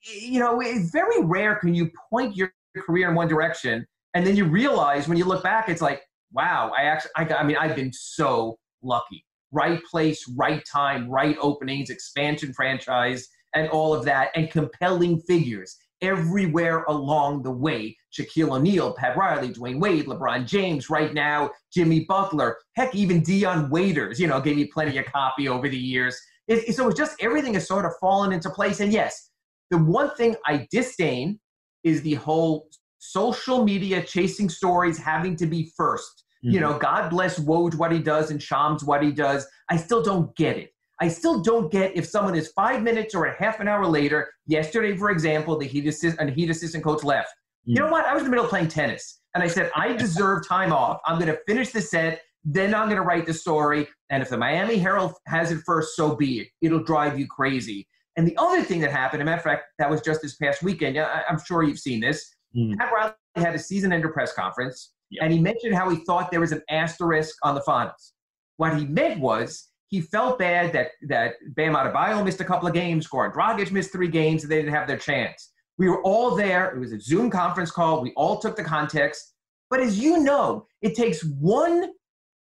you 0.01 0.39
know, 0.39 0.61
it's 0.61 0.91
very 0.91 1.23
rare 1.23 1.55
can 1.55 1.73
you 1.73 1.89
point 2.09 2.35
your 2.35 2.53
career 2.85 3.09
in 3.09 3.15
one 3.15 3.27
direction 3.27 3.87
and 4.15 4.25
then 4.25 4.37
you 4.37 4.45
realize 4.45 5.07
when 5.07 5.17
you 5.17 5.25
look 5.25 5.43
back, 5.43 5.67
it's 5.67 5.81
like, 5.81 6.01
wow, 6.31 6.71
I 6.75 6.83
actually, 6.83 7.11
I, 7.17 7.25
got, 7.25 7.41
I 7.41 7.43
mean, 7.43 7.57
I've 7.57 7.75
been 7.75 7.91
so 7.91 8.57
lucky. 8.81 9.25
Right 9.51 9.83
place, 9.83 10.23
right 10.37 10.63
time, 10.71 11.09
right 11.09 11.35
openings, 11.41 11.89
expansion 11.89 12.53
franchise, 12.53 13.27
and 13.53 13.69
all 13.69 13.93
of 13.93 14.05
that, 14.05 14.29
and 14.35 14.49
compelling 14.49 15.19
figures 15.21 15.75
everywhere 16.01 16.83
along 16.83 17.43
the 17.43 17.51
way. 17.51 17.95
Shaquille 18.17 18.51
O'Neal, 18.51 18.93
Pat 18.93 19.17
Riley, 19.17 19.49
Dwyane 19.49 19.79
Wade, 19.79 20.05
LeBron 20.05 20.45
James, 20.45 20.89
right 20.89 21.13
now, 21.13 21.51
Jimmy 21.73 22.05
Butler, 22.05 22.57
heck, 22.75 22.95
even 22.95 23.21
Dion 23.21 23.69
Waiters, 23.69 24.19
you 24.19 24.27
know, 24.27 24.39
gave 24.39 24.55
me 24.55 24.65
plenty 24.65 24.97
of 24.97 25.05
copy 25.05 25.47
over 25.47 25.67
the 25.67 25.77
years. 25.77 26.17
It, 26.47 26.75
so 26.75 26.87
it's 26.87 26.97
just 26.97 27.21
everything 27.21 27.55
has 27.55 27.67
sort 27.67 27.85
of 27.85 27.91
fallen 27.99 28.31
into 28.31 28.49
place. 28.49 28.79
And 28.79 28.93
yes, 28.93 29.31
the 29.71 29.77
one 29.77 30.15
thing 30.15 30.35
I 30.45 30.67
disdain 30.71 31.39
is 31.83 32.01
the 32.01 32.15
whole 32.15 32.67
social 32.99 33.63
media 33.63 34.03
chasing 34.03 34.49
stories 34.49 34.97
having 34.97 35.35
to 35.37 35.45
be 35.45 35.71
1st 35.79 35.97
mm-hmm. 35.97 36.51
You 36.51 36.59
know, 36.59 36.77
God 36.77 37.09
bless 37.09 37.39
Woj 37.39 37.75
what 37.75 37.91
he 37.91 37.99
does 37.99 38.31
and 38.31 38.41
Shams 38.41 38.83
what 38.83 39.03
he 39.03 39.11
does. 39.11 39.47
I 39.69 39.77
still 39.77 40.03
don't 40.03 40.35
get 40.35 40.57
it. 40.57 40.71
I 41.01 41.07
still 41.09 41.41
don't 41.41 41.71
get 41.71 41.95
if 41.95 42.05
someone 42.05 42.35
is 42.35 42.51
five 42.55 42.81
minutes 42.81 43.13
or 43.13 43.25
a 43.25 43.35
half 43.37 43.59
an 43.59 43.67
hour 43.67 43.85
later. 43.85 44.29
Yesterday, 44.47 44.95
for 44.95 45.09
example, 45.09 45.57
the 45.57 45.65
Heat 45.65 45.87
assist, 45.87 46.17
and 46.19 46.29
Heat 46.29 46.49
assistant 46.49 46.83
coach 46.83 47.03
left. 47.03 47.29
Mm-hmm. 47.29 47.71
You 47.71 47.79
know 47.79 47.91
what? 47.91 48.05
I 48.05 48.13
was 48.13 48.21
in 48.21 48.25
the 48.25 48.31
middle 48.31 48.45
of 48.45 48.49
playing 48.49 48.69
tennis, 48.69 49.19
and 49.33 49.43
I 49.43 49.47
said 49.47 49.71
I 49.75 49.93
deserve 49.93 50.47
time 50.47 50.71
off. 50.71 50.99
I'm 51.05 51.19
going 51.19 51.31
to 51.31 51.39
finish 51.47 51.71
the 51.71 51.81
set, 51.81 52.21
then 52.45 52.73
I'm 52.73 52.85
going 52.85 52.97
to 52.97 53.03
write 53.03 53.25
the 53.25 53.33
story. 53.33 53.87
And 54.09 54.21
if 54.21 54.29
the 54.29 54.37
Miami 54.37 54.77
Herald 54.77 55.13
has 55.27 55.51
it 55.51 55.59
first, 55.65 55.95
so 55.95 56.15
be 56.15 56.41
it. 56.41 56.47
It'll 56.61 56.83
drive 56.83 57.19
you 57.19 57.27
crazy. 57.27 57.87
And 58.17 58.25
the 58.25 58.37
other 58.37 58.63
thing 58.63 58.79
that 58.81 58.91
happened, 58.91 59.21
a 59.21 59.25
matter 59.25 59.37
of 59.37 59.43
fact, 59.43 59.63
that 59.79 59.89
was 59.89 59.99
just 60.01 60.21
this 60.21 60.35
past 60.35 60.63
weekend. 60.63 60.97
I'm 60.97 61.39
sure 61.45 61.63
you've 61.63 61.79
seen 61.79 61.99
this. 61.99 62.33
Mm. 62.55 62.77
Pat 62.77 62.93
Riley 62.93 63.13
had 63.35 63.55
a 63.55 63.59
season 63.59 63.91
ender 63.91 64.09
press 64.09 64.31
conference, 64.31 64.93
yep. 65.09 65.23
and 65.23 65.33
he 65.33 65.39
mentioned 65.39 65.75
how 65.75 65.89
he 65.89 65.97
thought 66.05 66.31
there 66.31 66.39
was 66.39 66.53
an 66.53 66.61
asterisk 66.69 67.35
on 67.43 67.55
the 67.55 67.61
finals. 67.61 68.13
What 68.55 68.77
he 68.77 68.85
meant 68.85 69.19
was 69.19 69.67
he 69.87 70.01
felt 70.01 70.39
bad 70.39 70.73
that 70.73 70.91
that 71.03 71.33
Bam 71.55 71.75
Adebayo 71.75 72.23
missed 72.23 72.41
a 72.41 72.45
couple 72.45 72.67
of 72.67 72.73
games, 72.73 73.07
Goran 73.07 73.33
Dragic 73.33 73.71
missed 73.71 73.91
three 73.91 74.07
games, 74.07 74.43
and 74.43 74.51
they 74.51 74.57
didn't 74.57 74.73
have 74.73 74.87
their 74.87 74.97
chance. 74.97 75.51
We 75.77 75.89
were 75.89 76.01
all 76.03 76.35
there. 76.35 76.73
It 76.73 76.79
was 76.79 76.93
a 76.93 76.99
Zoom 76.99 77.29
conference 77.29 77.71
call. 77.71 78.01
We 78.01 78.13
all 78.13 78.39
took 78.39 78.55
the 78.55 78.63
context. 78.63 79.33
But 79.69 79.81
as 79.81 79.99
you 79.99 80.19
know, 80.19 80.67
it 80.81 80.95
takes 80.95 81.23
one 81.23 81.91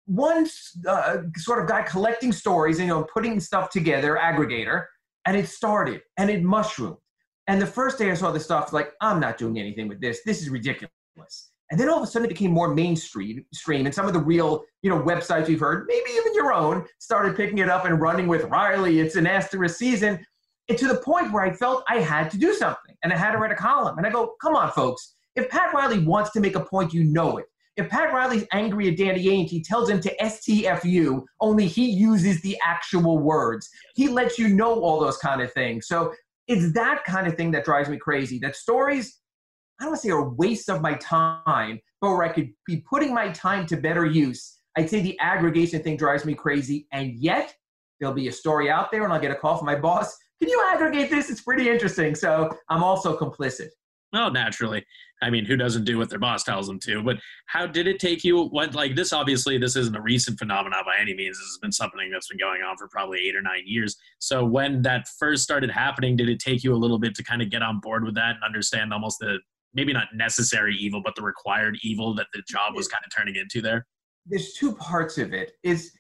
one 0.07 0.47
uh, 0.89 1.19
sort 1.37 1.63
of 1.63 1.69
guy 1.69 1.83
collecting 1.83 2.33
stories 2.33 2.79
and 2.79 2.89
you 2.89 2.95
know 2.95 3.07
putting 3.13 3.39
stuff 3.41 3.71
together, 3.71 4.19
aggregator, 4.21 4.85
and 5.27 5.37
it 5.37 5.49
started 5.49 6.03
and 6.19 6.31
it 6.31 6.43
mushroomed. 6.43 6.97
And 7.47 7.61
the 7.61 7.67
first 7.67 7.99
day 7.99 8.11
I 8.11 8.15
saw 8.15 8.31
the 8.31 8.41
stuff, 8.41 8.73
like 8.73 8.93
I'm 9.01 9.21
not 9.21 9.39
doing 9.39 9.59
anything 9.59 9.89
with 9.89 10.01
this. 10.01 10.21
This 10.25 10.43
is 10.43 10.49
ridiculous. 10.49 11.52
And 11.73 11.81
then 11.81 11.89
all 11.89 11.97
of 11.97 12.03
a 12.03 12.07
sudden 12.07 12.27
it 12.27 12.29
became 12.29 12.51
more 12.51 12.73
mainstream, 12.75 13.47
stream, 13.55 13.87
and 13.87 13.95
some 13.95 14.07
of 14.07 14.13
the 14.13 14.21
real, 14.21 14.63
you 14.83 14.91
know, 14.91 15.01
websites 15.01 15.49
we've 15.49 15.59
heard, 15.59 15.87
maybe 15.89 16.11
even 16.11 16.35
your 16.35 16.53
own, 16.53 16.85
started 16.99 17.35
picking 17.35 17.59
it 17.59 17.71
up 17.71 17.87
and 17.87 17.99
running 17.99 18.29
with 18.29 18.45
Riley. 18.45 19.01
It's 19.01 19.17
an 19.17 19.27
asterisk 19.27 19.79
season. 19.79 20.23
And 20.69 20.77
to 20.77 20.87
the 20.87 20.99
point 20.99 21.33
where 21.33 21.43
I 21.43 21.51
felt 21.51 21.83
I 21.89 22.01
had 22.01 22.31
to 22.33 22.37
do 22.37 22.53
something 22.53 22.95
and 23.03 23.11
I 23.11 23.17
had 23.17 23.33
to 23.33 23.39
write 23.39 23.53
a 23.53 23.57
column. 23.57 23.97
And 23.97 24.07
I 24.07 24.11
go, 24.11 24.35
come 24.43 24.55
on, 24.55 24.71
folks. 24.73 25.15
If 25.35 25.49
Pat 25.49 25.73
Riley 25.73 26.01
wants 26.01 26.31
to 26.33 26.41
make 26.41 26.57
a 26.57 26.61
point, 26.61 26.93
you 26.93 27.05
know 27.05 27.39
it. 27.39 27.47
If 27.79 27.89
Pat 27.89 28.13
Riley's 28.13 28.45
angry 28.53 28.91
at 28.91 28.99
Danny 28.99 29.25
Ainge, 29.25 29.49
he 29.49 29.63
tells 29.63 29.89
him 29.89 29.99
to 30.01 30.15
STFU, 30.21 31.25
only 31.41 31.67
he 31.67 31.91
uses 31.91 32.43
the 32.43 32.55
actual 32.63 33.17
words. 33.17 33.67
He 33.95 34.09
lets 34.09 34.39
you 34.39 34.49
know 34.49 34.79
all 34.83 35.01
those 35.01 35.17
kind 35.17 35.41
of 35.41 35.51
things. 35.55 35.89
So 35.89 36.13
it's 36.49 36.75
that 36.75 37.03
kind 37.05 37.27
of 37.27 37.35
thing 37.35 37.51
that 37.53 37.65
drives 37.65 37.89
me 37.89 37.97
crazy. 37.97 38.39
That 38.41 38.57
stories, 38.57 39.22
I 39.83 39.87
don't 39.87 39.95
want 39.95 40.03
to 40.03 40.09
say 40.09 40.13
a 40.13 40.23
waste 40.23 40.71
of 40.71 40.81
my 40.81 40.95
time, 40.95 41.81
but 42.01 42.11
where 42.11 42.23
I 42.23 42.29
could 42.29 42.53
be 42.67 42.85
putting 42.89 43.13
my 43.13 43.31
time 43.31 43.67
to 43.67 43.77
better 43.77 44.07
use. 44.07 44.59
I'd 44.77 44.89
say 44.89 45.01
the 45.01 45.19
aggregation 45.19 45.83
thing 45.83 45.97
drives 45.97 46.25
me 46.25 46.35
crazy. 46.35 46.87
And 46.93 47.15
yet, 47.15 47.53
there'll 47.99 48.15
be 48.15 48.29
a 48.29 48.33
story 48.33 48.71
out 48.71 48.93
there, 48.93 49.03
and 49.03 49.13
I'll 49.13 49.19
get 49.19 49.33
a 49.33 49.35
call 49.35 49.57
from 49.57 49.67
my 49.67 49.75
boss. 49.75 50.17
Can 50.39 50.49
you 50.49 50.65
aggregate 50.73 51.11
this? 51.11 51.31
It's 51.31 51.41
pretty 51.41 51.69
interesting. 51.69 52.15
So 52.15 52.49
I'm 52.69 52.85
also 52.85 53.19
complicit. 53.19 53.71
Well, 54.13 54.31
naturally. 54.31 54.85
I 55.21 55.31
mean, 55.31 55.45
who 55.45 55.57
doesn't 55.57 55.85
do 55.85 55.99
what 55.99 56.11
their 56.11 56.19
boss 56.21 56.45
tells 56.45 56.69
them 56.69 56.79
to? 56.81 57.03
But 57.03 57.17
how 57.47 57.67
did 57.67 57.89
it 57.89 57.99
take 57.99 58.23
you? 58.23 58.45
What 58.45 58.77
like 58.77 58.95
this? 58.95 59.13
Obviously, 59.13 59.59
this 59.59 59.75
isn't 59.75 59.97
a 59.97 60.01
recent 60.01 60.39
phenomenon 60.39 60.83
by 60.85 61.01
any 61.01 61.15
means. 61.15 61.39
This 61.39 61.47
has 61.47 61.59
been 61.59 61.73
something 61.73 62.09
that's 62.09 62.29
been 62.29 62.39
going 62.39 62.63
on 62.63 62.77
for 62.77 62.87
probably 62.87 63.27
eight 63.27 63.35
or 63.35 63.43
nine 63.43 63.63
years. 63.65 63.97
So 64.21 64.45
when 64.45 64.83
that 64.83 65.09
first 65.19 65.43
started 65.43 65.71
happening, 65.71 66.17
did 66.17 66.29
it 66.29 66.39
take 66.39 66.63
you 66.63 66.73
a 66.73 66.77
little 66.77 67.01
bit 67.01 67.17
to 67.17 67.25
kind 67.25 67.43
of 67.43 67.51
get 67.51 67.63
on 67.63 67.81
board 67.81 68.05
with 68.05 68.15
that 68.15 68.37
and 68.37 68.45
understand 68.45 68.93
almost 68.93 69.19
the 69.19 69.39
maybe 69.75 69.93
not 69.93 70.09
necessary 70.15 70.77
evil, 70.77 71.01
but 71.05 71.15
the 71.15 71.23
required 71.23 71.79
evil 71.83 72.15
that 72.15 72.27
the 72.33 72.43
job 72.49 72.75
was 72.75 72.89
kind 72.89 73.03
of 73.05 73.15
turning 73.15 73.37
into 73.37 73.61
there? 73.61 73.87
There's 74.27 74.55
two 74.55 74.75
parts 74.77 75.19
of 75.19 75.33
it. 75.33 75.53
Is 75.63 75.93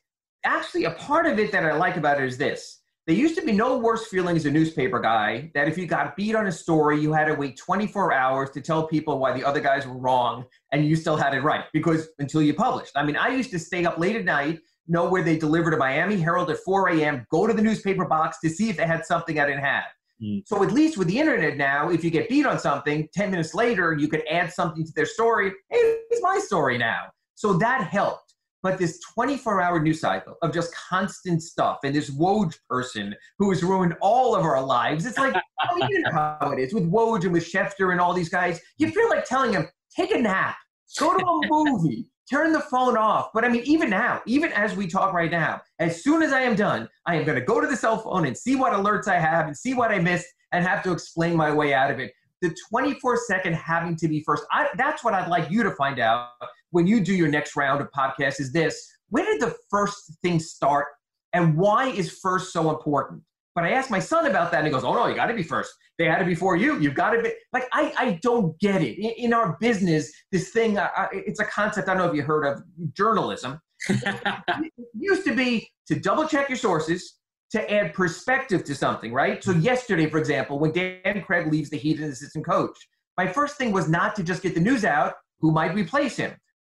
actually 0.44 0.84
a 0.84 0.92
part 0.92 1.26
of 1.26 1.38
it 1.38 1.52
that 1.52 1.64
I 1.64 1.72
like 1.74 1.96
about 1.96 2.20
it 2.20 2.26
is 2.26 2.38
this 2.38 2.82
there 3.06 3.16
used 3.16 3.34
to 3.34 3.44
be 3.44 3.50
no 3.50 3.78
worse 3.78 4.06
feeling 4.06 4.36
as 4.36 4.46
a 4.46 4.50
newspaper 4.50 5.00
guy 5.00 5.50
that 5.54 5.66
if 5.66 5.76
you 5.76 5.86
got 5.86 6.14
beat 6.14 6.36
on 6.36 6.46
a 6.46 6.52
story, 6.52 7.00
you 7.00 7.12
had 7.12 7.24
to 7.24 7.34
wait 7.34 7.56
24 7.56 8.12
hours 8.12 8.50
to 8.50 8.60
tell 8.60 8.86
people 8.86 9.18
why 9.18 9.32
the 9.32 9.44
other 9.44 9.60
guys 9.60 9.86
were 9.88 9.98
wrong 9.98 10.44
and 10.70 10.86
you 10.86 10.94
still 10.94 11.16
had 11.16 11.34
it 11.34 11.40
right 11.40 11.64
because 11.72 12.10
until 12.20 12.40
you 12.40 12.54
published. 12.54 12.92
I 12.94 13.04
mean, 13.04 13.16
I 13.16 13.28
used 13.28 13.50
to 13.50 13.58
stay 13.58 13.84
up 13.84 13.98
late 13.98 14.14
at 14.14 14.24
night, 14.24 14.60
know 14.86 15.08
where 15.08 15.24
they 15.24 15.36
delivered 15.36 15.74
a 15.74 15.76
Miami 15.76 16.16
Herald 16.16 16.50
at 16.50 16.58
4 16.58 16.90
a.m., 16.90 17.26
go 17.28 17.48
to 17.48 17.52
the 17.52 17.62
newspaper 17.62 18.04
box 18.04 18.38
to 18.44 18.48
see 18.48 18.70
if 18.70 18.76
they 18.76 18.86
had 18.86 19.04
something 19.04 19.38
I 19.40 19.46
didn't 19.46 19.64
have. 19.64 19.84
Mm. 20.20 20.42
So 20.46 20.62
at 20.62 20.72
least 20.72 20.98
with 20.98 21.08
the 21.08 21.18
internet 21.18 21.56
now, 21.56 21.90
if 21.90 22.02
you 22.02 22.10
get 22.10 22.28
beat 22.28 22.46
on 22.46 22.58
something, 22.58 23.08
10 23.14 23.30
minutes 23.30 23.54
later, 23.54 23.94
you 23.94 24.08
could 24.08 24.22
add 24.28 24.52
something 24.52 24.84
to 24.84 24.92
their 24.94 25.06
story. 25.06 25.52
Hey, 25.70 25.98
it's 26.10 26.22
my 26.22 26.38
story 26.38 26.78
now. 26.78 27.04
So 27.34 27.54
that 27.54 27.84
helped 27.84 28.32
but 28.62 28.78
this 28.78 29.00
24 29.14 29.60
hour 29.60 29.80
news 29.80 30.00
cycle 30.00 30.36
of 30.42 30.52
just 30.52 30.74
constant 30.74 31.42
stuff 31.42 31.80
and 31.84 31.94
this 31.94 32.10
Woj 32.10 32.54
person 32.68 33.14
who 33.38 33.50
has 33.50 33.62
ruined 33.62 33.96
all 34.00 34.34
of 34.34 34.44
our 34.44 34.62
lives. 34.62 35.04
It's 35.04 35.18
like, 35.18 35.34
you 35.88 36.00
know 36.00 36.12
how 36.12 36.52
it 36.52 36.60
is 36.60 36.72
with 36.72 36.90
Woj 36.90 37.24
and 37.24 37.32
with 37.32 37.44
Schefter 37.44 37.90
and 37.92 38.00
all 38.00 38.14
these 38.14 38.28
guys. 38.28 38.60
You 38.78 38.90
feel 38.90 39.08
like 39.08 39.24
telling 39.24 39.52
them, 39.52 39.68
take 39.94 40.12
a 40.12 40.18
nap, 40.18 40.56
go 40.98 41.16
to 41.16 41.24
a 41.24 41.40
movie, 41.50 42.06
turn 42.32 42.52
the 42.52 42.60
phone 42.60 42.96
off. 42.96 43.30
But 43.34 43.44
I 43.44 43.48
mean, 43.48 43.62
even 43.64 43.90
now, 43.90 44.22
even 44.26 44.52
as 44.52 44.74
we 44.74 44.86
talk 44.86 45.12
right 45.12 45.30
now, 45.30 45.60
as 45.78 46.02
soon 46.02 46.22
as 46.22 46.32
I 46.32 46.40
am 46.40 46.56
done, 46.56 46.88
I 47.06 47.16
am 47.16 47.24
going 47.24 47.38
to 47.38 47.44
go 47.44 47.60
to 47.60 47.66
the 47.66 47.76
cell 47.76 47.98
phone 47.98 48.26
and 48.26 48.36
see 48.36 48.56
what 48.56 48.72
alerts 48.72 49.06
I 49.06 49.18
have 49.18 49.46
and 49.46 49.56
see 49.56 49.74
what 49.74 49.90
I 49.90 49.98
missed 49.98 50.26
and 50.52 50.66
have 50.66 50.82
to 50.84 50.92
explain 50.92 51.36
my 51.36 51.52
way 51.52 51.74
out 51.74 51.90
of 51.90 52.00
it. 52.00 52.12
The 52.40 52.54
24 52.70 53.18
second 53.18 53.54
having 53.54 53.96
to 53.96 54.08
be 54.08 54.22
first, 54.24 54.44
I, 54.50 54.68
that's 54.76 55.04
what 55.04 55.14
I'd 55.14 55.28
like 55.28 55.50
you 55.50 55.62
to 55.62 55.72
find 55.72 56.00
out 56.00 56.30
when 56.70 56.86
you 56.86 57.00
do 57.00 57.14
your 57.14 57.28
next 57.28 57.54
round 57.54 57.80
of 57.80 57.90
podcasts 57.92 58.40
is 58.40 58.52
this 58.52 58.88
where 59.10 59.26
did 59.26 59.40
the 59.40 59.54
first 59.70 60.16
thing 60.22 60.40
start 60.40 60.86
and 61.34 61.56
why 61.56 61.88
is 61.88 62.18
first 62.18 62.52
so 62.52 62.70
important 62.70 63.22
but 63.54 63.64
i 63.64 63.70
asked 63.70 63.90
my 63.90 63.98
son 63.98 64.26
about 64.26 64.50
that 64.50 64.58
and 64.58 64.66
he 64.66 64.72
goes 64.72 64.84
oh 64.84 64.94
no 64.94 65.06
you 65.06 65.14
got 65.14 65.26
to 65.26 65.34
be 65.34 65.42
first. 65.42 65.72
They 65.98 66.06
had 66.06 66.22
it 66.22 66.26
before 66.26 66.56
you. 66.56 66.80
You've 66.80 66.94
got 66.94 67.10
to 67.10 67.22
be 67.22 67.32
like 67.52 67.68
i, 67.72 67.92
I 67.98 68.18
don't 68.22 68.58
get 68.60 68.82
it. 68.82 68.98
In, 68.98 69.10
in 69.26 69.32
our 69.32 69.56
business 69.60 70.12
this 70.30 70.50
thing 70.50 70.78
uh, 70.78 70.88
it's 71.12 71.40
a 71.40 71.44
concept 71.44 71.88
i 71.88 71.94
don't 71.94 72.02
know 72.02 72.10
if 72.10 72.16
you 72.16 72.22
heard 72.22 72.44
of 72.44 72.62
journalism. 72.94 73.60
It 73.88 74.72
used 74.94 75.24
to 75.24 75.34
be 75.34 75.68
to 75.88 75.98
double 75.98 76.28
check 76.28 76.48
your 76.48 76.58
sources 76.58 77.18
to 77.50 77.70
add 77.70 77.92
perspective 77.92 78.64
to 78.64 78.74
something 78.74 79.12
right? 79.12 79.42
So 79.42 79.52
yesterday 79.52 80.08
for 80.08 80.18
example 80.18 80.58
when 80.58 80.72
dan 80.72 81.22
craig 81.22 81.52
leaves 81.52 81.70
the 81.70 81.76
heat 81.76 82.00
as 82.00 82.12
assistant 82.12 82.46
coach 82.46 82.78
my 83.18 83.26
first 83.26 83.56
thing 83.56 83.72
was 83.72 83.88
not 83.88 84.16
to 84.16 84.22
just 84.22 84.42
get 84.42 84.54
the 84.54 84.60
news 84.60 84.84
out 84.84 85.14
who 85.40 85.52
might 85.52 85.74
replace 85.74 86.16
him 86.16 86.32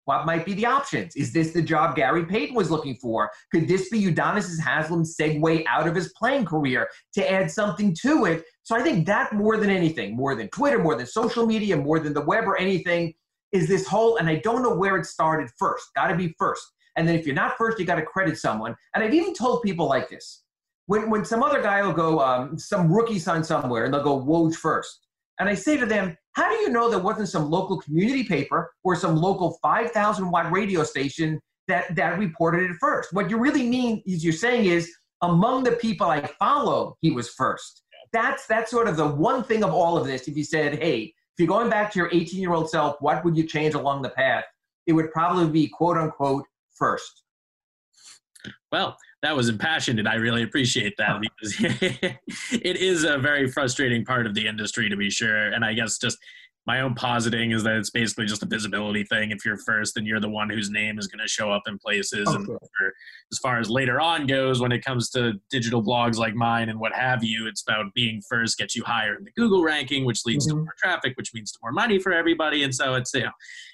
what 0.06 0.26
might 0.26 0.46
be 0.46 0.54
the 0.54 0.66
options? 0.66 1.16
Is 1.16 1.32
this 1.32 1.52
the 1.52 1.62
job 1.62 1.96
Gary 1.96 2.26
Payton 2.26 2.56
was 2.56 2.70
looking 2.70 2.96
for? 2.96 3.30
Could 3.52 3.68
this 3.68 3.90
be 3.90 4.04
Udonis 4.04 4.60
Haslem's 4.60 5.16
segue 5.16 5.64
out 5.68 5.88
of 5.88 5.96
his 5.96 6.12
playing 6.18 6.46
career 6.46 6.90
to 7.14 7.32
add 7.32 7.50
something 7.50 7.96
to 8.02 8.26
it? 8.26 8.44
So 8.64 8.76
I 8.76 8.82
think 8.82 9.06
that 9.08 9.34
more 9.34 9.58
than 9.58 9.70
anything, 9.70 10.16
more 10.16 10.36
than 10.36 10.50
Twitter, 10.50 10.80
more 10.80 10.96
than 10.96 11.06
social 11.06 11.46
media, 11.46 11.78
more 11.78 12.00
than 12.00 12.14
the 12.14 12.22
web 12.22 12.46
or 12.46 12.58
anything, 12.58 13.14
is 13.52 13.68
this 13.68 13.88
whole, 13.88 14.18
and 14.18 14.28
I 14.28 14.38
don't 14.38 14.64
know 14.64 14.76
where 14.76 14.98
it 14.98 15.06
started 15.06 15.50
first. 15.58 15.86
Got 15.96 16.08
to 16.08 16.16
be 16.16 16.34
first. 16.38 16.64
And 16.96 17.08
then 17.08 17.16
if 17.16 17.26
you're 17.26 17.36
not 17.36 17.58
first, 17.58 17.80
you 17.80 17.86
got 17.86 17.96
to 17.96 18.06
credit 18.06 18.38
someone. 18.38 18.76
And 18.94 19.04
I've 19.04 19.14
even 19.14 19.34
told 19.34 19.64
people 19.64 19.88
like 19.88 20.10
this. 20.10 20.44
When, 20.88 21.10
when 21.10 21.24
some 21.24 21.44
other 21.44 21.62
guy 21.62 21.82
will 21.82 21.94
go, 21.94 22.20
um, 22.20 22.58
some 22.58 22.92
rookie 22.92 23.20
sign 23.20 23.44
somewhere, 23.44 23.86
and 23.86 23.94
they'll 23.94 24.04
go 24.04 24.20
Woj 24.20 24.56
first. 24.56 25.08
And 25.40 25.48
I 25.48 25.56
say 25.56 25.78
to 25.78 25.86
them, 25.86 26.18
how 26.34 26.50
do 26.50 26.56
you 26.62 26.70
know 26.70 26.90
there 26.90 27.00
wasn't 27.00 27.30
some 27.30 27.50
local 27.50 27.80
community 27.80 28.24
paper 28.24 28.72
or 28.84 28.96
some 28.96 29.16
local 29.16 29.60
5,000 29.62 30.30
watt 30.30 30.52
radio 30.52 30.84
station 30.84 31.40
that, 31.68 31.96
that 31.96 32.18
reported 32.18 32.70
it 32.70 32.76
first? 32.80 33.14
What 33.14 33.30
you 33.30 33.38
really 33.38 33.68
mean 33.68 34.02
is 34.06 34.24
you're 34.24 34.34
saying 34.34 34.66
is 34.66 34.92
among 35.22 35.64
the 35.64 35.74
people 35.74 36.08
I 36.08 36.26
follow, 36.40 36.98
he 37.02 37.12
was 37.12 37.30
first. 37.30 37.84
That's, 38.12 38.46
that's 38.48 38.72
sort 38.72 38.88
of 38.88 38.98
the 38.98 39.08
one 39.08 39.44
thing 39.44 39.64
of 39.64 39.72
all 39.72 39.98
of 39.98 40.06
this. 40.06 40.28
If 40.28 40.36
you 40.36 40.44
said, 40.44 40.80
hey, 40.80 41.14
if 41.34 41.40
you're 41.40 41.48
going 41.48 41.70
back 41.70 41.92
to 41.94 42.00
your 42.00 42.10
18 42.12 42.40
year 42.40 42.54
old 42.54 42.70
self, 42.70 42.98
what 43.00 43.24
would 43.24 43.38
you 43.38 43.48
change 43.48 43.76
along 43.76 44.02
the 44.02 44.10
path? 44.10 44.44
It 44.86 44.94
would 44.94 45.12
probably 45.12 45.48
be 45.48 45.68
quote 45.68 45.98
unquote 45.98 46.46
first. 46.76 47.24
Well, 48.72 48.98
that 49.24 49.36
was 49.36 49.48
impassioned, 49.48 50.00
and 50.00 50.08
I 50.08 50.16
really 50.16 50.44
appreciate 50.44 50.96
that 50.98 51.22
because 51.22 51.56
it 52.52 52.78
is 52.78 53.06
a 53.06 53.18
very 53.18 53.50
frustrating 53.50 54.04
part 54.04 54.28
of 54.28 54.36
the 54.36 54.46
industry 54.46 54.90
to 54.90 54.98
be 54.98 55.10
sure. 55.10 55.48
And 55.48 55.64
I 55.64 55.74
guess 55.74 55.98
just 55.98 56.18
my 56.66 56.82
own 56.82 56.96
positing 56.96 57.52
is 57.52 57.64
that 57.64 57.76
it's 57.76 57.90
basically 57.90 58.26
just 58.26 58.42
a 58.42 58.46
visibility 58.46 59.04
thing. 59.04 59.32
If 59.32 59.44
you're 59.46 59.58
first, 59.58 59.96
then 59.96 60.06
you're 60.06 60.22
the 60.22 60.30
one 60.30 60.50
whose 60.50 60.70
name 60.70 60.98
is 60.98 61.08
going 61.08 61.20
to 61.20 61.28
show 61.28 61.52
up 61.52 61.64
in 61.68 61.78
places. 61.78 62.26
Oh, 62.30 62.36
and 62.36 62.46
for, 62.46 62.94
as 63.32 63.38
far 63.40 63.60
as 63.60 63.70
later 63.70 64.00
on 64.00 64.28
goes, 64.28 64.62
when 64.62 64.72
it 64.72 64.84
comes 64.84 65.10
to 65.12 65.34
digital 65.50 65.84
blogs 65.84 66.18
like 66.18 66.36
mine 66.36 66.70
and 66.70 66.80
what 66.80 66.94
have 66.94 67.24
you, 67.24 67.48
it's 67.48 67.64
about 67.68 67.94
being 67.94 68.22
first 68.30 68.58
gets 68.58 68.76
you 68.76 68.84
higher 68.86 69.16
in 69.16 69.26
the 69.26 69.32
Google 69.36 69.64
ranking, 69.64 70.06
which 70.06 70.22
leads 70.26 70.48
mm-hmm. 70.48 70.60
to 70.60 70.64
more 70.64 70.76
traffic, 70.82 71.18
which 71.18 71.34
means 71.34 71.52
to 71.52 71.60
more 71.62 71.74
money 71.74 72.00
for 72.00 72.14
everybody. 72.14 72.64
And 72.64 72.74
so 72.74 72.96
it's 72.96 73.14
you 73.14 73.24
know, 73.24 73.32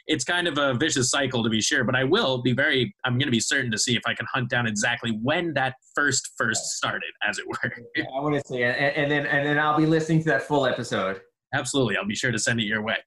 it's 0.08 0.24
kind 0.24 0.48
of 0.48 0.58
a 0.58 0.74
vicious 0.74 1.12
cycle 1.12 1.44
to 1.44 1.50
be 1.50 1.62
sure. 1.62 1.84
But 1.84 1.96
I 1.96 2.04
will 2.04 2.42
be 2.42 2.54
very, 2.54 2.96
I'm 3.06 3.14
going 3.14 3.28
to 3.28 3.32
be 3.32 3.40
certain 3.40 3.70
to 3.72 3.78
see 3.78 3.96
if 3.96 4.02
I 4.08 4.16
can 4.16 4.26
hunt 4.34 4.50
down 4.50 4.66
exactly 4.66 5.12
when 5.22 5.54
that 5.54 5.76
first 5.94 6.32
first 6.38 6.78
started, 6.78 7.12
as 7.28 7.38
it 7.38 7.48
were. 7.48 7.72
Yeah, 7.96 8.06
I 8.18 8.20
want 8.20 8.36
to 8.36 8.42
see, 8.48 8.64
and, 8.64 8.76
and 8.76 9.12
then 9.12 9.26
and 9.28 9.46
then 9.46 9.60
I'll 9.60 9.78
be 9.78 9.86
listening 9.86 10.20
to 10.20 10.30
that 10.30 10.42
full 10.42 10.66
episode. 10.66 11.22
Absolutely. 11.54 11.98
I'll 11.98 12.08
be 12.08 12.16
sure 12.16 12.32
to 12.32 12.40
send 12.40 12.60
it 12.60 12.66
your 12.66 12.84
way. 12.84 12.98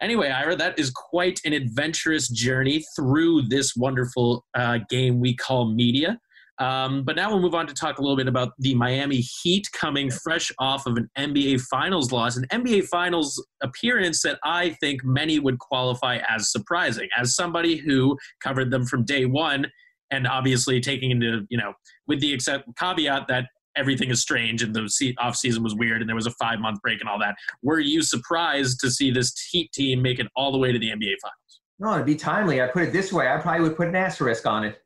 Anyway, 0.00 0.28
Ira, 0.28 0.56
that 0.56 0.78
is 0.78 0.90
quite 0.90 1.40
an 1.44 1.52
adventurous 1.52 2.28
journey 2.28 2.84
through 2.94 3.42
this 3.48 3.74
wonderful 3.76 4.44
uh, 4.54 4.78
game 4.90 5.20
we 5.20 5.34
call 5.34 5.72
media. 5.72 6.18
Um, 6.58 7.04
but 7.04 7.16
now 7.16 7.30
we'll 7.30 7.40
move 7.40 7.54
on 7.54 7.66
to 7.66 7.74
talk 7.74 7.98
a 7.98 8.02
little 8.02 8.16
bit 8.16 8.28
about 8.28 8.52
the 8.58 8.74
Miami 8.74 9.16
Heat 9.42 9.68
coming 9.72 10.10
fresh 10.10 10.50
off 10.58 10.86
of 10.86 10.96
an 10.96 11.10
NBA 11.18 11.60
Finals 11.62 12.12
loss, 12.12 12.36
an 12.36 12.46
NBA 12.50 12.84
Finals 12.84 13.44
appearance 13.62 14.22
that 14.22 14.38
I 14.42 14.70
think 14.80 15.04
many 15.04 15.38
would 15.38 15.58
qualify 15.58 16.18
as 16.28 16.50
surprising. 16.50 17.08
As 17.16 17.34
somebody 17.34 17.76
who 17.76 18.16
covered 18.42 18.70
them 18.70 18.86
from 18.86 19.04
day 19.04 19.26
one, 19.26 19.66
and 20.10 20.26
obviously 20.26 20.80
taking 20.80 21.10
into 21.10 21.46
you 21.48 21.58
know 21.58 21.72
with 22.06 22.20
the 22.20 22.32
except 22.32 22.64
caveat 22.76 23.26
that 23.28 23.46
everything 23.76 24.10
is 24.10 24.20
strange 24.20 24.62
and 24.62 24.74
the 24.74 25.14
off 25.18 25.36
season 25.36 25.62
was 25.62 25.74
weird 25.74 26.00
and 26.00 26.08
there 26.08 26.16
was 26.16 26.26
a 26.26 26.32
five 26.32 26.60
month 26.60 26.80
break 26.82 27.00
and 27.00 27.08
all 27.08 27.18
that. 27.18 27.36
Were 27.62 27.80
you 27.80 28.02
surprised 28.02 28.80
to 28.80 28.90
see 28.90 29.10
this 29.10 29.38
Heat 29.50 29.72
team 29.72 30.02
make 30.02 30.18
it 30.18 30.26
all 30.34 30.52
the 30.52 30.58
way 30.58 30.72
to 30.72 30.78
the 30.78 30.88
NBA 30.88 31.14
Finals? 31.22 31.60
No, 31.78 31.94
it'd 31.94 32.06
be 32.06 32.16
timely. 32.16 32.62
I 32.62 32.68
put 32.68 32.82
it 32.82 32.92
this 32.92 33.12
way: 33.12 33.28
I 33.28 33.36
probably 33.38 33.62
would 33.62 33.76
put 33.76 33.88
an 33.88 33.96
asterisk 33.96 34.46
on 34.46 34.64
it. 34.64 34.82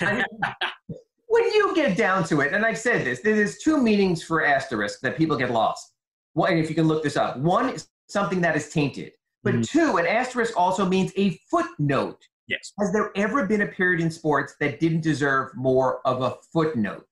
when 0.00 1.44
you 1.52 1.74
get 1.74 1.96
down 1.96 2.24
to 2.24 2.40
it, 2.40 2.52
and 2.52 2.64
I've 2.64 2.78
said 2.78 3.04
this, 3.04 3.20
there's 3.20 3.58
two 3.58 3.76
meanings 3.76 4.22
for 4.22 4.44
asterisk 4.44 5.00
that 5.00 5.16
people 5.16 5.36
get 5.36 5.50
lost. 5.50 5.92
One, 6.34 6.56
if 6.56 6.68
you 6.68 6.74
can 6.74 6.86
look 6.86 7.02
this 7.02 7.16
up, 7.16 7.36
one 7.38 7.70
is 7.70 7.88
something 8.08 8.40
that 8.40 8.56
is 8.56 8.70
tainted, 8.70 9.12
but 9.42 9.54
mm-hmm. 9.54 9.62
two, 9.62 9.96
an 9.96 10.06
asterisk 10.06 10.56
also 10.56 10.86
means 10.86 11.12
a 11.16 11.38
footnote. 11.50 12.22
Yes. 12.48 12.72
Has 12.78 12.92
there 12.92 13.10
ever 13.14 13.46
been 13.46 13.62
a 13.62 13.66
period 13.66 14.00
in 14.00 14.10
sports 14.10 14.54
that 14.60 14.80
didn't 14.80 15.02
deserve 15.02 15.54
more 15.54 16.00
of 16.06 16.22
a 16.22 16.36
footnote? 16.52 17.04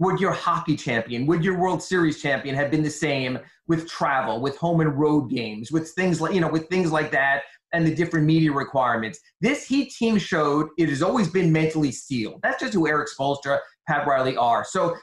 Would 0.00 0.18
your 0.20 0.32
hockey 0.32 0.76
champion, 0.76 1.24
would 1.26 1.44
your 1.44 1.58
World 1.58 1.82
Series 1.82 2.20
champion 2.20 2.56
have 2.56 2.70
been 2.70 2.82
the 2.82 2.90
same 2.90 3.38
with 3.68 3.88
travel, 3.88 4.40
with 4.40 4.56
home 4.56 4.80
and 4.80 4.98
road 4.98 5.30
games, 5.30 5.70
with 5.70 5.90
things 5.90 6.20
like, 6.20 6.34
you 6.34 6.40
know, 6.40 6.48
with 6.48 6.68
things 6.68 6.90
like 6.90 7.12
that 7.12 7.42
and 7.72 7.86
the 7.86 7.94
different 7.94 8.26
media 8.26 8.50
requirements? 8.50 9.20
This 9.40 9.66
Heat 9.66 9.92
team 9.92 10.18
showed 10.18 10.68
it 10.78 10.88
has 10.88 11.00
always 11.00 11.28
been 11.28 11.52
mentally 11.52 11.92
steeled. 11.92 12.40
That's 12.42 12.60
just 12.60 12.74
who 12.74 12.88
Erik 12.88 13.08
Spoelstra, 13.08 13.60
Pat 13.86 14.06
Riley 14.06 14.36
are. 14.36 14.64
So 14.64 14.96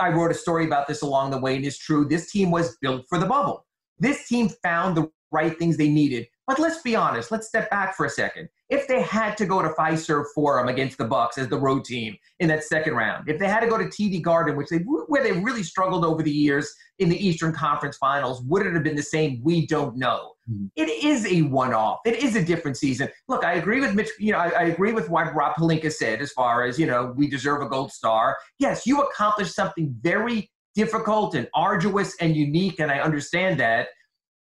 I 0.00 0.08
wrote 0.08 0.30
a 0.30 0.34
story 0.34 0.64
about 0.64 0.88
this 0.88 1.02
along 1.02 1.32
the 1.32 1.38
way, 1.38 1.56
and 1.56 1.64
it's 1.64 1.78
true. 1.78 2.06
This 2.06 2.30
team 2.30 2.50
was 2.50 2.78
built 2.80 3.04
for 3.10 3.18
the 3.18 3.26
bubble. 3.26 3.66
This 3.98 4.26
team 4.26 4.48
found 4.62 4.96
the 4.96 5.10
right 5.30 5.58
things 5.58 5.76
they 5.76 5.90
needed. 5.90 6.26
But 6.50 6.58
let's 6.58 6.82
be 6.82 6.96
honest. 6.96 7.30
Let's 7.30 7.46
step 7.46 7.70
back 7.70 7.94
for 7.94 8.06
a 8.06 8.10
second 8.10 8.48
if 8.70 8.88
they 8.88 9.02
had 9.02 9.36
to 9.36 9.46
go 9.46 9.62
to 9.62 9.68
Fiserv 9.68 10.24
Forum 10.34 10.66
against 10.66 10.98
the 10.98 11.04
Bucks 11.04 11.38
as 11.38 11.46
the 11.46 11.56
road 11.56 11.84
team 11.84 12.16
in 12.40 12.48
that 12.48 12.64
second 12.64 12.94
round, 12.94 13.28
if 13.28 13.38
they 13.38 13.46
had 13.46 13.60
to 13.60 13.68
go 13.68 13.78
to 13.78 13.84
TD 13.84 14.20
Garden, 14.20 14.56
which 14.56 14.68
they 14.68 14.78
where 14.78 15.22
they 15.22 15.30
really 15.30 15.62
struggled 15.62 16.04
over 16.04 16.24
the 16.24 16.30
years 16.30 16.74
in 16.98 17.08
the 17.08 17.24
Eastern 17.24 17.52
Conference 17.52 17.96
Finals, 17.98 18.42
would 18.42 18.66
it 18.66 18.74
have 18.74 18.82
been 18.82 18.96
the 18.96 19.02
same? 19.02 19.40
We 19.44 19.64
don't 19.64 19.96
know. 19.96 20.32
Mm-hmm. 20.50 20.66
It 20.74 20.88
is 21.04 21.24
a 21.24 21.42
one-off. 21.42 22.00
It 22.04 22.16
is 22.16 22.34
a 22.34 22.44
different 22.44 22.76
season. 22.76 23.10
Look, 23.28 23.44
I 23.44 23.52
agree 23.52 23.78
with 23.78 23.94
Mitch. 23.94 24.10
You 24.18 24.32
know, 24.32 24.38
I, 24.38 24.48
I 24.48 24.62
agree 24.64 24.92
with 24.92 25.08
what 25.08 25.32
Rob 25.32 25.54
Pelinka 25.54 25.92
said 25.92 26.20
as 26.20 26.32
far 26.32 26.64
as 26.64 26.80
you 26.80 26.86
know, 26.86 27.14
we 27.16 27.28
deserve 27.28 27.62
a 27.62 27.68
gold 27.68 27.92
star. 27.92 28.36
Yes, 28.58 28.88
you 28.88 29.00
accomplished 29.02 29.54
something 29.54 29.94
very 30.00 30.50
difficult 30.74 31.36
and 31.36 31.48
arduous 31.54 32.16
and 32.20 32.36
unique, 32.36 32.80
and 32.80 32.90
I 32.90 32.98
understand 32.98 33.60
that. 33.60 33.88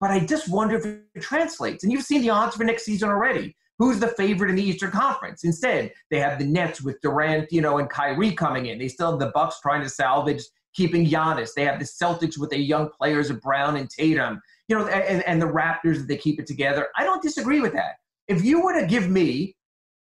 But 0.03 0.11
I 0.11 0.19
just 0.19 0.49
wonder 0.49 0.75
if 0.75 0.85
it 0.85 1.21
translates. 1.21 1.85
And 1.85 1.93
you've 1.93 2.03
seen 2.03 2.23
the 2.23 2.29
odds 2.29 2.57
for 2.57 2.65
next 2.65 2.83
season 2.83 3.07
already. 3.07 3.55
Who's 3.79 4.01
the 4.01 4.09
favorite 4.09 4.49
in 4.49 4.57
the 4.57 4.61
Eastern 4.61 4.91
Conference? 4.91 5.45
Instead, 5.45 5.93
they 6.11 6.19
have 6.19 6.37
the 6.37 6.43
Nets 6.43 6.81
with 6.81 6.99
Durant, 6.99 7.49
you 7.53 7.61
know, 7.61 7.77
and 7.77 7.89
Kyrie 7.89 8.33
coming 8.33 8.65
in. 8.65 8.79
They 8.79 8.89
still 8.89 9.11
have 9.11 9.21
the 9.21 9.31
Bucks 9.33 9.61
trying 9.61 9.81
to 9.81 9.87
salvage 9.87 10.43
keeping 10.75 11.07
Giannis. 11.07 11.53
They 11.55 11.63
have 11.63 11.79
the 11.79 11.85
Celtics 11.85 12.37
with 12.37 12.49
their 12.49 12.59
young 12.59 12.89
players 12.89 13.29
of 13.29 13.39
Brown 13.39 13.77
and 13.77 13.89
Tatum, 13.89 14.41
you 14.67 14.77
know, 14.77 14.85
and, 14.87 15.23
and 15.23 15.41
the 15.41 15.45
Raptors 15.45 15.99
that 15.99 16.09
they 16.09 16.17
keep 16.17 16.37
it 16.37 16.47
together. 16.47 16.89
I 16.97 17.05
don't 17.05 17.23
disagree 17.23 17.61
with 17.61 17.71
that. 17.71 17.93
If 18.27 18.43
you 18.43 18.61
were 18.61 18.77
to 18.77 18.85
give 18.85 19.09
me 19.09 19.55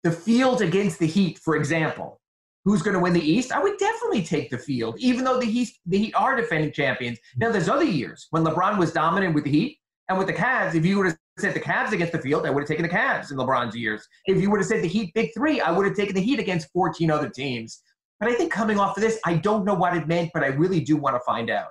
the 0.04 0.12
field 0.12 0.62
against 0.62 1.00
the 1.00 1.06
Heat, 1.08 1.40
for 1.40 1.56
example, 1.56 2.20
who's 2.64 2.82
going 2.82 2.94
to 2.94 3.00
win 3.00 3.12
the 3.12 3.20
East? 3.20 3.50
I 3.50 3.60
would 3.60 3.78
definitely 3.78 4.22
take 4.22 4.50
the 4.50 4.58
field, 4.58 4.96
even 5.00 5.24
though 5.24 5.40
the 5.40 5.46
Heat, 5.46 5.70
the 5.86 5.98
Heat 5.98 6.14
are 6.14 6.36
defending 6.36 6.72
champions. 6.72 7.18
Now, 7.38 7.50
there's 7.50 7.68
other 7.68 7.84
years 7.84 8.28
when 8.30 8.44
LeBron 8.44 8.78
was 8.78 8.92
dominant 8.92 9.34
with 9.34 9.44
the 9.44 9.50
Heat 9.50 9.78
and 10.10 10.18
with 10.18 10.26
the 10.26 10.34
Cavs. 10.34 10.74
If 10.74 10.84
you 10.84 10.98
would 10.98 11.06
have 11.06 11.16
said 11.38 11.54
the 11.54 11.60
Cavs 11.60 11.92
against 11.92 12.12
the 12.12 12.18
field, 12.18 12.44
I 12.44 12.50
would 12.50 12.62
have 12.62 12.68
taken 12.68 12.82
the 12.82 12.88
Cavs 12.88 13.30
in 13.30 13.38
LeBron's 13.38 13.76
years. 13.76 14.06
If 14.26 14.42
you 14.42 14.50
would 14.50 14.58
have 14.58 14.66
said 14.66 14.82
the 14.82 14.88
Heat 14.88 15.14
big 15.14 15.30
three, 15.34 15.60
I 15.60 15.70
would 15.70 15.86
have 15.86 15.96
taken 15.96 16.14
the 16.14 16.20
Heat 16.20 16.40
against 16.40 16.68
14 16.72 17.10
other 17.10 17.30
teams. 17.30 17.80
But 18.18 18.28
I 18.28 18.34
think 18.34 18.52
coming 18.52 18.78
off 18.78 18.96
of 18.96 19.02
this, 19.02 19.18
I 19.24 19.36
don't 19.36 19.64
know 19.64 19.74
what 19.74 19.96
it 19.96 20.08
meant, 20.08 20.32
but 20.34 20.42
I 20.42 20.48
really 20.48 20.80
do 20.80 20.96
want 20.96 21.14
to 21.14 21.20
find 21.20 21.48
out. 21.48 21.68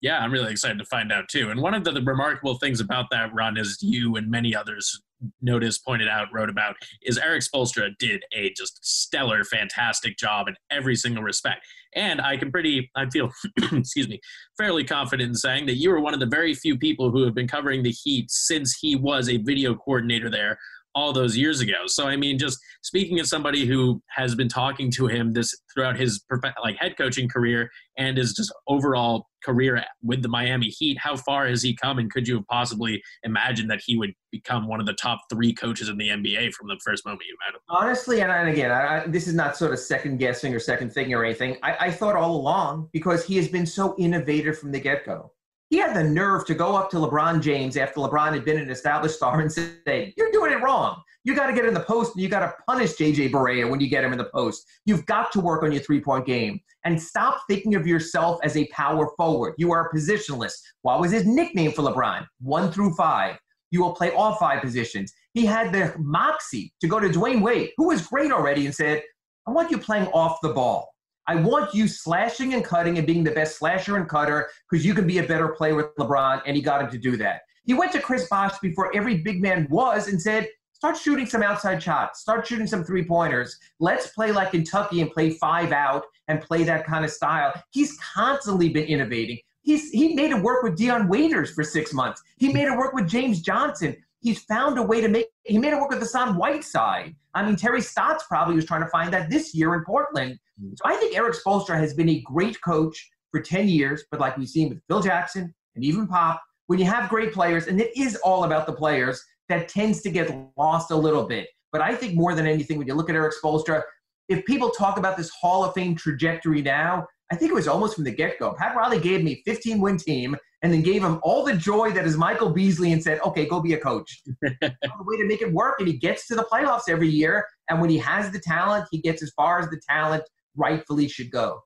Yeah, 0.00 0.20
I'm 0.20 0.32
really 0.32 0.52
excited 0.52 0.78
to 0.78 0.84
find 0.86 1.12
out 1.12 1.28
too. 1.28 1.50
And 1.50 1.60
one 1.60 1.74
of 1.74 1.84
the, 1.84 1.90
the 1.90 2.00
remarkable 2.00 2.54
things 2.54 2.80
about 2.80 3.06
that 3.10 3.34
run 3.34 3.58
is 3.58 3.82
you 3.82 4.16
and 4.16 4.30
many 4.30 4.54
others 4.54 5.02
noticed, 5.42 5.84
pointed 5.84 6.08
out, 6.08 6.28
wrote 6.32 6.48
about 6.48 6.76
is 7.02 7.18
Erik 7.18 7.42
Spoelstra 7.42 7.90
did 7.98 8.22
a 8.32 8.50
just 8.56 8.78
stellar, 8.82 9.44
fantastic 9.44 10.16
job 10.16 10.48
in 10.48 10.54
every 10.70 10.96
single 10.96 11.22
respect. 11.22 11.66
And 11.94 12.20
I 12.20 12.36
can 12.36 12.52
pretty, 12.52 12.90
I 12.96 13.08
feel, 13.10 13.30
excuse 13.72 14.08
me, 14.08 14.20
fairly 14.56 14.84
confident 14.84 15.28
in 15.28 15.34
saying 15.34 15.66
that 15.66 15.76
you 15.76 15.90
were 15.90 16.00
one 16.00 16.14
of 16.14 16.20
the 16.20 16.26
very 16.26 16.54
few 16.54 16.78
people 16.78 17.10
who 17.10 17.24
have 17.24 17.34
been 17.34 17.48
covering 17.48 17.82
the 17.82 17.90
Heat 17.90 18.30
since 18.30 18.76
he 18.80 18.96
was 18.96 19.28
a 19.28 19.38
video 19.38 19.74
coordinator 19.74 20.30
there 20.30 20.58
all 20.94 21.12
those 21.12 21.36
years 21.36 21.60
ago. 21.60 21.86
So 21.86 22.06
I 22.06 22.16
mean, 22.16 22.38
just 22.38 22.58
speaking 22.82 23.20
of 23.20 23.26
somebody 23.26 23.66
who 23.66 24.02
has 24.08 24.34
been 24.34 24.48
talking 24.48 24.90
to 24.92 25.06
him 25.06 25.32
this 25.32 25.54
throughout 25.72 25.96
his 25.96 26.24
like 26.62 26.76
head 26.78 26.96
coaching 26.96 27.28
career 27.28 27.70
and 27.96 28.18
is 28.18 28.34
just 28.34 28.52
overall 28.68 29.26
career 29.44 29.82
with 30.02 30.22
the 30.22 30.28
Miami 30.28 30.68
Heat, 30.68 30.98
how 30.98 31.16
far 31.16 31.46
has 31.46 31.62
he 31.62 31.74
come? 31.74 31.98
And 31.98 32.10
could 32.10 32.28
you 32.28 32.36
have 32.36 32.46
possibly 32.46 33.02
imagined 33.22 33.70
that 33.70 33.80
he 33.84 33.96
would 33.96 34.12
become 34.30 34.66
one 34.66 34.80
of 34.80 34.86
the 34.86 34.94
top 34.94 35.20
three 35.30 35.52
coaches 35.52 35.88
in 35.88 35.98
the 35.98 36.08
NBA 36.08 36.52
from 36.52 36.68
the 36.68 36.78
first 36.84 37.04
moment 37.04 37.22
you 37.28 37.36
met 37.46 37.54
him? 37.54 37.60
Honestly, 37.68 38.20
and, 38.20 38.48
again, 38.48 38.70
I, 38.70 39.06
this 39.06 39.26
is 39.26 39.34
not 39.34 39.56
sort 39.56 39.72
of 39.72 39.78
second 39.78 40.18
guessing 40.18 40.54
or 40.54 40.58
second 40.58 40.92
thinking 40.92 41.14
or 41.14 41.24
anything. 41.24 41.56
I, 41.62 41.76
I 41.86 41.90
thought 41.90 42.16
all 42.16 42.36
along 42.36 42.88
because 42.92 43.24
he 43.24 43.36
has 43.36 43.48
been 43.48 43.66
so 43.66 43.94
innovative 43.98 44.58
from 44.58 44.72
the 44.72 44.80
get 44.80 45.04
go 45.04 45.32
he 45.70 45.78
had 45.78 45.94
the 45.94 46.02
nerve 46.02 46.44
to 46.46 46.54
go 46.54 46.74
up 46.74 46.90
to 46.90 46.96
LeBron 46.96 47.40
James 47.40 47.76
after 47.76 48.00
LeBron 48.00 48.32
had 48.32 48.44
been 48.44 48.58
an 48.58 48.70
established 48.70 49.14
star 49.14 49.40
and 49.40 49.50
say, 49.50 50.12
You're 50.16 50.32
doing 50.32 50.52
it 50.52 50.60
wrong. 50.62 51.00
You 51.24 51.34
got 51.34 51.48
to 51.48 51.52
get 51.52 51.66
in 51.66 51.74
the 51.74 51.80
post 51.80 52.14
and 52.14 52.22
you 52.22 52.28
got 52.28 52.40
to 52.40 52.54
punish 52.66 52.92
JJ 52.94 53.30
Barea 53.30 53.68
when 53.68 53.78
you 53.78 53.88
get 53.88 54.04
him 54.04 54.12
in 54.12 54.18
the 54.18 54.30
post. 54.32 54.66
You've 54.86 55.04
got 55.04 55.30
to 55.32 55.40
work 55.40 55.62
on 55.62 55.70
your 55.70 55.82
three 55.82 56.00
point 56.00 56.24
game 56.24 56.60
and 56.84 57.00
stop 57.00 57.42
thinking 57.48 57.74
of 57.74 57.86
yourself 57.86 58.40
as 58.42 58.56
a 58.56 58.66
power 58.68 59.10
forward. 59.18 59.54
You 59.58 59.70
are 59.72 59.86
a 59.88 59.94
positionless. 59.94 60.52
What 60.82 60.98
was 60.98 61.10
his 61.10 61.26
nickname 61.26 61.72
for 61.72 61.82
LeBron? 61.82 62.26
One 62.40 62.72
through 62.72 62.94
five. 62.94 63.36
You 63.70 63.82
will 63.82 63.94
play 63.94 64.10
all 64.12 64.34
five 64.36 64.62
positions. 64.62 65.12
He 65.34 65.44
had 65.44 65.72
the 65.72 65.94
moxie 65.98 66.72
to 66.80 66.88
go 66.88 66.98
to 66.98 67.08
Dwyane 67.08 67.42
Wade, 67.42 67.70
who 67.76 67.88
was 67.88 68.06
great 68.06 68.32
already, 68.32 68.64
and 68.66 68.74
said, 68.74 69.02
I 69.46 69.52
want 69.52 69.70
you 69.70 69.78
playing 69.78 70.08
off 70.08 70.38
the 70.42 70.48
ball. 70.48 70.88
I 71.26 71.36
want 71.36 71.74
you 71.74 71.86
slashing 71.86 72.54
and 72.54 72.64
cutting 72.64 72.98
and 72.98 73.06
being 73.06 73.22
the 73.22 73.30
best 73.30 73.58
slasher 73.58 73.96
and 73.96 74.08
cutter 74.08 74.48
because 74.68 74.84
you 74.84 74.94
can 74.94 75.06
be 75.06 75.18
a 75.18 75.22
better 75.22 75.48
player 75.48 75.76
with 75.76 75.94
LeBron, 75.96 76.42
and 76.46 76.56
he 76.56 76.62
got 76.62 76.82
him 76.82 76.90
to 76.90 76.98
do 76.98 77.16
that. 77.18 77.42
He 77.64 77.74
went 77.74 77.92
to 77.92 78.00
Chris 78.00 78.26
Bosh 78.28 78.58
before 78.60 78.90
every 78.96 79.18
big 79.18 79.40
man 79.40 79.68
was 79.70 80.08
and 80.08 80.20
said, 80.20 80.48
start 80.80 80.96
shooting 80.96 81.26
some 81.26 81.42
outside 81.42 81.82
shots, 81.82 82.20
start 82.20 82.46
shooting 82.46 82.66
some 82.66 82.82
three 82.82 83.04
pointers. 83.04 83.58
Let's 83.80 84.06
play 84.06 84.32
like 84.32 84.52
Kentucky 84.52 85.02
and 85.02 85.10
play 85.10 85.28
five 85.28 85.72
out 85.72 86.04
and 86.26 86.40
play 86.40 86.62
that 86.64 86.86
kind 86.86 87.04
of 87.04 87.10
style. 87.10 87.52
He's 87.70 87.98
constantly 87.98 88.70
been 88.70 88.86
innovating. 88.86 89.40
He's, 89.60 89.90
he 89.90 90.14
made 90.14 90.30
it 90.30 90.42
work 90.42 90.62
with 90.62 90.78
Dion 90.78 91.06
Waiters 91.06 91.50
for 91.50 91.62
six 91.64 91.92
months. 91.92 92.22
He 92.38 92.50
made 92.50 92.66
it 92.66 92.78
work 92.78 92.94
with 92.94 93.06
James 93.06 93.42
Johnson. 93.42 93.94
He's 94.20 94.42
found 94.44 94.78
a 94.78 94.82
way 94.82 95.02
to 95.02 95.08
make. 95.08 95.26
He 95.44 95.58
made 95.58 95.74
it 95.74 95.76
work 95.76 95.90
with 95.90 95.98
Hassan 95.98 96.36
Whiteside. 96.36 97.14
I 97.34 97.44
mean, 97.44 97.56
Terry 97.56 97.82
Stotts 97.82 98.24
probably 98.26 98.54
was 98.54 98.64
trying 98.64 98.82
to 98.82 98.88
find 98.88 99.12
that 99.12 99.28
this 99.28 99.54
year 99.54 99.74
in 99.74 99.84
Portland. 99.84 100.38
Mm. 100.62 100.78
So 100.78 100.82
I 100.86 100.96
think 100.96 101.14
Erik 101.14 101.34
Spoelstra 101.34 101.76
has 101.76 101.92
been 101.92 102.08
a 102.08 102.20
great 102.22 102.58
coach 102.62 103.10
for 103.30 103.42
10 103.42 103.68
years, 103.68 104.04
but 104.10 104.18
like 104.18 104.38
we've 104.38 104.48
seen 104.48 104.70
with 104.70 104.80
Phil 104.88 105.02
Jackson 105.02 105.54
and 105.74 105.84
even 105.84 106.06
Pop, 106.06 106.42
when 106.68 106.78
you 106.78 106.86
have 106.86 107.10
great 107.10 107.34
players, 107.34 107.66
and 107.66 107.80
it 107.80 107.94
is 107.94 108.16
all 108.16 108.44
about 108.44 108.66
the 108.66 108.72
players, 108.72 109.22
that 109.50 109.68
tends 109.68 110.00
to 110.02 110.10
get 110.10 110.34
lost 110.56 110.90
a 110.90 110.96
little 110.96 111.24
bit. 111.24 111.48
But 111.72 111.82
I 111.82 111.94
think 111.94 112.14
more 112.14 112.34
than 112.34 112.46
anything, 112.46 112.78
when 112.78 112.86
you 112.86 112.94
look 112.94 113.10
at 113.10 113.16
Erik 113.16 113.34
Spoelstra, 113.34 113.82
if 114.28 114.44
people 114.46 114.70
talk 114.70 114.96
about 114.96 115.16
this 115.16 115.30
Hall 115.30 115.64
of 115.64 115.74
Fame 115.74 115.94
trajectory 115.94 116.62
now, 116.62 117.06
I 117.32 117.36
think 117.36 117.50
it 117.50 117.54
was 117.54 117.68
almost 117.68 117.96
from 117.96 118.04
the 118.04 118.10
get 118.10 118.38
go. 118.38 118.54
Pat 118.54 118.74
Riley 118.74 119.00
gave 119.00 119.22
me 119.22 119.42
15 119.44 119.80
win 119.80 119.96
team 119.96 120.36
and 120.62 120.72
then 120.72 120.82
gave 120.82 121.02
him 121.02 121.20
all 121.22 121.44
the 121.44 121.54
joy 121.54 121.90
that 121.92 122.06
is 122.06 122.16
Michael 122.16 122.50
Beasley 122.50 122.92
and 122.92 123.02
said, 123.02 123.20
okay, 123.24 123.46
go 123.46 123.60
be 123.60 123.74
a 123.74 123.78
coach. 123.78 124.22
the 124.40 124.72
way 125.00 125.16
to 125.16 125.24
make 125.24 125.42
it 125.42 125.52
work. 125.52 125.76
And 125.78 125.88
he 125.88 125.96
gets 125.96 126.26
to 126.28 126.34
the 126.34 126.46
playoffs 126.52 126.88
every 126.88 127.08
year. 127.08 127.46
And 127.68 127.80
when 127.80 127.90
he 127.90 127.98
has 127.98 128.30
the 128.30 128.40
talent, 128.40 128.86
he 128.90 129.00
gets 129.00 129.22
as 129.22 129.32
far 129.36 129.60
as 129.60 129.68
the 129.68 129.80
talent 129.88 130.24
rightfully 130.56 131.08
should 131.08 131.30
go. 131.30 131.60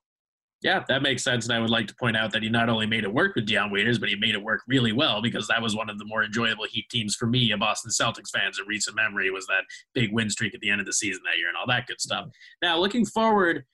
Yeah, 0.64 0.82
that 0.88 1.02
makes 1.02 1.22
sense. 1.22 1.44
And 1.44 1.52
I 1.52 1.60
would 1.60 1.68
like 1.68 1.86
to 1.88 1.94
point 1.94 2.16
out 2.16 2.32
that 2.32 2.42
he 2.42 2.48
not 2.48 2.70
only 2.70 2.86
made 2.86 3.04
it 3.04 3.12
work 3.12 3.34
with 3.34 3.44
Dion 3.44 3.70
Waiters, 3.70 3.98
but 3.98 4.08
he 4.08 4.16
made 4.16 4.34
it 4.34 4.42
work 4.42 4.62
really 4.66 4.92
well 4.92 5.20
because 5.20 5.46
that 5.48 5.60
was 5.60 5.76
one 5.76 5.90
of 5.90 5.98
the 5.98 6.06
more 6.06 6.24
enjoyable 6.24 6.64
Heat 6.64 6.88
teams 6.90 7.14
for 7.14 7.26
me, 7.26 7.52
a 7.52 7.58
Boston 7.58 7.90
Celtics 7.90 8.30
fans 8.30 8.58
in 8.58 8.66
recent 8.66 8.96
memory, 8.96 9.30
was 9.30 9.46
that 9.46 9.64
big 9.92 10.10
win 10.10 10.30
streak 10.30 10.54
at 10.54 10.60
the 10.62 10.70
end 10.70 10.80
of 10.80 10.86
the 10.86 10.92
season 10.94 11.22
that 11.26 11.36
year 11.36 11.48
and 11.48 11.56
all 11.58 11.66
that 11.66 11.86
good 11.86 12.00
stuff. 12.00 12.28
Now, 12.62 12.78
looking 12.78 13.04
forward 13.04 13.66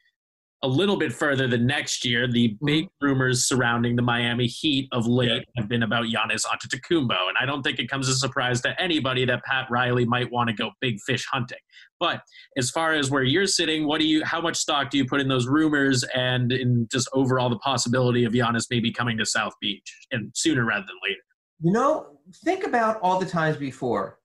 a 0.63 0.69
little 0.69 0.97
bit 0.97 1.13
further 1.13 1.47
than 1.47 1.65
next 1.65 2.05
year, 2.05 2.27
the 2.27 2.49
mm-hmm. 2.49 2.67
big 2.67 2.89
rumors 3.01 3.47
surrounding 3.47 3.95
the 3.95 4.03
Miami 4.03 4.47
Heat 4.47 4.89
of 4.91 5.07
late 5.07 5.45
have 5.57 5.69
been 5.69 5.85
about 5.85 6.07
Giannis 6.07 6.45
Antetokounmpo, 6.45 7.29
and 7.29 7.37
I 7.41 7.47
don't 7.47 7.63
think 7.63 7.79
it 7.79 7.89
comes 7.89 8.09
as 8.09 8.17
a 8.17 8.19
surprise 8.19 8.61
to 8.63 8.81
anybody 8.83 9.25
that 9.27 9.45
Pat 9.45 9.71
Riley 9.71 10.05
might 10.05 10.31
want 10.31 10.51
to 10.51 10.55
go 10.55 10.73
big 10.81 10.99
fish 11.07 11.25
hunting. 11.31 11.59
But 12.01 12.23
as 12.57 12.71
far 12.71 12.95
as 12.95 13.11
where 13.11 13.23
you're 13.23 13.47
sitting, 13.47 13.87
what 13.87 14.01
do 14.01 14.07
you? 14.07 14.25
How 14.25 14.41
much 14.41 14.57
stock 14.57 14.91
do 14.91 14.99
you 14.99 15.05
put 15.05 15.21
in 15.21 15.29
those 15.29 15.47
rumors 15.47 16.03
and 16.15 16.51
in 16.51 16.89
just 16.91 17.09
overall 17.13 17.51
the 17.51 17.59
possibility 17.59 18.25
of 18.25 18.33
Giannis 18.33 18.67
maybe 18.71 18.91
coming 18.91 19.19
to 19.19 19.27
South 19.27 19.53
Beach 19.61 19.95
and 20.11 20.33
sooner 20.35 20.65
rather 20.65 20.87
than 20.87 20.97
later? 21.05 21.21
You 21.63 21.73
know, 21.73 22.19
think 22.43 22.65
about 22.65 22.99
all 23.03 23.21
the 23.21 23.27
times 23.27 23.59
before 23.59 24.19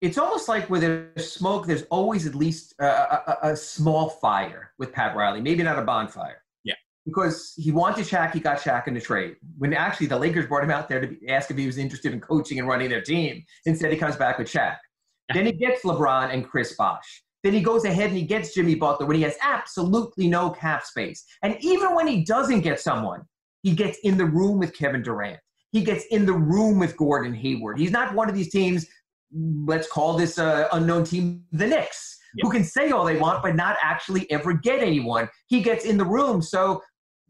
it's 0.00 0.16
almost 0.16 0.48
like 0.48 0.68
where 0.70 0.80
there's 0.80 1.32
smoke, 1.32 1.66
there's 1.66 1.84
always 1.90 2.26
at 2.26 2.34
least 2.34 2.74
a, 2.80 2.86
a, 2.86 3.38
a, 3.50 3.56
small 3.56 4.08
fire 4.08 4.72
with 4.78 4.92
Pat 4.92 5.14
Riley, 5.14 5.40
maybe 5.42 5.62
not 5.62 5.78
a 5.78 5.82
bonfire. 5.82 6.42
Yeah. 6.64 6.74
Because 7.04 7.52
he 7.56 7.70
wanted 7.70 8.06
Shaq, 8.06 8.32
he 8.32 8.40
got 8.40 8.58
Shaq 8.58 8.88
in 8.88 8.94
the 8.94 9.00
trade. 9.00 9.36
When 9.58 9.74
actually 9.74 10.06
the 10.06 10.18
Lakers 10.18 10.46
brought 10.46 10.64
him 10.64 10.70
out 10.70 10.88
there 10.88 11.04
to 11.04 11.28
ask 11.28 11.50
if 11.50 11.58
he 11.58 11.66
was 11.66 11.76
interested 11.76 12.14
in 12.14 12.20
coaching 12.20 12.58
and 12.58 12.66
running 12.66 12.88
their 12.88 13.02
team. 13.02 13.44
Instead, 13.66 13.92
he 13.92 13.98
comes 13.98 14.16
back 14.16 14.38
with 14.38 14.50
Shaq. 14.50 14.78
Then 15.34 15.46
he 15.46 15.52
gets 15.52 15.82
LeBron 15.84 16.32
and 16.32 16.48
Chris 16.48 16.74
Bosh. 16.76 17.22
Then 17.42 17.54
he 17.54 17.62
goes 17.62 17.84
ahead 17.84 18.10
and 18.10 18.18
he 18.18 18.24
gets 18.24 18.54
Jimmy 18.54 18.74
Butler 18.74 19.06
when 19.06 19.16
he 19.16 19.22
has 19.22 19.36
absolutely 19.42 20.28
no 20.28 20.50
cap 20.50 20.84
space. 20.84 21.24
And 21.42 21.56
even 21.60 21.94
when 21.94 22.06
he 22.06 22.22
doesn't 22.22 22.60
get 22.60 22.80
someone, 22.80 23.22
he 23.62 23.72
gets 23.74 23.98
in 24.04 24.18
the 24.18 24.26
room 24.26 24.58
with 24.58 24.74
Kevin 24.74 25.02
Durant. 25.02 25.38
He 25.72 25.82
gets 25.82 26.04
in 26.06 26.26
the 26.26 26.32
room 26.32 26.78
with 26.78 26.96
Gordon 26.96 27.32
Hayward. 27.32 27.78
He's 27.78 27.92
not 27.92 28.14
one 28.14 28.28
of 28.28 28.34
these 28.34 28.50
teams 28.50 28.86
let's 29.32 29.88
call 29.88 30.16
this 30.16 30.38
uh, 30.38 30.68
unknown 30.72 31.04
team 31.04 31.44
the 31.52 31.66
Knicks, 31.66 32.18
yep. 32.34 32.44
who 32.44 32.50
can 32.50 32.64
say 32.64 32.90
all 32.90 33.04
they 33.04 33.16
want 33.16 33.42
but 33.42 33.54
not 33.54 33.76
actually 33.82 34.30
ever 34.30 34.52
get 34.52 34.80
anyone. 34.80 35.28
He 35.46 35.62
gets 35.62 35.84
in 35.84 35.96
the 35.96 36.04
room. 36.04 36.42
So 36.42 36.82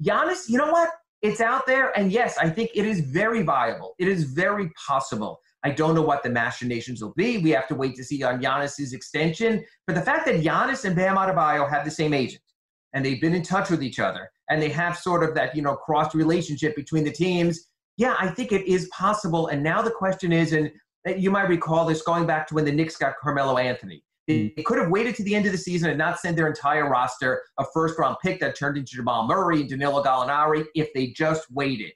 Giannis, 0.02 0.48
you 0.48 0.58
know 0.58 0.70
what? 0.70 0.90
It's 1.22 1.42
out 1.42 1.66
there, 1.66 1.96
and 1.98 2.10
yes, 2.10 2.38
I 2.38 2.48
think 2.48 2.70
it 2.74 2.86
is 2.86 3.00
very 3.00 3.42
viable. 3.42 3.94
It 3.98 4.08
is 4.08 4.24
very 4.24 4.70
possible. 4.86 5.38
I 5.62 5.70
don't 5.70 5.94
know 5.94 6.02
what 6.02 6.22
the 6.22 6.30
machinations 6.30 7.02
will 7.02 7.12
be. 7.16 7.38
We 7.38 7.50
have 7.50 7.68
to 7.68 7.74
wait 7.74 7.94
to 7.96 8.04
see 8.04 8.22
on 8.22 8.40
Giannis's 8.40 8.92
extension. 8.92 9.64
But 9.86 9.94
the 9.94 10.02
fact 10.02 10.26
that 10.26 10.42
Giannis 10.42 10.84
and 10.84 10.96
Bam 10.96 11.16
Adebayo 11.16 11.68
have 11.68 11.84
the 11.84 11.90
same 11.90 12.14
agent, 12.14 12.42
and 12.92 13.04
they've 13.04 13.20
been 13.20 13.34
in 13.34 13.42
touch 13.42 13.70
with 13.70 13.82
each 13.82 13.98
other, 13.98 14.30
and 14.48 14.60
they 14.60 14.70
have 14.70 14.96
sort 14.96 15.22
of 15.22 15.34
that 15.34 15.54
you 15.54 15.62
know 15.62 15.76
cross 15.76 16.14
relationship 16.14 16.74
between 16.76 17.04
the 17.04 17.12
teams. 17.12 17.68
Yeah, 17.96 18.16
I 18.18 18.28
think 18.28 18.52
it 18.52 18.66
is 18.66 18.88
possible. 18.88 19.48
And 19.48 19.62
now 19.62 19.82
the 19.82 19.90
question 19.90 20.32
is, 20.32 20.52
and 20.52 20.70
you 21.16 21.30
might 21.30 21.48
recall 21.48 21.84
this 21.84 22.02
going 22.02 22.26
back 22.26 22.46
to 22.48 22.54
when 22.54 22.64
the 22.64 22.72
Knicks 22.72 22.96
got 22.96 23.14
Carmelo 23.20 23.58
Anthony. 23.58 24.02
They, 24.26 24.34
mm-hmm. 24.34 24.54
they 24.56 24.62
could 24.62 24.78
have 24.78 24.90
waited 24.90 25.14
to 25.16 25.24
the 25.24 25.34
end 25.34 25.46
of 25.46 25.52
the 25.52 25.58
season 25.58 25.90
and 25.90 25.98
not 25.98 26.20
send 26.20 26.38
their 26.38 26.46
entire 26.46 26.88
roster 26.88 27.42
a 27.58 27.64
first 27.74 27.98
round 27.98 28.16
pick 28.22 28.40
that 28.40 28.56
turned 28.56 28.76
into 28.76 28.94
Jamal 28.94 29.26
Murray 29.26 29.60
and 29.60 29.68
Danilo 29.68 30.02
Gallinari 30.02 30.64
if 30.74 30.92
they 30.94 31.08
just 31.08 31.50
waited. 31.50 31.92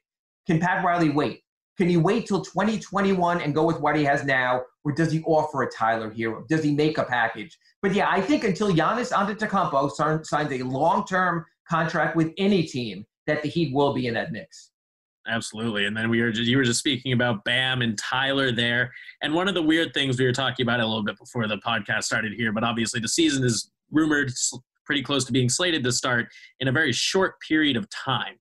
Can 0.46 0.60
Pat 0.60 0.84
Riley 0.84 1.10
wait? 1.10 1.43
Can 1.76 1.88
he 1.88 1.96
wait 1.96 2.26
till 2.26 2.40
2021 2.40 3.40
and 3.40 3.54
go 3.54 3.64
with 3.64 3.80
what 3.80 3.96
he 3.96 4.04
has 4.04 4.24
now, 4.24 4.62
or 4.84 4.92
does 4.92 5.10
he 5.10 5.22
offer 5.22 5.62
a 5.62 5.70
Tyler 5.70 6.10
Herro? 6.10 6.46
Does 6.46 6.62
he 6.62 6.72
make 6.72 6.98
a 6.98 7.04
package? 7.04 7.58
But 7.82 7.94
yeah, 7.94 8.08
I 8.08 8.20
think 8.20 8.44
until 8.44 8.70
Giannis 8.70 9.12
Antetokounmpo 9.12 10.24
signs 10.24 10.52
a 10.52 10.62
long-term 10.62 11.44
contract 11.68 12.16
with 12.16 12.32
any 12.38 12.62
team, 12.62 13.04
that 13.26 13.42
the 13.42 13.48
Heat 13.48 13.74
will 13.74 13.92
be 13.92 14.06
in 14.06 14.14
that 14.14 14.32
mix. 14.32 14.70
Absolutely. 15.26 15.86
And 15.86 15.96
then 15.96 16.10
we 16.10 16.20
were 16.20 16.30
just, 16.30 16.48
you 16.48 16.58
were 16.58 16.64
just 16.64 16.78
speaking 16.78 17.12
about 17.12 17.44
Bam 17.44 17.80
and 17.80 17.96
Tyler 17.96 18.52
there. 18.52 18.92
And 19.22 19.32
one 19.32 19.48
of 19.48 19.54
the 19.54 19.62
weird 19.62 19.94
things 19.94 20.18
we 20.18 20.26
were 20.26 20.32
talking 20.32 20.64
about 20.64 20.80
a 20.80 20.86
little 20.86 21.02
bit 21.02 21.18
before 21.18 21.48
the 21.48 21.56
podcast 21.58 22.04
started 22.04 22.34
here, 22.34 22.52
but 22.52 22.62
obviously 22.62 23.00
the 23.00 23.08
season 23.08 23.42
is 23.42 23.70
rumored 23.90 24.30
pretty 24.84 25.02
close 25.02 25.24
to 25.24 25.32
being 25.32 25.48
slated 25.48 25.82
to 25.82 25.92
start 25.92 26.26
in 26.60 26.68
a 26.68 26.72
very 26.72 26.92
short 26.92 27.40
period 27.40 27.76
of 27.76 27.88
time 27.88 28.34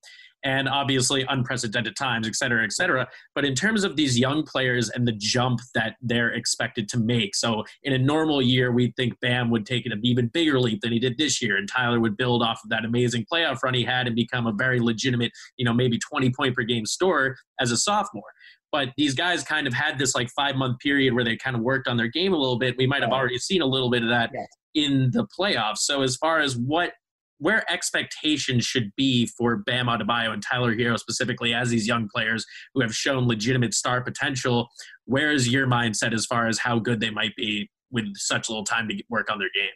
and 0.44 0.68
obviously 0.68 1.24
unprecedented 1.28 1.96
times, 1.96 2.28
et 2.28 2.36
cetera, 2.36 2.64
et 2.64 2.72
cetera. 2.72 3.08
But 3.34 3.44
in 3.44 3.54
terms 3.54 3.82
of 3.82 3.96
these 3.96 4.18
young 4.18 4.42
players 4.42 4.90
and 4.90 5.08
the 5.08 5.12
jump 5.12 5.60
that 5.74 5.96
they're 6.02 6.32
expected 6.32 6.88
to 6.90 6.98
make, 6.98 7.34
so 7.34 7.64
in 7.82 7.94
a 7.94 7.98
normal 7.98 8.42
year, 8.42 8.70
we 8.70 8.92
think 8.96 9.18
Bam 9.20 9.50
would 9.50 9.66
take 9.66 9.86
an 9.86 9.98
even 10.02 10.28
bigger 10.28 10.60
leap 10.60 10.80
than 10.82 10.92
he 10.92 10.98
did 10.98 11.16
this 11.18 11.40
year, 11.40 11.56
and 11.56 11.68
Tyler 11.68 11.98
would 11.98 12.16
build 12.16 12.42
off 12.42 12.60
of 12.62 12.70
that 12.70 12.84
amazing 12.84 13.24
playoff 13.32 13.62
run 13.62 13.74
he 13.74 13.82
had 13.82 14.06
and 14.06 14.14
become 14.14 14.46
a 14.46 14.52
very 14.52 14.80
legitimate, 14.80 15.32
you 15.56 15.64
know, 15.64 15.72
maybe 15.72 15.98
20 15.98 16.30
point 16.30 16.54
per 16.54 16.62
game 16.62 16.86
store 16.86 17.36
as 17.60 17.70
a 17.70 17.76
sophomore. 17.76 18.22
But 18.70 18.88
these 18.96 19.14
guys 19.14 19.44
kind 19.44 19.68
of 19.68 19.72
had 19.72 19.98
this 19.98 20.16
like 20.16 20.28
five 20.30 20.56
month 20.56 20.80
period 20.80 21.14
where 21.14 21.24
they 21.24 21.36
kind 21.36 21.54
of 21.54 21.62
worked 21.62 21.86
on 21.86 21.96
their 21.96 22.08
game 22.08 22.34
a 22.34 22.36
little 22.36 22.58
bit. 22.58 22.76
We 22.76 22.88
might 22.88 23.02
have 23.02 23.12
already 23.12 23.38
seen 23.38 23.62
a 23.62 23.66
little 23.66 23.88
bit 23.88 24.02
of 24.02 24.08
that 24.08 24.30
in 24.74 25.10
the 25.12 25.26
playoffs. 25.38 25.78
So 25.78 26.02
as 26.02 26.16
far 26.16 26.40
as 26.40 26.56
what 26.56 26.92
where 27.38 27.70
expectations 27.70 28.64
should 28.64 28.92
be 28.96 29.26
for 29.26 29.56
Bam 29.56 29.86
Adebayo 29.86 30.32
and 30.32 30.42
Tyler 30.42 30.74
Herro 30.74 30.98
specifically 30.98 31.52
as 31.52 31.70
these 31.70 31.86
young 31.86 32.08
players 32.08 32.46
who 32.74 32.80
have 32.80 32.94
shown 32.94 33.26
legitimate 33.26 33.74
star 33.74 34.02
potential. 34.02 34.68
Where 35.04 35.30
is 35.30 35.48
your 35.48 35.66
mindset 35.66 36.14
as 36.14 36.26
far 36.26 36.46
as 36.46 36.58
how 36.58 36.78
good 36.78 37.00
they 37.00 37.10
might 37.10 37.36
be 37.36 37.70
with 37.90 38.16
such 38.16 38.48
little 38.48 38.64
time 38.64 38.88
to 38.88 39.02
work 39.08 39.30
on 39.30 39.38
their 39.38 39.50
game? 39.54 39.70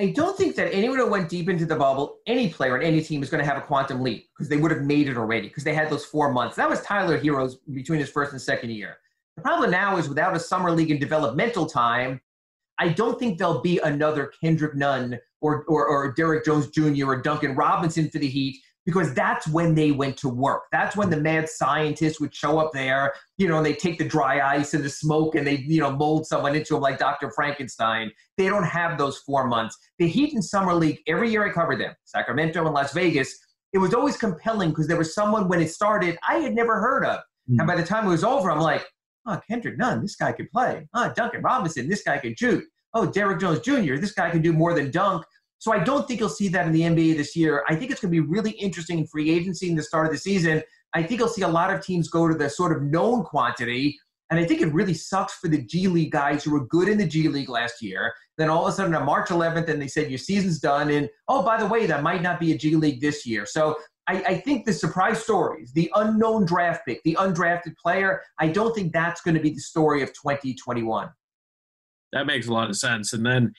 I 0.00 0.12
don't 0.12 0.36
think 0.36 0.54
that 0.54 0.72
anyone 0.72 0.98
who 0.98 1.08
went 1.08 1.28
deep 1.28 1.48
into 1.48 1.66
the 1.66 1.74
bubble, 1.74 2.18
any 2.28 2.50
player 2.50 2.76
on 2.76 2.84
any 2.84 3.02
team, 3.02 3.20
is 3.20 3.30
going 3.30 3.42
to 3.42 3.50
have 3.50 3.60
a 3.60 3.66
quantum 3.66 4.00
leap 4.00 4.28
because 4.32 4.48
they 4.48 4.56
would 4.56 4.70
have 4.70 4.82
made 4.82 5.08
it 5.08 5.16
already 5.16 5.48
because 5.48 5.64
they 5.64 5.74
had 5.74 5.90
those 5.90 6.04
four 6.04 6.32
months. 6.32 6.54
That 6.54 6.70
was 6.70 6.80
Tyler 6.82 7.18
Herro's 7.18 7.56
between 7.72 7.98
his 7.98 8.08
first 8.08 8.30
and 8.30 8.40
second 8.40 8.70
year. 8.70 8.98
The 9.36 9.42
problem 9.42 9.72
now 9.72 9.96
is 9.96 10.08
without 10.08 10.36
a 10.36 10.40
summer 10.40 10.70
league 10.70 10.92
and 10.92 11.00
developmental 11.00 11.66
time, 11.66 12.20
I 12.78 12.90
don't 12.90 13.18
think 13.18 13.38
there'll 13.38 13.60
be 13.60 13.80
another 13.80 14.32
Kendrick 14.40 14.76
Nunn 14.76 15.18
or, 15.40 15.64
or, 15.64 15.86
or 15.86 16.12
Derrick 16.12 16.44
Jones 16.44 16.68
Jr. 16.68 17.06
or 17.06 17.22
Duncan 17.22 17.54
Robinson 17.54 18.10
for 18.10 18.18
the 18.18 18.28
Heat 18.28 18.60
because 18.88 19.12
that's 19.12 19.46
when 19.48 19.74
they 19.74 19.92
went 19.92 20.16
to 20.16 20.30
work. 20.30 20.62
That's 20.72 20.96
when 20.96 21.10
the 21.10 21.20
mad 21.20 21.46
scientists 21.46 22.20
would 22.20 22.34
show 22.34 22.58
up 22.58 22.72
there, 22.72 23.12
you 23.36 23.46
know, 23.46 23.58
and 23.58 23.66
they 23.66 23.74
take 23.74 23.98
the 23.98 24.08
dry 24.08 24.40
ice 24.40 24.72
and 24.72 24.82
the 24.82 24.88
smoke 24.88 25.34
and 25.34 25.46
they, 25.46 25.58
you 25.58 25.80
know, 25.80 25.90
mold 25.90 26.26
someone 26.26 26.56
into 26.56 26.72
them 26.72 26.80
like 26.80 26.98
Dr. 26.98 27.30
Frankenstein. 27.30 28.10
They 28.38 28.48
don't 28.48 28.64
have 28.64 28.96
those 28.96 29.18
four 29.18 29.46
months. 29.46 29.76
The 29.98 30.08
Heat 30.08 30.32
and 30.32 30.42
Summer 30.42 30.72
League, 30.72 31.00
every 31.06 31.30
year 31.30 31.46
I 31.46 31.52
covered 31.52 31.80
them, 31.80 31.94
Sacramento 32.04 32.64
and 32.64 32.74
Las 32.74 32.94
Vegas, 32.94 33.38
it 33.74 33.78
was 33.78 33.92
always 33.92 34.16
compelling 34.16 34.70
because 34.70 34.86
there 34.86 34.96
was 34.96 35.14
someone 35.14 35.48
when 35.48 35.60
it 35.60 35.70
started 35.70 36.16
I 36.26 36.36
had 36.36 36.54
never 36.54 36.80
heard 36.80 37.04
of. 37.04 37.18
Mm-hmm. 37.18 37.60
And 37.60 37.66
by 37.66 37.76
the 37.76 37.84
time 37.84 38.06
it 38.06 38.10
was 38.10 38.24
over, 38.24 38.50
I'm 38.50 38.60
like, 38.60 38.86
oh, 39.26 39.38
Kendrick 39.46 39.76
Nunn, 39.76 40.00
this 40.00 40.16
guy 40.16 40.32
could 40.32 40.50
play. 40.50 40.88
Oh, 40.94 41.12
Duncan 41.14 41.42
Robinson, 41.42 41.90
this 41.90 42.02
guy 42.02 42.16
could 42.16 42.38
shoot 42.38 42.64
oh, 42.98 43.06
Derrick 43.06 43.40
Jones 43.40 43.60
Jr., 43.60 43.96
this 43.96 44.12
guy 44.12 44.30
can 44.30 44.42
do 44.42 44.52
more 44.52 44.74
than 44.74 44.90
dunk. 44.90 45.24
So 45.58 45.72
I 45.72 45.82
don't 45.82 46.06
think 46.06 46.20
you'll 46.20 46.28
see 46.28 46.48
that 46.48 46.66
in 46.66 46.72
the 46.72 46.82
NBA 46.82 47.16
this 47.16 47.34
year. 47.34 47.64
I 47.68 47.74
think 47.74 47.90
it's 47.90 48.00
going 48.00 48.12
to 48.12 48.22
be 48.22 48.26
really 48.26 48.52
interesting 48.52 48.98
in 48.98 49.06
free 49.06 49.30
agency 49.30 49.68
in 49.68 49.76
the 49.76 49.82
start 49.82 50.06
of 50.06 50.12
the 50.12 50.18
season. 50.18 50.62
I 50.94 51.02
think 51.02 51.20
you'll 51.20 51.28
see 51.28 51.42
a 51.42 51.48
lot 51.48 51.74
of 51.74 51.84
teams 51.84 52.08
go 52.08 52.28
to 52.28 52.34
the 52.34 52.48
sort 52.48 52.76
of 52.76 52.82
known 52.82 53.24
quantity. 53.24 53.98
And 54.30 54.38
I 54.38 54.44
think 54.44 54.60
it 54.60 54.72
really 54.72 54.94
sucks 54.94 55.34
for 55.34 55.48
the 55.48 55.62
G 55.62 55.88
League 55.88 56.12
guys 56.12 56.44
who 56.44 56.52
were 56.52 56.66
good 56.66 56.88
in 56.88 56.98
the 56.98 57.06
G 57.06 57.28
League 57.28 57.48
last 57.48 57.82
year. 57.82 58.12
Then 58.36 58.50
all 58.50 58.66
of 58.66 58.72
a 58.72 58.76
sudden 58.76 58.94
on 58.94 59.04
March 59.04 59.30
11th, 59.30 59.68
and 59.68 59.80
they 59.80 59.88
said 59.88 60.10
your 60.10 60.18
season's 60.18 60.60
done. 60.60 60.90
And 60.90 61.08
oh, 61.28 61.42
by 61.42 61.58
the 61.58 61.66
way, 61.66 61.86
that 61.86 62.02
might 62.02 62.22
not 62.22 62.38
be 62.38 62.52
a 62.52 62.58
G 62.58 62.76
League 62.76 63.00
this 63.00 63.26
year. 63.26 63.46
So 63.46 63.76
I, 64.06 64.22
I, 64.22 64.40
think 64.40 64.64
the 64.64 64.72
surprise 64.72 65.22
stories, 65.22 65.72
the 65.72 65.90
unknown 65.96 66.46
draft 66.46 66.82
pick, 66.86 67.02
the 67.04 67.16
undrafted 67.18 67.76
player, 67.76 68.22
I 68.38 68.48
don't 68.48 68.74
think 68.74 68.92
that's 68.92 69.20
going 69.20 69.34
to 69.34 69.40
be 69.40 69.50
the 69.50 69.60
story 69.60 70.02
of 70.02 70.08
2021 70.10 71.10
that 72.12 72.26
makes 72.26 72.48
a 72.48 72.52
lot 72.52 72.68
of 72.68 72.76
sense. 72.76 73.12
And 73.12 73.24
then, 73.24 73.52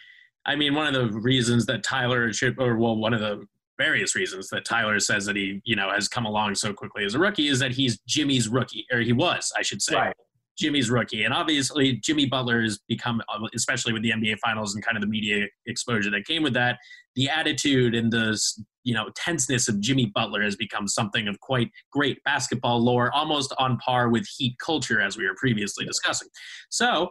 I 0.46 0.56
mean, 0.56 0.74
one 0.74 0.94
of 0.94 0.94
the 1.14 1.20
reasons 1.20 1.66
that 1.68 1.84
Tyler 1.84 2.32
should, 2.34 2.60
or 2.60 2.78
well, 2.78 2.96
one 2.96 3.14
of 3.14 3.20
the 3.20 3.46
various 3.78 4.16
reasons 4.16 4.50
that 4.50 4.66
Tyler 4.66 5.00
says 5.00 5.26
that 5.26 5.36
he, 5.36 5.62
you 5.64 5.76
know, 5.76 5.90
has 5.90 6.08
come 6.08 6.26
along 6.26 6.56
so 6.56 6.74
quickly 6.74 7.06
as 7.06 7.16
a 7.16 7.20
rookie 7.20 7.48
is 7.48 7.60
that 7.60 7.72
he's 7.72 8.00
Jimmy's 8.08 8.50
rookie, 8.50 8.86
or 8.92 9.00
he 9.00 9.14
was, 9.14 9.52
I 9.58 9.62
should 9.62 9.82
say. 9.82 9.96
Right. 9.96 10.16
Jimmy's 10.60 10.90
rookie. 10.92 11.24
And 11.24 11.34
obviously, 11.34 11.94
Jimmy 12.04 12.26
Butler 12.26 12.62
has 12.62 12.80
become, 12.90 13.22
especially 13.56 13.94
with 13.94 14.04
the 14.04 14.12
NBA 14.12 14.40
Finals 14.40 14.76
and 14.76 14.84
kind 14.84 14.98
of 14.98 15.02
the 15.02 15.08
media 15.08 15.48
exposure 15.66 16.12
that 16.12 16.26
came 16.26 16.44
with 16.44 16.54
that, 16.54 16.78
the 17.16 17.30
attitude 17.30 17.96
and 17.96 18.12
the 18.12 18.38
you 18.84 18.94
know 18.94 19.10
tenseness 19.16 19.70
of 19.70 19.80
Jimmy 19.80 20.08
Butler 20.08 20.42
has 20.42 20.58
become 20.58 20.88
something 20.88 21.28
of 21.28 21.40
quite 21.40 21.72
great 21.92 22.22
basketball 22.26 22.84
lore, 22.84 23.10
almost 23.16 23.54
on 23.58 23.78
par 23.78 24.10
with 24.10 24.28
Heat 24.38 24.56
culture, 24.64 25.02
as 25.02 25.18
we 25.18 25.26
were 25.26 25.36
previously 25.36 25.86
discussing. 25.86 26.28
So 26.70 27.10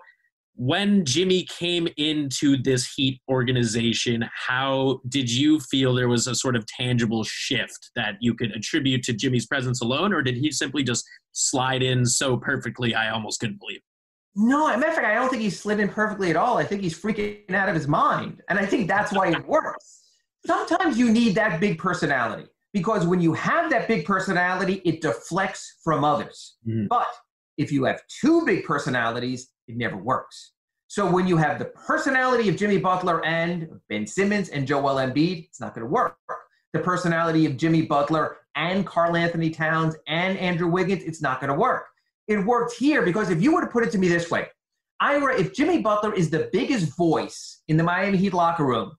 when 0.58 1.04
Jimmy 1.04 1.44
came 1.44 1.86
into 1.96 2.60
this 2.60 2.92
Heat 2.96 3.20
organization, 3.28 4.28
how 4.34 5.00
did 5.08 5.30
you 5.30 5.60
feel 5.60 5.94
there 5.94 6.08
was 6.08 6.26
a 6.26 6.34
sort 6.34 6.56
of 6.56 6.66
tangible 6.66 7.22
shift 7.22 7.90
that 7.94 8.16
you 8.20 8.34
could 8.34 8.50
attribute 8.50 9.04
to 9.04 9.12
Jimmy's 9.12 9.46
presence 9.46 9.80
alone, 9.80 10.12
or 10.12 10.20
did 10.20 10.36
he 10.36 10.50
simply 10.50 10.82
just 10.82 11.04
slide 11.30 11.80
in 11.80 12.04
so 12.04 12.36
perfectly 12.36 12.92
I 12.92 13.10
almost 13.10 13.38
couldn't 13.38 13.60
believe 13.60 13.76
it? 13.76 13.82
No, 14.34 14.66
as 14.66 14.74
a 14.74 14.78
matter 14.78 14.90
of 14.90 14.94
fact, 14.96 15.06
I 15.06 15.14
don't 15.14 15.28
think 15.30 15.42
he 15.42 15.50
slid 15.50 15.78
in 15.78 15.88
perfectly 15.88 16.30
at 16.30 16.36
all. 16.36 16.58
I 16.58 16.64
think 16.64 16.82
he's 16.82 17.00
freaking 17.00 17.54
out 17.54 17.68
of 17.68 17.76
his 17.76 17.86
mind. 17.86 18.42
And 18.48 18.58
I 18.58 18.66
think 18.66 18.88
that's 18.88 19.12
why 19.12 19.28
it 19.28 19.46
works. 19.46 20.02
Sometimes 20.44 20.98
you 20.98 21.12
need 21.12 21.36
that 21.36 21.60
big 21.60 21.78
personality 21.78 22.48
because 22.72 23.06
when 23.06 23.20
you 23.20 23.32
have 23.34 23.70
that 23.70 23.86
big 23.86 24.04
personality, 24.04 24.82
it 24.84 25.02
deflects 25.02 25.76
from 25.84 26.02
others. 26.02 26.56
Mm-hmm. 26.68 26.86
But 26.88 27.06
if 27.58 27.70
you 27.70 27.84
have 27.84 28.00
two 28.08 28.46
big 28.46 28.64
personalities, 28.64 29.50
it 29.66 29.76
never 29.76 29.96
works. 29.96 30.52
So 30.86 31.10
when 31.10 31.26
you 31.26 31.36
have 31.36 31.58
the 31.58 31.66
personality 31.66 32.48
of 32.48 32.56
Jimmy 32.56 32.78
Butler 32.78 33.22
and 33.26 33.68
Ben 33.90 34.06
Simmons 34.06 34.48
and 34.48 34.66
Joel 34.66 34.94
Embiid, 34.94 35.44
it's 35.46 35.60
not 35.60 35.74
going 35.74 35.86
to 35.86 35.92
work. 35.92 36.16
The 36.72 36.78
personality 36.78 37.44
of 37.44 37.58
Jimmy 37.58 37.82
Butler 37.82 38.38
and 38.54 38.86
Karl-Anthony 38.86 39.50
Towns 39.50 39.96
and 40.06 40.38
Andrew 40.38 40.68
Wiggins, 40.68 41.02
it's 41.02 41.20
not 41.20 41.40
going 41.40 41.52
to 41.52 41.58
work. 41.58 41.84
It 42.26 42.38
worked 42.38 42.74
here 42.74 43.02
because 43.02 43.28
if 43.28 43.42
you 43.42 43.52
were 43.52 43.60
to 43.60 43.66
put 43.66 43.84
it 43.84 43.90
to 43.92 43.98
me 43.98 44.08
this 44.08 44.30
way, 44.30 44.46
Ira, 45.00 45.38
if 45.38 45.52
Jimmy 45.52 45.80
Butler 45.80 46.14
is 46.14 46.30
the 46.30 46.48
biggest 46.52 46.96
voice 46.96 47.62
in 47.68 47.76
the 47.76 47.84
Miami 47.84 48.18
Heat 48.18 48.32
locker 48.32 48.64
room, 48.64 48.92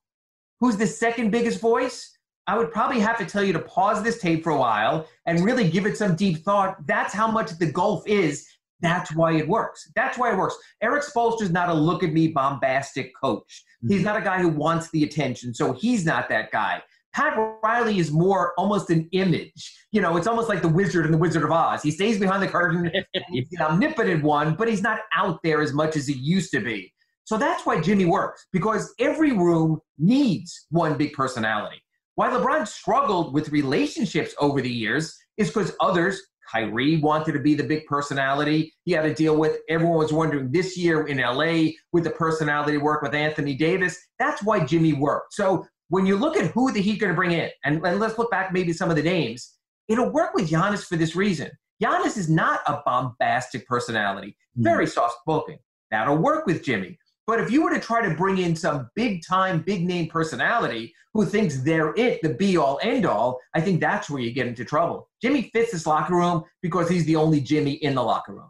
who's 0.59 0.77
the 0.77 0.87
second 0.87 1.31
biggest 1.31 1.59
voice? 1.59 2.17
I 2.49 2.57
would 2.57 2.71
probably 2.71 2.99
have 2.99 3.17
to 3.19 3.25
tell 3.25 3.43
you 3.43 3.53
to 3.53 3.59
pause 3.59 4.01
this 4.01 4.19
tape 4.19 4.43
for 4.43 4.49
a 4.49 4.57
while 4.57 5.07
and 5.27 5.45
really 5.45 5.69
give 5.69 5.85
it 5.85 5.97
some 5.97 6.15
deep 6.15 6.39
thought. 6.39 6.77
That's 6.87 7.13
how 7.13 7.29
much 7.29 7.51
the 7.59 7.71
gulf 7.71 8.07
is 8.07 8.47
that's 8.81 9.13
why 9.13 9.33
it 9.33 9.47
works. 9.47 9.91
That's 9.95 10.17
why 10.17 10.31
it 10.31 10.37
works. 10.37 10.55
Erik 10.81 11.03
Spoelstra's 11.03 11.51
not 11.51 11.69
a 11.69 11.73
look 11.73 12.03
at 12.03 12.13
me 12.13 12.29
bombastic 12.29 13.11
coach. 13.21 13.63
He's 13.81 13.97
mm-hmm. 13.97 14.05
not 14.05 14.17
a 14.17 14.21
guy 14.21 14.39
who 14.41 14.47
wants 14.47 14.89
the 14.91 15.03
attention, 15.03 15.53
so 15.53 15.73
he's 15.73 16.05
not 16.05 16.29
that 16.29 16.51
guy. 16.51 16.81
Pat 17.13 17.37
Riley 17.63 17.99
is 17.99 18.11
more 18.11 18.53
almost 18.57 18.89
an 18.89 19.09
image. 19.11 19.75
You 19.91 20.01
know, 20.01 20.15
it's 20.17 20.27
almost 20.27 20.47
like 20.47 20.61
the 20.61 20.69
wizard 20.69 21.05
in 21.05 21.11
the 21.11 21.17
Wizard 21.17 21.43
of 21.43 21.51
Oz. 21.51 21.83
He 21.83 21.91
stays 21.91 22.19
behind 22.19 22.41
the 22.41 22.47
curtain, 22.47 22.91
he's 23.29 23.49
the 23.49 23.61
omnipotent 23.61 24.23
one, 24.23 24.55
but 24.55 24.67
he's 24.67 24.81
not 24.81 24.99
out 25.13 25.39
there 25.43 25.61
as 25.61 25.73
much 25.73 25.95
as 25.95 26.07
he 26.07 26.13
used 26.13 26.51
to 26.51 26.61
be. 26.61 26.93
So 27.25 27.37
that's 27.37 27.65
why 27.65 27.81
Jimmy 27.81 28.05
works, 28.05 28.47
because 28.51 28.93
every 28.99 29.33
room 29.33 29.79
needs 29.97 30.67
one 30.69 30.97
big 30.97 31.13
personality. 31.13 31.81
Why 32.19 32.29
LeBron 32.29 32.67
struggled 32.67 33.33
with 33.33 33.47
relationships 33.47 34.35
over 34.41 34.59
the 34.59 34.69
years 34.69 35.17
is 35.37 35.47
because 35.47 35.71
others 35.79 36.21
Kyrie 36.51 36.97
wanted 36.97 37.31
to 37.31 37.39
be 37.39 37.55
the 37.55 37.63
big 37.63 37.85
personality. 37.85 38.73
He 38.83 38.91
had 38.91 39.03
to 39.03 39.13
deal 39.13 39.37
with 39.37 39.59
everyone 39.69 39.99
was 39.99 40.11
wondering 40.11 40.51
this 40.51 40.77
year 40.77 41.07
in 41.07 41.19
LA 41.19 41.75
with 41.93 42.03
the 42.03 42.09
personality 42.09 42.75
work 42.75 43.03
with 43.03 43.15
Anthony 43.15 43.55
Davis. 43.55 43.97
That's 44.19 44.43
why 44.43 44.65
Jimmy 44.65 44.91
worked. 44.91 45.33
So 45.33 45.65
when 45.87 46.05
you 46.05 46.17
look 46.17 46.35
at 46.35 46.51
who 46.51 46.73
the 46.73 46.81
Heat 46.81 46.99
going 46.99 47.13
to 47.13 47.15
bring 47.15 47.31
in, 47.31 47.51
and, 47.63 47.81
and 47.85 48.01
let's 48.01 48.17
look 48.17 48.29
back 48.29 48.51
maybe 48.51 48.73
some 48.73 48.89
of 48.89 48.97
the 48.97 49.03
names, 49.03 49.53
it'll 49.87 50.11
work 50.11 50.33
with 50.33 50.49
Giannis 50.49 50.83
for 50.83 50.97
this 50.97 51.15
reason. 51.15 51.49
Giannis 51.81 52.17
is 52.17 52.29
not 52.29 52.59
a 52.67 52.81
bombastic 52.85 53.65
personality, 53.65 54.35
hmm. 54.57 54.63
very 54.63 54.87
soft 54.87 55.19
spoken. 55.21 55.57
That'll 55.89 56.17
work 56.17 56.47
with 56.47 56.65
Jimmy. 56.65 56.99
But 57.29 57.39
if 57.39 57.51
you 57.51 57.61
were 57.61 57.69
to 57.69 57.79
try 57.79 58.01
to 58.01 58.15
bring 58.15 58.39
in 58.39 58.55
some 58.55 58.89
big 58.95 59.23
time, 59.23 59.61
big 59.61 59.85
name 59.85 60.07
personality 60.07 60.95
who 61.13 61.27
thinks 61.27 61.61
they're 61.61 61.93
it, 61.95 62.19
the 62.23 62.33
be 62.33 62.57
all 62.57 62.79
end 62.81 63.05
all, 63.05 63.39
I 63.53 63.61
think 63.61 63.79
that's 63.79 64.09
where 64.09 64.19
you 64.19 64.31
get 64.31 64.47
into 64.47 64.65
trouble. 64.65 65.07
Jimmy 65.21 65.51
fits 65.53 65.71
this 65.71 65.85
locker 65.85 66.15
room 66.15 66.43
because 66.63 66.89
he's 66.89 67.05
the 67.05 67.15
only 67.15 67.39
Jimmy 67.39 67.73
in 67.73 67.93
the 67.93 68.01
locker 68.01 68.33
room. 68.33 68.49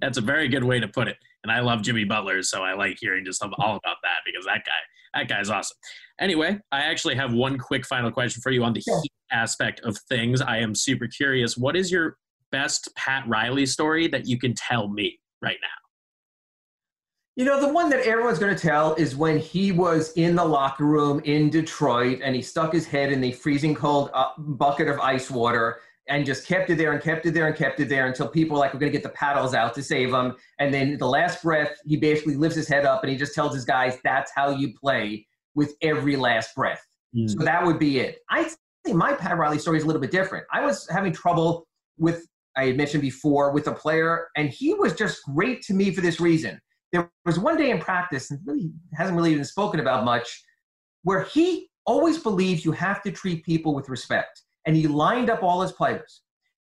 That's 0.00 0.16
a 0.16 0.22
very 0.22 0.48
good 0.48 0.64
way 0.64 0.80
to 0.80 0.88
put 0.88 1.08
it. 1.08 1.18
And 1.42 1.52
I 1.52 1.60
love 1.60 1.82
Jimmy 1.82 2.04
Butler, 2.04 2.42
so 2.42 2.62
I 2.62 2.72
like 2.72 2.96
hearing 2.98 3.22
just 3.26 3.42
all 3.42 3.50
about 3.52 3.82
that 3.82 4.20
because 4.24 4.46
that 4.46 4.62
guy, 4.64 5.20
that 5.20 5.28
guy's 5.28 5.50
awesome. 5.50 5.76
Anyway, 6.18 6.58
I 6.72 6.80
actually 6.84 7.16
have 7.16 7.34
one 7.34 7.58
quick 7.58 7.84
final 7.84 8.10
question 8.10 8.40
for 8.40 8.50
you 8.50 8.64
on 8.64 8.72
the 8.72 8.82
yeah. 8.86 8.98
heat 9.02 9.12
aspect 9.30 9.80
of 9.80 9.98
things. 10.08 10.40
I 10.40 10.56
am 10.56 10.74
super 10.74 11.06
curious. 11.06 11.54
What 11.54 11.76
is 11.76 11.92
your 11.92 12.16
best 12.50 12.88
Pat 12.96 13.28
Riley 13.28 13.66
story 13.66 14.08
that 14.08 14.26
you 14.26 14.38
can 14.38 14.54
tell 14.54 14.88
me 14.88 15.20
right 15.42 15.58
now? 15.60 15.85
You 17.36 17.44
know, 17.44 17.60
the 17.60 17.68
one 17.68 17.90
that 17.90 18.00
everyone's 18.00 18.38
going 18.38 18.56
to 18.56 18.60
tell 18.60 18.94
is 18.94 19.14
when 19.14 19.38
he 19.38 19.70
was 19.70 20.12
in 20.14 20.36
the 20.36 20.44
locker 20.44 20.86
room 20.86 21.20
in 21.26 21.50
Detroit 21.50 22.20
and 22.24 22.34
he 22.34 22.40
stuck 22.40 22.72
his 22.72 22.86
head 22.86 23.12
in 23.12 23.20
the 23.20 23.30
freezing 23.30 23.74
cold 23.74 24.08
uh, 24.14 24.28
bucket 24.38 24.88
of 24.88 24.98
ice 25.00 25.30
water 25.30 25.80
and 26.08 26.24
just 26.24 26.46
kept 26.46 26.70
it 26.70 26.78
there 26.78 26.92
and 26.92 27.02
kept 27.02 27.26
it 27.26 27.34
there 27.34 27.46
and 27.46 27.54
kept 27.54 27.78
it 27.78 27.90
there 27.90 28.06
until 28.06 28.26
people 28.26 28.54
were 28.54 28.60
like, 28.60 28.72
we're 28.72 28.80
going 28.80 28.90
to 28.90 28.96
get 28.96 29.02
the 29.02 29.10
paddles 29.10 29.52
out 29.52 29.74
to 29.74 29.82
save 29.82 30.14
him. 30.14 30.34
And 30.58 30.72
then 30.72 30.96
the 30.96 31.06
last 31.06 31.42
breath, 31.42 31.76
he 31.84 31.98
basically 31.98 32.36
lifts 32.36 32.56
his 32.56 32.68
head 32.68 32.86
up 32.86 33.02
and 33.02 33.12
he 33.12 33.18
just 33.18 33.34
tells 33.34 33.52
his 33.52 33.66
guys, 33.66 33.98
that's 34.02 34.32
how 34.34 34.48
you 34.48 34.72
play 34.72 35.26
with 35.54 35.74
every 35.82 36.16
last 36.16 36.54
breath. 36.54 36.80
Mm. 37.14 37.28
So 37.28 37.44
that 37.44 37.66
would 37.66 37.78
be 37.78 37.98
it. 37.98 38.20
I 38.30 38.44
think 38.82 38.96
my 38.96 39.12
Pat 39.12 39.36
Riley 39.36 39.58
story 39.58 39.76
is 39.76 39.84
a 39.84 39.86
little 39.86 40.00
bit 40.00 40.10
different. 40.10 40.46
I 40.54 40.64
was 40.64 40.88
having 40.88 41.12
trouble 41.12 41.66
with, 41.98 42.26
I 42.56 42.68
had 42.68 42.78
mentioned 42.78 43.02
before, 43.02 43.52
with 43.52 43.66
a 43.66 43.74
player, 43.74 44.28
and 44.36 44.48
he 44.48 44.72
was 44.72 44.94
just 44.94 45.22
great 45.34 45.60
to 45.64 45.74
me 45.74 45.90
for 45.92 46.00
this 46.00 46.18
reason 46.18 46.58
there 46.92 47.10
was 47.24 47.38
one 47.38 47.56
day 47.56 47.70
in 47.70 47.78
practice, 47.78 48.30
and 48.30 48.40
really 48.46 48.70
hasn't 48.94 49.16
really 49.16 49.34
been 49.34 49.44
spoken 49.44 49.80
about 49.80 50.04
much, 50.04 50.42
where 51.02 51.22
he 51.22 51.68
always 51.84 52.18
believes 52.18 52.64
you 52.64 52.72
have 52.72 53.02
to 53.02 53.10
treat 53.10 53.44
people 53.44 53.74
with 53.74 53.88
respect. 53.88 54.42
And 54.66 54.76
he 54.76 54.86
lined 54.86 55.30
up 55.30 55.42
all 55.42 55.62
his 55.62 55.72
players. 55.72 56.22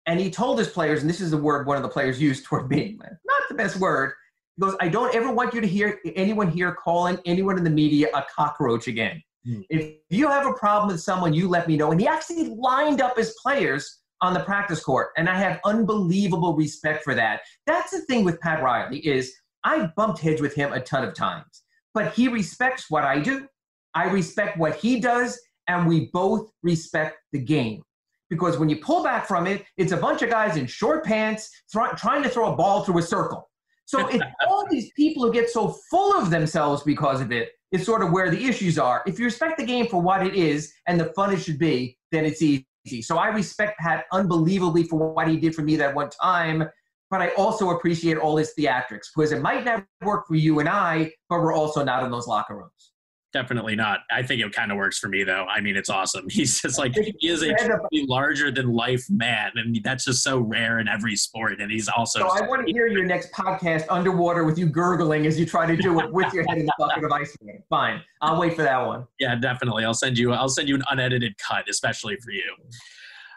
And 0.07 0.19
he 0.19 0.31
told 0.31 0.59
his 0.59 0.69
players, 0.69 1.03
and 1.03 1.09
this 1.09 1.21
is 1.21 1.31
the 1.31 1.37
word 1.37 1.67
one 1.67 1.77
of 1.77 1.83
the 1.83 1.89
players 1.89 2.21
used 2.21 2.45
toward 2.47 2.69
me, 2.69 2.99
not 2.99 3.43
the 3.49 3.55
best 3.55 3.77
word. 3.77 4.13
He 4.57 4.63
goes, 4.63 4.77
I 4.81 4.89
don't 4.89 5.15
ever 5.15 5.33
want 5.33 5.55
you 5.55 5.61
to 5.61 5.67
hear 5.67 5.99
anyone 6.17 6.51
here 6.51 6.75
calling 6.75 7.19
anyone 7.25 7.57
in 7.57 7.65
the 7.65 7.71
media 7.71 8.09
a 8.15 8.25
cockroach 8.35 8.87
again. 8.87 9.23
Mm. 9.47 9.65
If 9.71 9.97
you 10.11 10.29
have 10.29 10.47
a 10.47 10.53
problem 10.53 10.89
with 10.93 11.01
someone, 11.01 11.33
you 11.33 11.49
let 11.49 11.69
me 11.69 11.77
know. 11.77 11.91
And 11.91 12.01
he 12.01 12.07
actually 12.07 12.49
lined 12.49 13.01
up 13.01 13.17
his 13.17 13.35
players 13.43 14.03
on 14.21 14.35
the 14.35 14.41
practice 14.41 14.83
court. 14.83 15.09
And 15.17 15.29
I 15.29 15.37
have 15.37 15.61
unbelievable 15.65 16.55
respect 16.55 17.03
for 17.03 17.15
that. 17.15 17.41
That's 17.67 17.91
the 17.91 18.01
thing 18.03 18.25
with 18.25 18.41
Pat 18.41 18.63
Riley 18.63 18.99
is 19.01 19.35
I've 19.65 19.95
bumped 19.95 20.21
heads 20.21 20.41
with 20.41 20.55
him 20.55 20.73
a 20.73 20.81
ton 20.81 21.05
of 21.05 21.15
times, 21.15 21.63
but 21.95 22.13
he 22.15 22.29
respects 22.29 22.87
what 22.91 23.05
I 23.05 23.21
do. 23.21 23.47
I 23.95 24.05
respect 24.05 24.59
what 24.59 24.77
he 24.77 25.01
does, 25.01 25.39
and 25.69 25.87
we 25.87 26.11
both 26.13 26.51
respect 26.63 27.19
the 27.33 27.39
game. 27.39 27.83
Because 28.31 28.59
when 28.59 28.71
you 28.71 28.77
pull 28.79 29.03
back 29.05 29.27
from 29.27 29.47
it, 29.47 29.65
it's 29.77 29.93
a 29.93 29.97
bunch 29.97 30.23
of 30.23 30.31
guys 30.31 30.57
in 30.57 30.67
short 30.67 31.05
pants 31.05 31.51
th- 31.73 31.91
trying 31.97 32.23
to 32.23 32.31
throw 32.31 32.53
a 32.53 32.57
ball 32.57 32.83
through 32.83 32.99
a 32.99 33.03
circle. 33.03 33.51
So 33.85 34.07
it's 34.09 34.25
all 34.49 34.67
these 34.71 34.91
people 34.93 35.23
who 35.25 35.33
get 35.33 35.51
so 35.51 35.77
full 35.91 36.19
of 36.19 36.31
themselves 36.31 36.83
because 36.83 37.21
of 37.21 37.31
it, 37.31 37.51
it 37.73 37.81
is 37.81 37.87
sort 37.87 38.03
of 38.03 38.11
where 38.11 38.31
the 38.31 38.43
issues 38.43 38.79
are. 38.79 39.03
If 39.07 39.19
you 39.19 39.27
respect 39.27 39.59
the 39.59 39.67
game 39.67 39.87
for 39.87 40.01
what 40.01 40.27
it 40.27 40.35
is 40.35 40.73
and 40.87 40.99
the 40.99 41.13
fun 41.15 41.33
it 41.33 41.41
should 41.41 41.59
be, 41.59 41.99
then 42.11 42.25
it's 42.25 42.41
easy. 42.41 42.67
So 43.03 43.19
I 43.19 43.29
respect 43.29 43.79
Pat 43.79 44.07
unbelievably 44.13 44.85
for 44.85 45.13
what 45.13 45.29
he 45.29 45.37
did 45.37 45.55
for 45.55 45.63
me 45.63 45.77
that 45.77 45.95
one 45.95 46.09
time 46.11 46.69
but 47.13 47.21
I 47.21 47.29
also 47.35 47.71
appreciate 47.71 48.17
all 48.17 48.39
his 48.39 48.55
theatrics 48.59 49.09
because 49.15 49.33
it 49.33 49.43
might 49.43 49.67
not 49.67 49.85
work 50.01 50.27
for 50.27 50.35
you 50.35 50.61
and 50.61 50.69
I, 50.69 51.13
but 51.29 51.41
we're 51.41 51.53
also 51.53 51.85
not 51.85 52.03
in 52.05 52.11
those 52.11 52.27
locker 52.27 52.57
rooms. 52.57 52.93
Definitely 53.35 53.77
not. 53.77 54.01
I 54.11 54.23
think 54.23 54.41
it 54.41 54.51
kind 54.53 54.73
of 54.73 54.79
works 54.79 54.99
for 54.99 55.09
me 55.09 55.23
though. 55.23 55.45
I 55.45 55.61
mean, 55.61 55.77
it's 55.77 55.91
awesome. 55.91 56.27
He's 56.31 56.63
just 56.63 56.79
like 56.79 56.95
he 56.95 57.29
is 57.29 57.43
a 57.43 57.55
larger 57.93 58.51
than 58.51 58.73
life 58.73 59.05
man, 59.11 59.51
and 59.57 59.79
that's 59.85 60.07
just 60.07 60.23
so 60.23 60.39
rare 60.39 60.79
in 60.81 60.89
every 60.89 61.15
sport. 61.17 61.61
And 61.61 61.71
he's 61.71 61.89
also. 61.89 62.21
So 62.21 62.29
I 62.29 62.47
want 62.47 62.67
to 62.67 62.73
hear 62.73 62.87
your 62.87 63.05
next 63.05 63.31
podcast 63.33 63.85
underwater 63.91 64.45
with 64.45 64.59
you 64.59 64.67
gurgling 64.67 65.27
as 65.27 65.39
you 65.39 65.47
try 65.47 65.67
to 65.67 65.77
do 65.77 66.01
it 66.01 66.13
with 66.13 66.33
your 66.33 66.45
head 66.49 66.59
in 66.59 66.67
the 66.67 66.73
bucket 66.79 67.05
of 67.05 67.13
ice 67.13 67.37
cream. 67.37 67.63
Fine, 67.71 68.03
I'll 68.21 68.39
wait 68.39 68.55
for 68.55 68.63
that 68.63 68.87
one. 68.87 69.07
Yeah, 69.19 69.35
definitely. 69.35 69.85
I'll 69.85 69.95
send 69.95 70.19
you. 70.19 70.33
I'll 70.33 70.51
send 70.51 70.69
you 70.69 70.75
an 70.75 70.83
unedited 70.91 71.37
cut, 71.39 71.69
especially 71.71 72.17
for 72.17 72.33
you. 72.33 72.55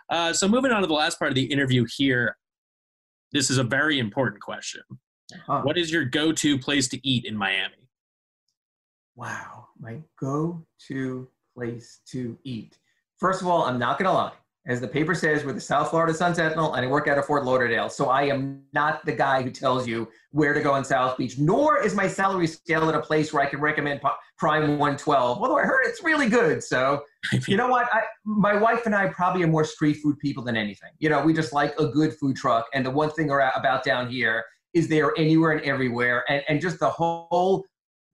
Uh, 0.09 0.34
so 0.34 0.47
moving 0.47 0.71
on 0.71 0.82
to 0.82 0.88
the 0.88 0.93
last 0.93 1.19
part 1.19 1.32
of 1.32 1.36
the 1.36 1.45
interview 1.45 1.86
here, 1.97 2.38
this 3.36 3.50
is 3.50 3.58
a 3.58 3.64
very 3.64 4.00
important 4.00 4.42
question. 4.42 4.82
Uh-huh. 5.34 5.62
What 5.64 5.78
is 5.78 5.92
your 5.92 6.06
go-to 6.06 6.58
place 6.58 6.88
to 6.88 7.08
eat 7.08 7.26
in 7.26 7.36
Miami? 7.36 7.90
Wow, 9.16 9.68
my 9.78 9.98
go-to 10.18 11.28
place 11.54 12.00
to 12.12 12.38
eat. 12.46 12.78
First 13.18 13.42
of 13.42 13.48
all, 13.48 13.64
I'm 13.64 13.78
not 13.78 13.98
gonna 13.98 14.14
lie. 14.14 14.32
As 14.68 14.82
the 14.82 14.88
paper 14.88 15.13
says, 15.13 15.45
we're 15.45 15.53
the 15.53 15.61
South 15.61 15.91
Florida 15.91 16.11
Sun 16.11 16.34
Sentinel, 16.34 16.74
and 16.74 16.84
I 16.84 16.89
work 16.89 17.07
out 17.07 17.20
of 17.20 17.26
Fort 17.26 17.45
Lauderdale. 17.45 17.88
So 17.88 18.07
I 18.07 18.24
am 18.24 18.63
not 18.74 19.05
the 19.05 19.11
guy 19.11 19.43
who 19.43 19.51
tells 19.51 19.88
you 19.88 20.07
where 20.32 20.53
to 20.53 20.61
go 20.61 20.76
in 20.76 20.84
South 20.84 21.18
Beach, 21.20 21.38
nor 21.38 21.84
is 21.84 21.93
my 21.93 22.07
salary 22.07 22.47
scale 22.47 22.89
at 22.89 22.95
a 22.95 22.99
place 22.99 23.32
where 23.32 23.43
I 23.43 23.45
can 23.45 23.59
recommend 23.59 24.01
Prime 24.39 24.80
112. 24.80 25.38
Although 25.39 25.59
I 25.59 25.63
heard 25.63 25.84
it's 25.86 26.03
really 26.03 26.28
good. 26.28 26.63
So 26.63 27.03
you 27.47 27.57
know 27.57 27.68
what? 27.68 27.88
I, 27.93 28.01
my 28.26 28.55
wife 28.55 28.88
and 28.88 28.95
I 28.95 29.09
probably 29.09 29.43
are 29.43 29.47
more 29.47 29.66
street 29.66 29.97
food 30.01 30.18
people 30.18 30.43
than 30.43 30.57
anything. 30.57 30.89
You 30.97 31.09
know, 31.09 31.24
we 31.24 31.32
just 31.32 31.53
like 31.53 31.80
a 31.80 31.86
good 31.86 32.16
food 32.16 32.36
truck. 32.36 32.66
And 32.74 32.84
the 32.84 32.91
one 32.91 33.11
thing 33.11 33.30
about 33.30 33.84
down 33.84 34.09
here 34.09 34.43
is 34.74 34.88
they 34.88 35.01
are 35.01 35.13
anywhere 35.16 35.51
and 35.51 35.61
everywhere, 35.61 36.26
and, 36.28 36.43
and 36.49 36.59
just 36.59 36.80
the 36.80 36.89
whole 36.89 37.66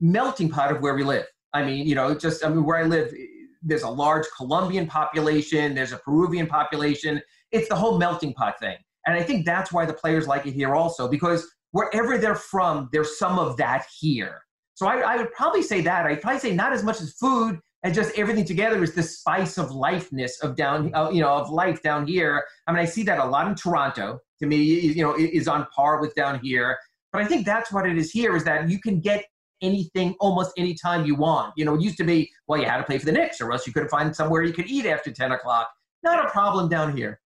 melting 0.01 0.49
pot 0.49 0.69
of 0.69 0.81
where 0.81 0.95
we 0.95 1.03
live. 1.03 1.25
I 1.53 1.63
mean, 1.63 1.87
you 1.87 1.95
know, 1.95 2.13
just 2.13 2.43
I 2.43 2.49
mean, 2.49 2.65
where 2.65 2.77
I 2.77 2.83
live 2.83 3.13
there's 3.61 3.83
a 3.83 3.89
large 3.89 4.25
Colombian 4.35 4.87
population, 4.87 5.75
there's 5.75 5.91
a 5.91 5.97
Peruvian 5.97 6.47
population. 6.47 7.21
It's 7.51 7.69
the 7.69 7.75
whole 7.75 7.97
melting 7.97 8.33
pot 8.33 8.59
thing. 8.59 8.77
And 9.05 9.15
I 9.15 9.23
think 9.23 9.45
that's 9.45 9.71
why 9.71 9.85
the 9.85 9.93
players 9.93 10.27
like 10.27 10.45
it 10.45 10.53
here 10.53 10.75
also, 10.75 11.07
because 11.07 11.47
wherever 11.71 12.17
they're 12.17 12.35
from, 12.35 12.89
there's 12.91 13.17
some 13.17 13.39
of 13.39 13.57
that 13.57 13.85
here. 13.99 14.41
So 14.75 14.87
I, 14.87 14.99
I 14.99 15.17
would 15.17 15.31
probably 15.33 15.61
say 15.61 15.81
that. 15.81 16.05
I'd 16.05 16.21
probably 16.21 16.39
say 16.39 16.53
not 16.53 16.73
as 16.73 16.83
much 16.83 17.01
as 17.01 17.13
food 17.13 17.59
and 17.83 17.93
just 17.93 18.17
everything 18.17 18.45
together 18.45 18.81
is 18.83 18.93
the 18.93 19.03
spice 19.03 19.57
of 19.57 19.71
lifeness 19.71 20.39
of 20.41 20.55
down, 20.55 20.93
uh, 20.93 21.09
you 21.11 21.21
know, 21.21 21.29
of 21.29 21.49
life 21.49 21.81
down 21.81 22.05
here. 22.05 22.43
I 22.67 22.71
mean, 22.71 22.81
I 22.81 22.85
see 22.85 23.03
that 23.03 23.19
a 23.19 23.25
lot 23.25 23.47
in 23.47 23.55
Toronto. 23.55 24.19
To 24.39 24.47
me, 24.47 24.57
you 24.57 25.03
know, 25.03 25.15
is 25.15 25.47
on 25.47 25.67
par 25.75 26.01
with 26.01 26.15
down 26.15 26.39
here. 26.39 26.77
But 27.11 27.21
I 27.21 27.25
think 27.25 27.45
that's 27.45 27.71
what 27.71 27.87
it 27.87 27.97
is 27.97 28.11
here 28.11 28.35
is 28.35 28.43
that 28.45 28.69
you 28.69 28.79
can 28.79 28.99
get 28.99 29.25
anything 29.61 30.15
almost 30.19 30.51
anytime 30.57 31.05
you 31.05 31.15
want. 31.15 31.53
You 31.55 31.65
know, 31.65 31.75
it 31.75 31.81
used 31.81 31.97
to 31.97 32.03
be, 32.03 32.31
well, 32.47 32.59
you 32.59 32.65
had 32.65 32.77
to 32.77 32.83
play 32.83 32.97
for 32.97 33.05
the 33.05 33.11
Knicks 33.11 33.41
or 33.41 33.51
else 33.51 33.65
you 33.65 33.73
couldn't 33.73 33.89
find 33.89 34.15
somewhere 34.15 34.43
you 34.43 34.53
could 34.53 34.67
eat 34.67 34.85
after 34.85 35.11
10 35.11 35.31
o'clock. 35.31 35.69
Not 36.03 36.25
a 36.25 36.29
problem 36.29 36.69
down 36.69 36.95
here. 36.95 37.19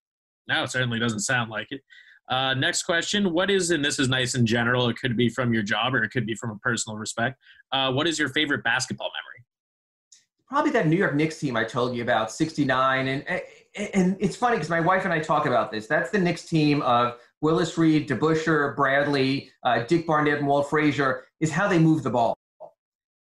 No, 0.48 0.64
it 0.64 0.72
certainly 0.72 1.00
doesn't 1.00 1.22
sound 1.22 1.50
like 1.50 1.68
it. 1.72 1.82
Uh, 2.30 2.54
next 2.56 2.84
question. 2.84 3.32
What 3.32 3.52
is, 3.52 3.72
and 3.72 3.84
this 3.84 4.00
is 4.00 4.10
nice 4.10 4.36
in 4.36 4.46
general, 4.46 4.90
it 4.90 4.98
could 4.98 5.16
be 5.16 5.30
from 5.30 5.54
your 5.54 5.64
job 5.64 5.94
or 5.94 6.04
it 6.04 6.10
could 6.10 6.26
be 6.26 6.36
from 6.36 6.52
a 6.52 6.58
personal 6.58 6.98
respect. 6.98 7.40
Uh, 7.72 7.92
what 7.92 8.08
is 8.08 8.18
your 8.18 8.30
favorite 8.30 8.64
basketball 8.64 9.10
memory? 9.10 9.46
Probably 10.48 10.72
that 10.72 10.88
New 10.88 10.96
York 10.96 11.16
Knicks 11.16 11.40
team 11.40 11.56
I 11.56 11.64
told 11.64 11.96
you 11.96 12.04
about, 12.04 12.32
69. 12.32 13.08
And, 13.08 13.42
and 13.94 14.16
it's 14.20 14.36
funny 14.36 14.56
because 14.56 14.70
my 14.70 14.80
wife 14.80 15.04
and 15.06 15.14
I 15.14 15.20
talk 15.20 15.46
about 15.46 15.72
this. 15.72 15.88
That's 15.88 16.12
the 16.12 16.20
Knicks 16.20 16.46
team 16.46 16.82
of 16.84 17.18
Willis 17.42 17.78
Reed, 17.78 18.08
DeBusschere, 18.08 18.76
Bradley, 18.76 19.52
uh, 19.64 19.84
Dick 19.84 20.08
Barnett, 20.08 20.40
and 20.40 20.48
Walt 20.48 20.70
Frazier, 20.70 21.25
is 21.40 21.52
how 21.52 21.68
they 21.68 21.80
move 21.80 22.04
the 22.04 22.10
ball. 22.10 22.38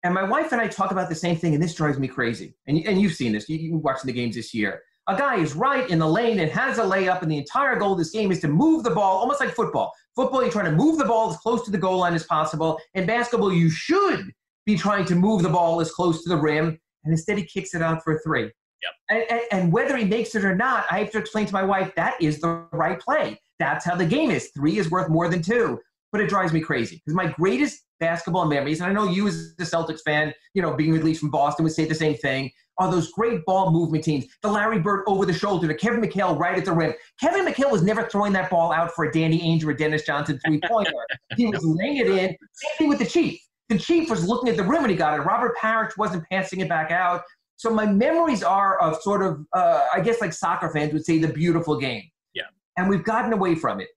And 0.05 0.15
my 0.15 0.23
wife 0.23 0.53
and 0.53 0.61
I 0.61 0.69
talk 0.69 0.93
about 0.93 1.09
the 1.09 1.15
same 1.15 1.37
thing, 1.37 1.55
and 1.55 1.63
this 1.63 1.75
drives 1.75 1.99
me 1.99 2.09
crazy. 2.09 2.55
And, 2.67 2.79
and 2.87 3.01
you've 3.01 3.15
seen 3.15 3.33
this. 3.33 3.49
You, 3.49 3.59
you've 3.59 3.73
been 3.73 3.83
watching 3.83 4.07
the 4.07 4.13
games 4.13 4.37
this 4.37 4.55
year 4.55 4.83
a 5.09 5.17
guy 5.17 5.37
is 5.37 5.57
right 5.57 5.89
in 5.89 5.99
the 5.99 6.07
lane 6.07 6.39
and 6.39 6.51
has 6.53 6.79
a 6.79 6.83
layup, 6.83 7.23
and 7.23 7.33
the 7.33 7.39
entire 7.39 7.77
goal 7.77 7.93
of 7.93 7.99
this 7.99 8.11
game 8.11 8.31
is 8.31 8.41
to 8.41 8.49
move 8.49 8.85
the 8.85 8.91
ball, 8.91 9.19
almost 9.19 9.41
like 9.41 9.51
football. 9.51 9.93
Football, 10.15 10.43
you're 10.43 10.53
trying 10.53 10.67
to 10.67 10.73
move 10.73 10.99
the 10.99 11.05
ball 11.07 11.31
as 11.31 11.39
close 11.39 11.65
to 11.65 11.71
the 11.71 11.79
goal 11.79 11.99
line 11.99 12.13
as 12.13 12.25
possible. 12.25 12.79
In 12.93 13.07
basketball, 13.07 13.53
you 13.53 13.71
should 13.71 14.31
be 14.67 14.77
trying 14.77 15.07
to 15.07 15.15
move 15.15 15.43
the 15.43 15.49
ball 15.49 15.81
as 15.81 15.91
close 15.91 16.23
to 16.25 16.29
the 16.29 16.37
rim, 16.37 16.79
and 17.05 17.13
instead 17.13 17.39
he 17.39 17.45
kicks 17.45 17.75
it 17.75 17.81
out 17.81 18.05
for 18.05 18.17
a 18.17 18.21
three. 18.21 18.43
Yep. 18.43 18.93
And, 19.09 19.25
and, 19.31 19.41
and 19.51 19.73
whether 19.73 19.97
he 19.97 20.05
makes 20.05 20.35
it 20.35 20.45
or 20.45 20.55
not, 20.55 20.85
I 20.91 20.99
have 20.99 21.11
to 21.13 21.19
explain 21.19 21.47
to 21.47 21.55
my 21.55 21.65
wife 21.65 21.93
that 21.97 22.21
is 22.21 22.41
the 22.41 22.67
right 22.73 23.01
play. 23.01 23.41
That's 23.59 23.87
how 23.87 23.97
the 23.97 24.07
game 24.07 24.31
is. 24.31 24.51
Three 24.55 24.79
is 24.79 24.91
worth 24.91 25.09
more 25.09 25.29
than 25.29 25.41
two. 25.41 25.81
But 26.11 26.23
it 26.23 26.29
drives 26.29 26.53
me 26.53 26.61
crazy 26.61 26.97
because 26.97 27.15
my 27.15 27.33
greatest 27.33 27.85
basketball 28.01 28.47
memories, 28.47 28.81
and 28.81 28.89
I 28.89 28.93
know 28.93 29.09
you 29.09 29.29
as 29.29 29.55
a 29.59 29.63
Celtics 29.63 30.01
fan, 30.05 30.33
you 30.55 30.63
know, 30.63 30.75
being 30.75 30.97
at 30.97 31.05
least 31.05 31.21
from 31.21 31.31
Boston 31.31 31.65
would 31.65 31.73
say 31.73 31.85
the 31.85 31.95
same 31.95 32.17
thing 32.17 32.51
are 32.79 32.91
those 32.91 33.11
great 33.13 33.45
ball 33.45 33.71
movement 33.71 34.05
teams. 34.05 34.27
The 34.43 34.49
Larry 34.49 34.79
Bird 34.79 35.05
over 35.07 35.27
the 35.27 35.33
shoulder 35.33 35.67
to 35.67 35.75
Kevin 35.75 36.01
McHale 36.01 36.39
right 36.39 36.57
at 36.57 36.65
the 36.65 36.73
rim. 36.73 36.95
Kevin 37.21 37.45
McHale 37.45 37.71
was 37.71 37.83
never 37.83 38.09
throwing 38.09 38.33
that 38.35 38.51
ball 38.51 38.73
out 38.73 38.93
for 38.93 39.07
a 39.07 39.13
Danny 39.13 39.41
Ainge 39.41 39.65
or 39.65 39.71
a 39.71 39.77
Dennis 39.77 40.05
Johnson 40.05 40.39
three 40.47 40.61
pointer. 40.67 40.93
he 41.37 41.47
was 41.47 41.65
laying 41.65 41.97
it 41.99 42.07
in. 42.07 42.29
Same 42.29 42.77
thing 42.79 42.89
with 42.89 43.01
the 43.01 43.07
Chief. 43.07 43.41
The 43.69 43.79
Chief 43.79 44.09
was 44.09 44.27
looking 44.27 44.49
at 44.49 44.57
the 44.57 44.63
rim 44.63 44.83
when 44.83 44.91
he 44.91 44.97
got 44.97 45.19
it. 45.19 45.23
Robert 45.23 45.57
Parish 45.57 45.97
wasn't 45.97 46.25
passing 46.31 46.61
it 46.61 46.69
back 46.69 46.91
out. 46.91 47.23
So 47.57 47.71
my 47.71 47.85
memories 47.85 48.45
are 48.45 48.81
of 48.81 49.03
sort 49.03 49.23
of, 49.23 49.45
uh, 49.53 49.87
I 49.93 50.01
guess, 50.01 50.21
like 50.21 50.33
soccer 50.33 50.71
fans 50.71 50.93
would 50.93 51.05
say, 51.05 51.19
the 51.19 51.29
beautiful 51.29 51.77
game. 51.77 52.05
Yeah. 52.33 52.45
And 52.77 52.89
we've 52.89 53.05
gotten 53.05 53.33
away 53.33 53.57
from 53.57 53.81
it. 53.81 53.89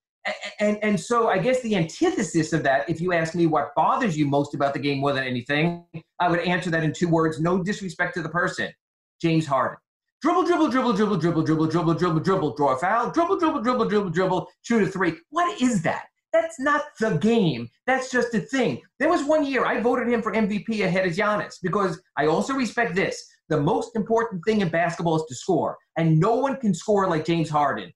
And, 0.60 0.78
and, 0.84 1.00
so 1.00 1.30
I 1.30 1.40
guess 1.40 1.62
the 1.62 1.76
antithesis 1.76 2.54
of 2.54 2.62
that, 2.64 2.88
if 2.88 3.02
you 3.02 3.12
ask 3.12 3.34
me 3.34 3.48
what 3.48 3.74
bothers 3.76 4.16
you 4.16 4.28
most 4.28 4.54
about 4.54 4.74
the 4.76 4.80
game 4.80 5.00
more 5.00 5.14
than 5.14 5.24
anything, 5.24 5.84
I 6.20 6.30
would 6.30 6.42
answer 6.42 6.70
that 6.70 6.84
in 6.84 6.94
two 6.94 7.08
words, 7.08 7.40
no 7.40 7.64
disrespect 7.64 8.14
to 8.16 8.22
the 8.22 8.30
person. 8.30 8.72
James 9.20 9.48
Harden. 9.48 9.78
Dribble, 10.22 10.44
dribble, 10.44 10.70
dribble, 10.70 10.94
dribble, 10.94 11.18
dribble, 11.18 11.44
dribble, 11.44 11.68
dribble, 11.68 11.94
dribble, 11.96 12.20
dribble, 12.20 12.56
draw 12.56 12.76
a 12.76 12.78
foul, 12.78 13.10
dribble, 13.10 13.40
dribble, 13.40 13.62
dribble, 13.62 13.86
dribble, 13.86 14.10
dribble, 14.12 14.48
shoot 14.62 14.84
a 14.84 14.88
three. 14.88 15.16
What 15.32 15.60
is 15.60 15.82
that? 15.82 16.06
That's 16.32 16.60
not 16.60 16.84
the 17.00 17.18
game. 17.18 17.70
That's 17.88 18.12
just 18.12 18.34
a 18.36 18.40
thing. 18.40 18.82
There 19.00 19.10
was 19.10 19.24
one 19.24 19.46
year 19.46 19.66
I 19.66 19.82
voted 19.82 20.08
him 20.08 20.22
for 20.22 20.32
MVP 20.32 20.86
ahead 20.86 21.08
of 21.08 21.14
Giannis 21.14 21.56
because 21.62 22.02
I 22.18 22.28
also 22.28 22.54
respect 22.54 22.96
this. 22.96 23.28
The 23.50 23.60
most 23.60 23.96
important 23.96 24.46
thing 24.46 24.62
in 24.62 24.70
basketball 24.70 25.18
is 25.18 25.26
to 25.28 25.36
score, 25.36 25.78
and 25.98 26.20
no 26.20 26.36
one 26.36 26.56
can 26.58 26.74
score 26.74 27.08
like 27.08 27.26
James 27.26 27.50
Harden. 27.50 27.92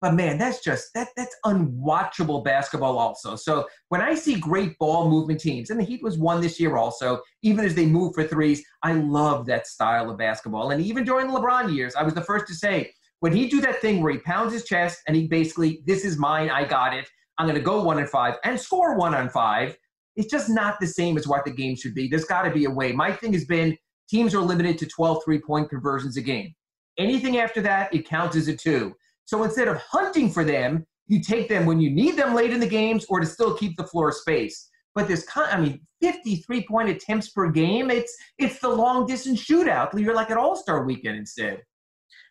But 0.00 0.14
man, 0.14 0.38
that's 0.38 0.62
just 0.64 0.94
that 0.94 1.08
that's 1.16 1.36
unwatchable 1.44 2.42
basketball 2.42 2.98
also. 2.98 3.36
So 3.36 3.68
when 3.90 4.00
I 4.00 4.14
see 4.14 4.36
great 4.36 4.78
ball 4.78 5.10
movement 5.10 5.40
teams, 5.40 5.70
and 5.70 5.78
the 5.78 5.84
Heat 5.84 6.02
was 6.02 6.16
one 6.16 6.40
this 6.40 6.58
year 6.58 6.76
also, 6.76 7.20
even 7.42 7.64
as 7.64 7.74
they 7.74 7.84
move 7.84 8.14
for 8.14 8.24
threes, 8.24 8.62
I 8.82 8.94
love 8.94 9.44
that 9.46 9.66
style 9.66 10.10
of 10.10 10.16
basketball. 10.16 10.70
And 10.70 10.82
even 10.82 11.04
during 11.04 11.26
the 11.26 11.34
LeBron 11.34 11.74
years, 11.74 11.94
I 11.94 12.02
was 12.02 12.14
the 12.14 12.22
first 12.22 12.46
to 12.46 12.54
say, 12.54 12.92
when 13.20 13.32
he 13.32 13.48
do 13.48 13.60
that 13.60 13.82
thing 13.82 14.02
where 14.02 14.12
he 14.12 14.18
pounds 14.18 14.54
his 14.54 14.64
chest 14.64 15.00
and 15.06 15.14
he 15.14 15.28
basically, 15.28 15.82
this 15.84 16.06
is 16.06 16.16
mine, 16.16 16.48
I 16.48 16.64
got 16.64 16.94
it. 16.94 17.06
I'm 17.36 17.46
gonna 17.46 17.60
go 17.60 17.82
one 17.82 17.98
and 17.98 18.08
five 18.08 18.36
and 18.44 18.58
score 18.58 18.96
one 18.96 19.14
on 19.14 19.28
five. 19.28 19.76
It's 20.16 20.30
just 20.30 20.48
not 20.48 20.80
the 20.80 20.86
same 20.86 21.18
as 21.18 21.26
what 21.26 21.44
the 21.44 21.50
game 21.50 21.76
should 21.76 21.94
be. 21.94 22.08
There's 22.08 22.24
got 22.24 22.42
to 22.42 22.50
be 22.50 22.64
a 22.64 22.70
way. 22.70 22.92
My 22.92 23.12
thing 23.12 23.32
has 23.32 23.44
been 23.44 23.76
teams 24.08 24.34
are 24.34 24.40
limited 24.40 24.76
to 24.78 24.86
12 24.86 25.22
three 25.24 25.40
point 25.40 25.70
conversions 25.70 26.16
a 26.16 26.22
game. 26.22 26.54
Anything 26.98 27.38
after 27.38 27.60
that, 27.62 27.94
it 27.94 28.06
counts 28.06 28.36
as 28.36 28.48
a 28.48 28.56
two. 28.56 28.94
So 29.30 29.44
instead 29.44 29.68
of 29.68 29.76
hunting 29.76 30.28
for 30.28 30.42
them, 30.42 30.84
you 31.06 31.22
take 31.22 31.48
them 31.48 31.64
when 31.64 31.80
you 31.80 31.88
need 31.88 32.16
them 32.16 32.34
late 32.34 32.52
in 32.52 32.58
the 32.58 32.66
games 32.66 33.06
or 33.08 33.20
to 33.20 33.26
still 33.26 33.56
keep 33.56 33.76
the 33.76 33.84
floor 33.84 34.10
space. 34.10 34.68
But 34.96 35.06
this, 35.06 35.24
I 35.36 35.60
mean, 35.60 35.80
53 36.00 36.66
point 36.66 36.88
attempts 36.88 37.30
per 37.30 37.48
game, 37.48 37.92
it's, 37.92 38.12
it's 38.38 38.58
the 38.58 38.68
long 38.68 39.06
distance 39.06 39.40
shootout. 39.40 39.96
You're 39.96 40.16
like 40.16 40.30
an 40.30 40.36
all 40.36 40.56
star 40.56 40.84
weekend 40.84 41.16
instead. 41.16 41.62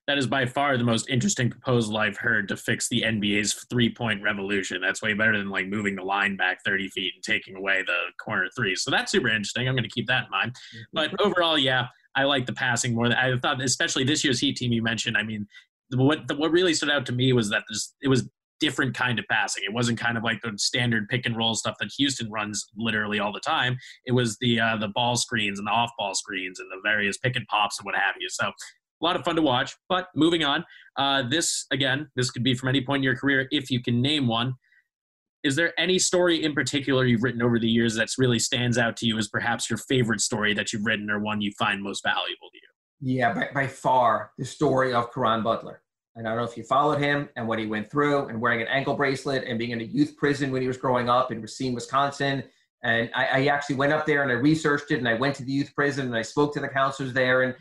That 0.08 0.18
is 0.18 0.28
by 0.28 0.46
far 0.46 0.76
the 0.76 0.84
most 0.84 1.10
interesting 1.10 1.50
proposal 1.50 1.96
I've 1.96 2.18
heard 2.18 2.50
to 2.50 2.58
fix 2.58 2.90
the 2.90 3.04
NBA's 3.04 3.54
three 3.70 3.94
point 3.94 4.22
revolution. 4.22 4.82
That's 4.82 5.02
way 5.02 5.14
better 5.14 5.38
than 5.38 5.50
like 5.50 5.68
moving 5.68 5.96
the 5.96 6.04
line 6.04 6.36
back 6.36 6.58
30 6.66 6.90
feet 6.90 7.14
and 7.16 7.24
taking 7.24 7.56
away 7.56 7.82
the 7.86 8.12
corner 8.22 8.50
three. 8.58 8.76
So 8.76 8.92
that's 8.92 9.10
super 9.10 9.30
interesting. 9.30 9.70
I'm 9.70 9.76
going 9.76 9.84
to 9.84 9.90
keep 9.90 10.08
that 10.08 10.26
in 10.26 10.32
mind. 10.32 10.52
Mm-hmm. 10.52 10.82
But 10.92 11.22
overall, 11.22 11.58
yeah, 11.58 11.88
I 12.16 12.24
like 12.24 12.46
the 12.46 12.54
passing 12.54 12.96
more. 12.96 13.06
I 13.06 13.38
thought, 13.38 13.62
especially 13.62 14.04
this 14.04 14.24
year's 14.24 14.40
Heat 14.40 14.58
team 14.58 14.74
you 14.74 14.82
mentioned. 14.82 15.16
I 15.16 15.24
mean, 15.24 15.48
what 15.92 16.20
what 16.38 16.52
really 16.52 16.74
stood 16.74 16.90
out 16.90 17.06
to 17.08 17.12
me 17.12 17.34
was 17.34 17.50
that 17.50 17.64
this, 17.70 17.96
it 18.02 18.08
was 18.08 18.30
different 18.60 18.94
kind 18.94 19.20
of 19.20 19.26
passing. 19.30 19.64
It 19.66 19.74
wasn't 19.74 20.00
kind 20.00 20.18
of 20.18 20.24
like 20.24 20.42
the 20.42 20.54
standard 20.58 21.08
pick 21.08 21.26
and 21.26 21.36
roll 21.36 21.56
stuff 21.56 21.78
that 21.80 21.92
Houston 21.98 22.30
runs 22.30 22.68
literally 22.76 23.20
all 23.20 23.32
the 23.32 23.40
time. 23.40 23.78
It 24.06 24.12
was 24.12 24.38
the 24.40 24.60
uh, 24.60 24.78
the 24.78 24.90
ball 24.90 25.16
screens 25.16 25.60
and 25.60 25.68
the 25.68 25.72
off 25.72 25.92
ball 25.98 26.14
screens 26.14 26.60
and 26.60 26.70
the 26.70 26.82
various 26.84 27.18
pick 27.18 27.36
and 27.36 27.48
pops 27.48 27.80
and 27.80 27.86
what 27.86 27.96
have 27.96 28.16
you. 28.20 28.28
So 28.30 28.48
a 28.48 29.06
lot 29.06 29.16
of 29.16 29.24
fun 29.24 29.36
to 29.36 29.42
watch. 29.42 29.76
But 29.88 30.08
moving 30.16 30.44
on, 30.44 30.66
uh, 30.98 31.24
this 31.30 31.66
again, 31.72 32.10
this 32.16 32.32
could 32.32 32.44
be 32.44 32.54
from 32.54 32.70
any 32.70 32.82
point 32.82 33.00
in 33.00 33.04
your 33.04 33.16
career 33.16 33.48
if 33.52 33.72
you 33.72 33.82
can 33.82 34.02
name 34.02 34.28
one. 34.28 34.54
Is 35.42 35.56
there 35.56 35.74
any 35.80 36.00
story 36.00 36.44
in 36.44 36.54
particular 36.54 37.06
you've 37.06 37.24
written 37.24 37.42
over 37.42 37.60
the 37.60 37.70
years 37.70 37.96
that 37.96 38.10
really 38.18 38.40
stands 38.40 38.78
out 38.78 38.98
to 38.98 39.06
you 39.06 39.18
as 39.18 39.30
perhaps 39.30 39.70
your 39.70 39.78
favorite 39.78 40.20
story 40.20 40.54
that 40.54 40.74
you've 40.74 40.86
written 40.86 41.10
or 41.10 41.20
one 41.20 41.40
you 41.40 41.54
find 41.58 41.82
most 41.82 42.04
valuable 42.04 42.50
to 42.52 42.58
you? 42.58 42.69
Yeah, 43.02 43.34
by, 43.34 43.50
by 43.54 43.68
far 43.68 44.32
the 44.38 44.46
story 44.46 44.94
of 44.94 45.14
Caron 45.14 45.44
Butler. 45.44 45.82
And 46.16 46.28
I 46.28 46.32
don't 46.32 46.40
know 46.40 46.50
if 46.50 46.58
you 46.58 46.64
followed 46.64 47.00
him 47.00 47.30
and 47.38 47.48
what 47.48 47.60
he 47.60 47.66
went 47.66 47.90
through 47.90 48.28
and 48.28 48.42
wearing 48.42 48.62
an 48.62 48.68
ankle 48.68 48.96
bracelet 48.96 49.46
and 49.46 49.58
being 49.58 49.72
in 49.72 49.80
a 49.80 49.86
youth 49.86 50.18
prison 50.18 50.52
when 50.52 50.62
he 50.62 50.68
was 50.68 50.78
growing 50.78 51.08
up 51.08 51.32
in 51.32 51.42
Racine, 51.42 51.74
Wisconsin. 51.74 52.44
And 52.84 53.10
I, 53.16 53.26
I 53.26 53.46
actually 53.48 53.78
went 53.78 53.94
up 53.94 54.06
there 54.06 54.24
and 54.24 54.32
I 54.32 54.36
researched 54.36 54.92
it 54.92 54.98
and 54.98 55.08
I 55.08 55.14
went 55.14 55.36
to 55.36 55.46
the 55.46 55.52
youth 55.52 55.74
prison 55.76 56.08
and 56.08 56.16
I 56.16 56.22
spoke 56.22 56.54
to 56.56 56.60
the 56.60 56.68
counselors 56.68 57.14
there. 57.14 57.44
And 57.44 57.56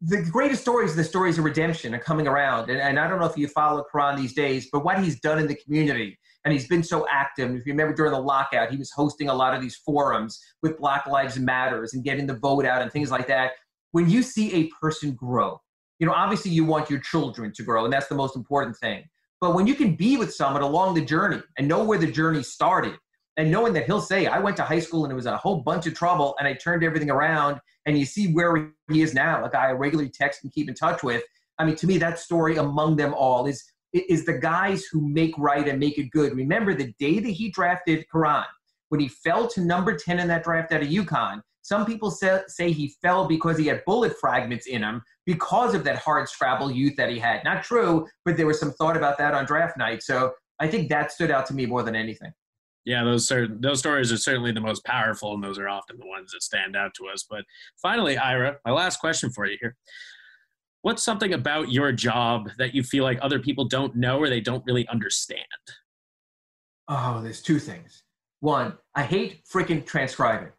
the 0.00 0.22
greatest 0.22 0.62
stories 0.62 0.92
are 0.92 0.96
the 0.96 1.04
stories 1.04 1.38
of 1.38 1.44
redemption 1.44 1.94
and 1.94 2.02
coming 2.02 2.28
around. 2.28 2.70
And, 2.70 2.80
and 2.80 2.98
I 2.98 3.08
don't 3.08 3.18
know 3.18 3.26
if 3.26 3.36
you 3.36 3.48
follow 3.48 3.84
Caron 3.90 4.16
these 4.16 4.34
days, 4.34 4.68
but 4.70 4.84
what 4.84 5.02
he's 5.02 5.18
done 5.18 5.38
in 5.38 5.48
the 5.48 5.56
community. 5.56 6.18
And 6.44 6.52
he's 6.52 6.68
been 6.68 6.84
so 6.84 7.08
active. 7.10 7.50
If 7.50 7.66
you 7.66 7.72
remember 7.72 7.92
during 7.92 8.12
the 8.12 8.20
lockout, 8.20 8.70
he 8.70 8.76
was 8.76 8.92
hosting 8.92 9.30
a 9.30 9.34
lot 9.34 9.52
of 9.52 9.60
these 9.60 9.74
forums 9.74 10.40
with 10.62 10.78
Black 10.78 11.08
Lives 11.08 11.40
Matters 11.40 11.94
and 11.94 12.04
getting 12.04 12.26
the 12.26 12.36
vote 12.36 12.64
out 12.64 12.82
and 12.82 12.92
things 12.92 13.10
like 13.10 13.26
that 13.26 13.52
when 13.96 14.10
you 14.10 14.22
see 14.22 14.52
a 14.52 14.68
person 14.78 15.12
grow, 15.12 15.58
you 15.98 16.06
know, 16.06 16.12
obviously 16.12 16.50
you 16.50 16.66
want 16.66 16.90
your 16.90 17.00
children 17.00 17.50
to 17.54 17.62
grow, 17.62 17.84
and 17.84 17.90
that's 17.90 18.08
the 18.08 18.14
most 18.14 18.36
important 18.36 18.76
thing. 18.76 19.02
But 19.40 19.54
when 19.54 19.66
you 19.66 19.74
can 19.74 19.96
be 19.96 20.18
with 20.18 20.34
someone 20.34 20.60
along 20.60 20.92
the 20.92 21.00
journey 21.00 21.40
and 21.56 21.66
know 21.66 21.82
where 21.82 21.96
the 21.96 22.12
journey 22.12 22.42
started, 22.42 22.98
and 23.38 23.50
knowing 23.50 23.72
that 23.72 23.86
he'll 23.86 24.02
say, 24.02 24.26
I 24.26 24.38
went 24.38 24.54
to 24.58 24.64
high 24.64 24.80
school 24.80 25.04
and 25.06 25.12
it 25.12 25.14
was 25.14 25.24
a 25.24 25.38
whole 25.38 25.62
bunch 25.62 25.86
of 25.86 25.94
trouble 25.94 26.36
and 26.38 26.46
I 26.46 26.52
turned 26.52 26.84
everything 26.84 27.10
around, 27.10 27.58
and 27.86 27.98
you 27.98 28.04
see 28.04 28.34
where 28.34 28.70
he 28.92 29.00
is 29.00 29.14
now, 29.14 29.42
a 29.42 29.48
guy 29.48 29.68
I 29.68 29.72
regularly 29.72 30.10
text 30.10 30.44
and 30.44 30.52
keep 30.52 30.68
in 30.68 30.74
touch 30.74 31.02
with. 31.02 31.22
I 31.58 31.64
mean, 31.64 31.76
to 31.76 31.86
me, 31.86 31.96
that 31.96 32.18
story 32.18 32.58
among 32.58 32.96
them 32.96 33.14
all 33.14 33.46
is 33.46 33.64
is 33.94 34.26
the 34.26 34.36
guys 34.36 34.84
who 34.92 35.08
make 35.08 35.32
right 35.38 35.66
and 35.66 35.80
make 35.80 35.96
it 35.96 36.10
good. 36.10 36.36
Remember 36.36 36.74
the 36.74 36.92
day 36.98 37.18
that 37.18 37.30
he 37.30 37.50
drafted 37.50 38.04
Caron, 38.12 38.44
when 38.90 39.00
he 39.00 39.08
fell 39.08 39.48
to 39.48 39.62
number 39.62 39.96
10 39.96 40.18
in 40.18 40.28
that 40.28 40.44
draft 40.44 40.70
out 40.72 40.82
of 40.82 40.88
UConn, 40.88 41.40
some 41.66 41.84
people 41.84 42.12
say, 42.12 42.42
say 42.46 42.70
he 42.70 42.94
fell 43.02 43.26
because 43.26 43.58
he 43.58 43.66
had 43.66 43.84
bullet 43.84 44.14
fragments 44.20 44.66
in 44.66 44.84
him 44.84 45.02
because 45.24 45.74
of 45.74 45.82
that 45.82 45.96
hard 45.96 46.28
scrabble 46.28 46.70
youth 46.70 46.94
that 46.94 47.10
he 47.10 47.18
had. 47.18 47.42
Not 47.42 47.64
true, 47.64 48.06
but 48.24 48.36
there 48.36 48.46
was 48.46 48.60
some 48.60 48.70
thought 48.70 48.96
about 48.96 49.18
that 49.18 49.34
on 49.34 49.46
draft 49.46 49.76
night. 49.76 50.04
So 50.04 50.32
I 50.60 50.68
think 50.68 50.88
that 50.90 51.10
stood 51.10 51.32
out 51.32 51.44
to 51.46 51.54
me 51.54 51.66
more 51.66 51.82
than 51.82 51.96
anything. 51.96 52.30
Yeah, 52.84 53.02
those 53.02 53.26
certain, 53.26 53.60
those 53.60 53.80
stories 53.80 54.12
are 54.12 54.16
certainly 54.16 54.52
the 54.52 54.60
most 54.60 54.84
powerful, 54.84 55.34
and 55.34 55.42
those 55.42 55.58
are 55.58 55.68
often 55.68 55.98
the 55.98 56.06
ones 56.06 56.30
that 56.30 56.44
stand 56.44 56.76
out 56.76 56.94
to 56.98 57.08
us. 57.08 57.26
But 57.28 57.44
finally, 57.82 58.16
Ira, 58.16 58.58
my 58.64 58.70
last 58.70 59.00
question 59.00 59.30
for 59.30 59.44
you 59.44 59.58
here: 59.60 59.74
What's 60.82 61.02
something 61.02 61.32
about 61.32 61.72
your 61.72 61.90
job 61.90 62.48
that 62.58 62.76
you 62.76 62.84
feel 62.84 63.02
like 63.02 63.18
other 63.20 63.40
people 63.40 63.64
don't 63.64 63.96
know 63.96 64.20
or 64.20 64.28
they 64.28 64.40
don't 64.40 64.62
really 64.66 64.86
understand? 64.86 65.42
Oh, 66.86 67.20
there's 67.24 67.42
two 67.42 67.58
things. 67.58 68.04
One, 68.38 68.78
I 68.94 69.02
hate 69.02 69.44
freaking 69.52 69.84
transcribing. 69.84 70.52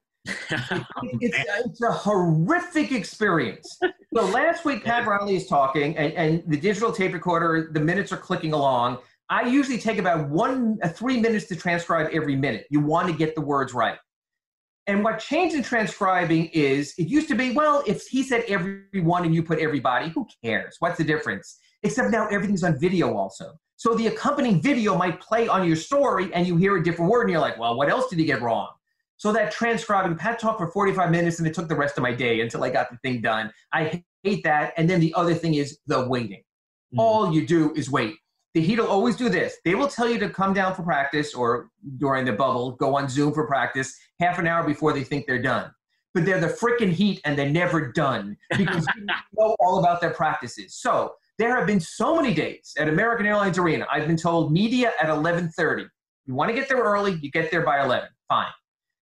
It's, 0.49 1.37
it's, 1.65 1.81
a 1.81 1.91
horrific 1.91 2.91
experience. 2.91 3.79
So 4.13 4.25
last 4.25 4.65
week, 4.65 4.83
Pat 4.83 5.07
Riley 5.07 5.35
is 5.35 5.47
talking, 5.47 5.95
and, 5.97 6.13
and 6.13 6.43
the 6.47 6.57
digital 6.57 6.91
tape 6.91 7.13
recorder, 7.13 7.69
the 7.71 7.79
minutes 7.79 8.11
are 8.11 8.17
clicking 8.17 8.53
along. 8.53 8.99
I 9.29 9.43
usually 9.43 9.77
take 9.77 9.97
about 9.97 10.29
one, 10.29 10.79
uh, 10.81 10.89
three 10.89 11.19
minutes 11.19 11.45
to 11.47 11.55
transcribe 11.55 12.09
every 12.13 12.35
minute. 12.35 12.65
You 12.69 12.79
want 12.79 13.07
to 13.09 13.13
get 13.13 13.35
the 13.35 13.41
words 13.41 13.73
right. 13.73 13.97
And 14.87 15.03
what 15.03 15.19
changed 15.19 15.55
in 15.55 15.63
transcribing 15.63 16.45
is 16.53 16.93
it 16.97 17.07
used 17.09 17.27
to 17.27 17.35
be, 17.35 17.51
well, 17.51 17.83
if 17.85 18.07
he 18.07 18.23
said 18.23 18.45
everyone 18.47 19.25
and 19.25 19.35
you 19.35 19.43
put 19.43 19.59
everybody, 19.59 20.09
who 20.09 20.25
cares? 20.43 20.77
What's 20.79 20.97
the 20.97 21.03
difference? 21.03 21.59
Except 21.83 22.09
now 22.09 22.27
everything's 22.27 22.63
on 22.63 22.79
video 22.79 23.15
also. 23.17 23.51
So 23.75 23.93
the 23.93 24.07
accompanying 24.07 24.61
video 24.61 24.97
might 24.97 25.19
play 25.19 25.47
on 25.49 25.67
your 25.67 25.75
story 25.75 26.33
and 26.33 26.47
you 26.47 26.55
hear 26.55 26.77
a 26.77 26.83
different 26.83 27.11
word 27.11 27.23
and 27.23 27.31
you're 27.31 27.41
like, 27.41 27.59
well, 27.59 27.77
what 27.77 27.89
else 27.89 28.09
did 28.09 28.17
he 28.17 28.25
get 28.25 28.41
wrong? 28.41 28.69
So 29.17 29.33
that 29.33 29.51
transcribing, 29.51 30.15
Pat 30.15 30.39
talked 30.39 30.59
for 30.59 30.67
45 30.67 31.11
minutes 31.11 31.39
and 31.39 31.47
it 31.47 31.53
took 31.53 31.67
the 31.67 31.75
rest 31.75 31.97
of 31.97 32.03
my 32.03 32.13
day 32.13 32.41
until 32.41 32.63
I 32.63 32.69
got 32.69 32.91
the 32.91 32.97
thing 32.97 33.21
done. 33.21 33.51
I 33.73 34.03
hate 34.23 34.43
that. 34.43 34.73
And 34.77 34.89
then 34.89 34.99
the 34.99 35.13
other 35.15 35.33
thing 35.33 35.55
is 35.55 35.79
the 35.87 36.07
waiting. 36.07 36.43
Mm. 36.93 36.99
All 36.99 37.33
you 37.33 37.45
do 37.45 37.73
is 37.73 37.89
wait. 37.89 38.15
The 38.53 38.61
Heat 38.61 38.79
will 38.79 38.87
always 38.87 39.15
do 39.15 39.29
this. 39.29 39.57
They 39.65 39.75
will 39.75 39.87
tell 39.87 40.09
you 40.09 40.19
to 40.19 40.29
come 40.29 40.53
down 40.53 40.73
for 40.75 40.83
practice 40.83 41.33
or 41.33 41.69
during 41.97 42.25
the 42.25 42.33
bubble, 42.33 42.71
go 42.71 42.95
on 42.95 43.09
Zoom 43.09 43.33
for 43.33 43.45
practice 43.45 43.95
half 44.19 44.39
an 44.39 44.47
hour 44.47 44.65
before 44.65 44.93
they 44.93 45.03
think 45.03 45.25
they're 45.25 45.41
done. 45.41 45.71
But 46.13 46.25
they're 46.25 46.39
the 46.39 46.47
freaking 46.47 46.91
Heat 46.91 47.21
and 47.25 47.37
they're 47.37 47.49
never 47.49 47.91
done 47.91 48.37
because 48.57 48.85
you 48.95 49.05
know 49.05 49.55
all 49.59 49.79
about 49.79 49.99
their 50.01 50.11
practices. 50.11 50.75
So 50.75 51.13
there 51.37 51.55
have 51.55 51.67
been 51.67 51.79
so 51.79 52.15
many 52.15 52.33
days 52.33 52.73
at 52.79 52.87
American 52.89 53.25
Airlines 53.25 53.57
Arena. 53.57 53.85
I've 53.91 54.07
been 54.07 54.17
told 54.17 54.51
media 54.51 54.93
at 54.99 55.07
11:30. 55.07 55.87
You 56.25 56.33
want 56.33 56.49
to 56.49 56.55
get 56.55 56.67
there 56.67 56.77
early, 56.77 57.13
you 57.21 57.29
get 57.29 57.51
there 57.51 57.61
by 57.61 57.83
11. 57.83 58.09
Fine. 58.27 58.47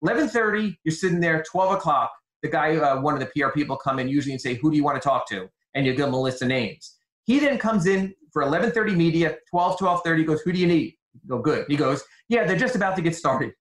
11:30, 0.04 0.76
you're 0.84 0.94
sitting 0.94 1.20
there. 1.20 1.44
12 1.44 1.74
o'clock, 1.74 2.12
the 2.42 2.50
guy, 2.50 2.76
uh, 2.76 3.00
one 3.02 3.14
of 3.14 3.20
the 3.20 3.28
PR 3.28 3.50
people, 3.50 3.78
come 3.78 4.00
in 4.00 4.08
usually 4.08 4.34
and 4.34 4.42
say, 4.42 4.56
"Who 4.56 4.70
do 4.70 4.78
you 4.78 4.84
want 4.84 5.02
to 5.02 5.08
talk 5.08 5.28
to?" 5.30 5.50
And 5.76 5.86
you 5.86 5.94
give 5.94 6.06
them 6.06 6.14
a 6.14 6.22
list 6.22 6.42
of 6.42 6.48
names. 6.50 6.98
He 7.24 7.40
then 7.40 7.58
comes 7.58 7.86
in 7.86 8.14
for 8.32 8.42
11:30 8.42 8.96
media, 8.96 9.38
12, 9.50 9.80
12:30. 9.80 10.24
Goes, 10.24 10.42
"Who 10.42 10.52
do 10.52 10.60
you 10.60 10.68
need?" 10.68 10.96
You 11.24 11.30
go, 11.30 11.40
"Good." 11.40 11.66
He 11.68 11.76
goes, 11.76 12.04
"Yeah, 12.28 12.46
they're 12.46 12.58
just 12.58 12.76
about 12.76 12.96
to 12.98 13.02
get 13.02 13.16
started." 13.16 13.54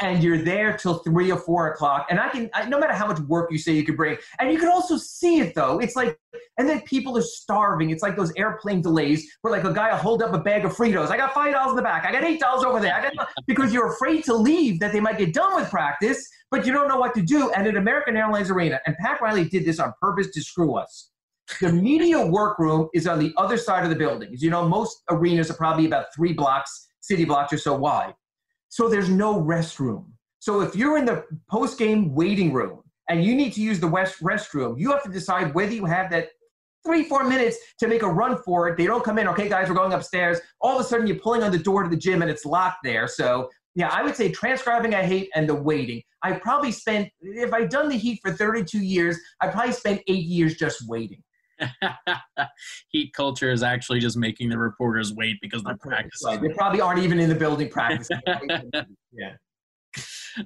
And 0.00 0.22
you're 0.22 0.42
there 0.42 0.76
till 0.76 0.98
three 0.98 1.32
or 1.32 1.38
four 1.38 1.72
o'clock. 1.72 2.06
And 2.08 2.20
I 2.20 2.28
can, 2.28 2.48
I, 2.54 2.68
no 2.68 2.78
matter 2.78 2.92
how 2.92 3.06
much 3.06 3.18
work 3.20 3.50
you 3.50 3.58
say 3.58 3.72
you 3.72 3.84
could 3.84 3.96
bring, 3.96 4.16
and 4.38 4.52
you 4.52 4.58
can 4.58 4.68
also 4.68 4.96
see 4.96 5.40
it 5.40 5.54
though. 5.54 5.80
It's 5.80 5.96
like, 5.96 6.18
and 6.58 6.68
then 6.68 6.82
people 6.82 7.16
are 7.18 7.22
starving. 7.22 7.90
It's 7.90 8.02
like 8.02 8.16
those 8.16 8.32
airplane 8.36 8.80
delays 8.80 9.28
where 9.42 9.52
like 9.52 9.64
a 9.64 9.72
guy 9.72 9.90
will 9.90 9.98
hold 9.98 10.22
up 10.22 10.34
a 10.34 10.38
bag 10.38 10.64
of 10.64 10.76
Fritos. 10.76 11.08
I 11.08 11.16
got 11.16 11.32
five 11.32 11.52
dollars 11.52 11.70
in 11.70 11.76
the 11.76 11.82
back. 11.82 12.04
I 12.04 12.12
got 12.12 12.24
eight 12.24 12.40
dollars 12.40 12.64
over 12.64 12.80
there. 12.80 12.94
I 12.94 13.02
got 13.02 13.28
because 13.46 13.72
you're 13.72 13.92
afraid 13.92 14.24
to 14.24 14.34
leave 14.34 14.78
that 14.80 14.92
they 14.92 15.00
might 15.00 15.18
get 15.18 15.34
done 15.34 15.56
with 15.56 15.68
practice, 15.68 16.28
but 16.50 16.64
you 16.66 16.72
don't 16.72 16.88
know 16.88 16.98
what 16.98 17.14
to 17.14 17.22
do. 17.22 17.50
And 17.52 17.66
at 17.66 17.76
American 17.76 18.16
Airlines 18.16 18.50
Arena, 18.50 18.80
and 18.86 18.96
Pat 18.96 19.20
Riley 19.20 19.48
did 19.48 19.64
this 19.64 19.80
on 19.80 19.92
purpose 20.00 20.28
to 20.32 20.42
screw 20.42 20.76
us. 20.76 21.10
The 21.60 21.72
media 21.72 22.24
workroom 22.24 22.88
is 22.92 23.06
on 23.06 23.18
the 23.18 23.32
other 23.36 23.56
side 23.56 23.82
of 23.82 23.90
the 23.90 23.96
building. 23.96 24.32
As 24.34 24.42
you 24.42 24.50
know, 24.50 24.68
most 24.68 25.02
arenas 25.10 25.50
are 25.50 25.54
probably 25.54 25.86
about 25.86 26.06
three 26.14 26.32
blocks, 26.32 26.88
city 27.00 27.24
blocks 27.24 27.52
or 27.52 27.58
so 27.58 27.74
wide. 27.74 28.14
So 28.68 28.88
there's 28.88 29.08
no 29.08 29.40
restroom. 29.40 30.06
So 30.40 30.60
if 30.60 30.76
you're 30.76 30.98
in 30.98 31.04
the 31.04 31.24
post 31.50 31.78
game 31.78 32.14
waiting 32.14 32.52
room 32.52 32.82
and 33.08 33.24
you 33.24 33.34
need 33.34 33.52
to 33.54 33.60
use 33.60 33.80
the 33.80 33.88
west 33.88 34.22
restroom, 34.22 34.78
you 34.78 34.90
have 34.92 35.02
to 35.02 35.10
decide 35.10 35.54
whether 35.54 35.72
you 35.72 35.84
have 35.84 36.10
that 36.10 36.28
three, 36.86 37.04
four 37.04 37.24
minutes 37.24 37.58
to 37.80 37.88
make 37.88 38.02
a 38.02 38.08
run 38.08 38.40
for 38.44 38.68
it. 38.68 38.76
They 38.76 38.86
don't 38.86 39.04
come 39.04 39.18
in, 39.18 39.28
okay, 39.28 39.48
guys, 39.48 39.68
we're 39.68 39.74
going 39.74 39.92
upstairs. 39.92 40.38
All 40.60 40.78
of 40.78 40.84
a 40.84 40.88
sudden, 40.88 41.06
you're 41.06 41.18
pulling 41.18 41.42
on 41.42 41.50
the 41.50 41.58
door 41.58 41.82
to 41.82 41.88
the 41.88 41.96
gym 41.96 42.22
and 42.22 42.30
it's 42.30 42.44
locked 42.44 42.78
there. 42.84 43.08
So, 43.08 43.50
yeah, 43.74 43.88
I 43.92 44.02
would 44.02 44.16
say 44.16 44.30
transcribing 44.30 44.94
I 44.94 45.02
hate 45.02 45.28
and 45.34 45.48
the 45.48 45.54
waiting. 45.54 46.02
I 46.22 46.32
probably 46.32 46.72
spent, 46.72 47.08
if 47.20 47.52
I'd 47.52 47.68
done 47.68 47.88
the 47.88 47.96
Heat 47.96 48.20
for 48.22 48.32
32 48.32 48.78
years, 48.78 49.18
I 49.40 49.48
probably 49.48 49.72
spent 49.72 50.02
eight 50.08 50.24
years 50.24 50.56
just 50.56 50.88
waiting. 50.88 51.22
heat 52.88 53.12
culture 53.12 53.50
is 53.50 53.62
actually 53.62 54.00
just 54.00 54.16
making 54.16 54.48
the 54.48 54.58
reporters 54.58 55.12
wait 55.12 55.36
because 55.40 55.62
they're 55.62 55.76
practicing. 55.76 56.28
Right. 56.28 56.40
They 56.40 56.48
probably 56.50 56.80
aren't 56.80 57.00
even 57.00 57.18
in 57.20 57.28
the 57.28 57.34
building 57.34 57.68
practicing. 57.68 58.20
yeah. 59.12 59.34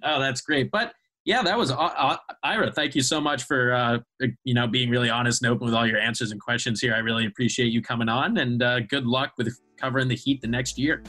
Oh, 0.03 0.21
that's 0.21 0.41
great. 0.41 0.71
But 0.71 0.93
yeah, 1.25 1.43
that 1.43 1.57
was 1.57 1.71
uh, 1.71 2.17
Ira. 2.43 2.73
Thank 2.73 2.95
you 2.95 3.03
so 3.03 3.21
much 3.21 3.45
for 3.45 3.73
uh, 3.73 3.99
you 4.45 4.55
know 4.55 4.67
being 4.67 4.91
really 4.91 5.11
honest 5.11 5.43
and 5.43 5.53
open 5.53 5.67
with 5.67 5.75
all 5.75 5.87
your 5.87 5.99
answers 5.99 6.33
and 6.33 6.41
questions 6.41 6.81
here. 6.81 6.95
I 6.95 6.99
really 6.99 7.27
appreciate 7.27 7.73
you 7.73 7.81
coming 7.81 8.09
on, 8.09 8.39
and 8.39 8.63
uh, 8.63 8.81
good 8.81 9.07
luck 9.07 9.33
with 9.39 9.57
covering 9.79 10.09
the 10.09 10.17
Heat 10.17 10.41
the 10.41 10.49
next 10.49 10.79
year. 10.79 11.03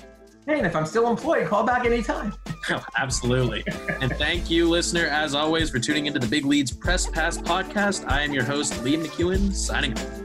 Hey, 0.46 0.58
and 0.58 0.68
if 0.68 0.76
I'm 0.76 0.86
still 0.86 1.10
employed, 1.10 1.48
call 1.48 1.64
back 1.64 1.86
anytime. 1.86 2.34
Oh, 2.70 2.84
absolutely. 2.98 3.64
and 4.02 4.12
thank 4.18 4.50
you, 4.50 4.70
listener, 4.70 5.06
as 5.06 5.36
always, 5.36 5.70
for 5.70 5.80
tuning 5.80 6.06
into 6.06 6.20
the 6.20 6.28
Big 6.28 6.46
Leads 6.46 6.72
Press 6.72 7.08
Pass 7.08 7.38
podcast. 7.38 8.10
I 8.10 8.22
am 8.22 8.34
your 8.34 8.44
host, 8.44 8.74
Liam 8.84 9.06
McEwen, 9.06 9.54
signing 9.54 9.94
off. 9.98 10.23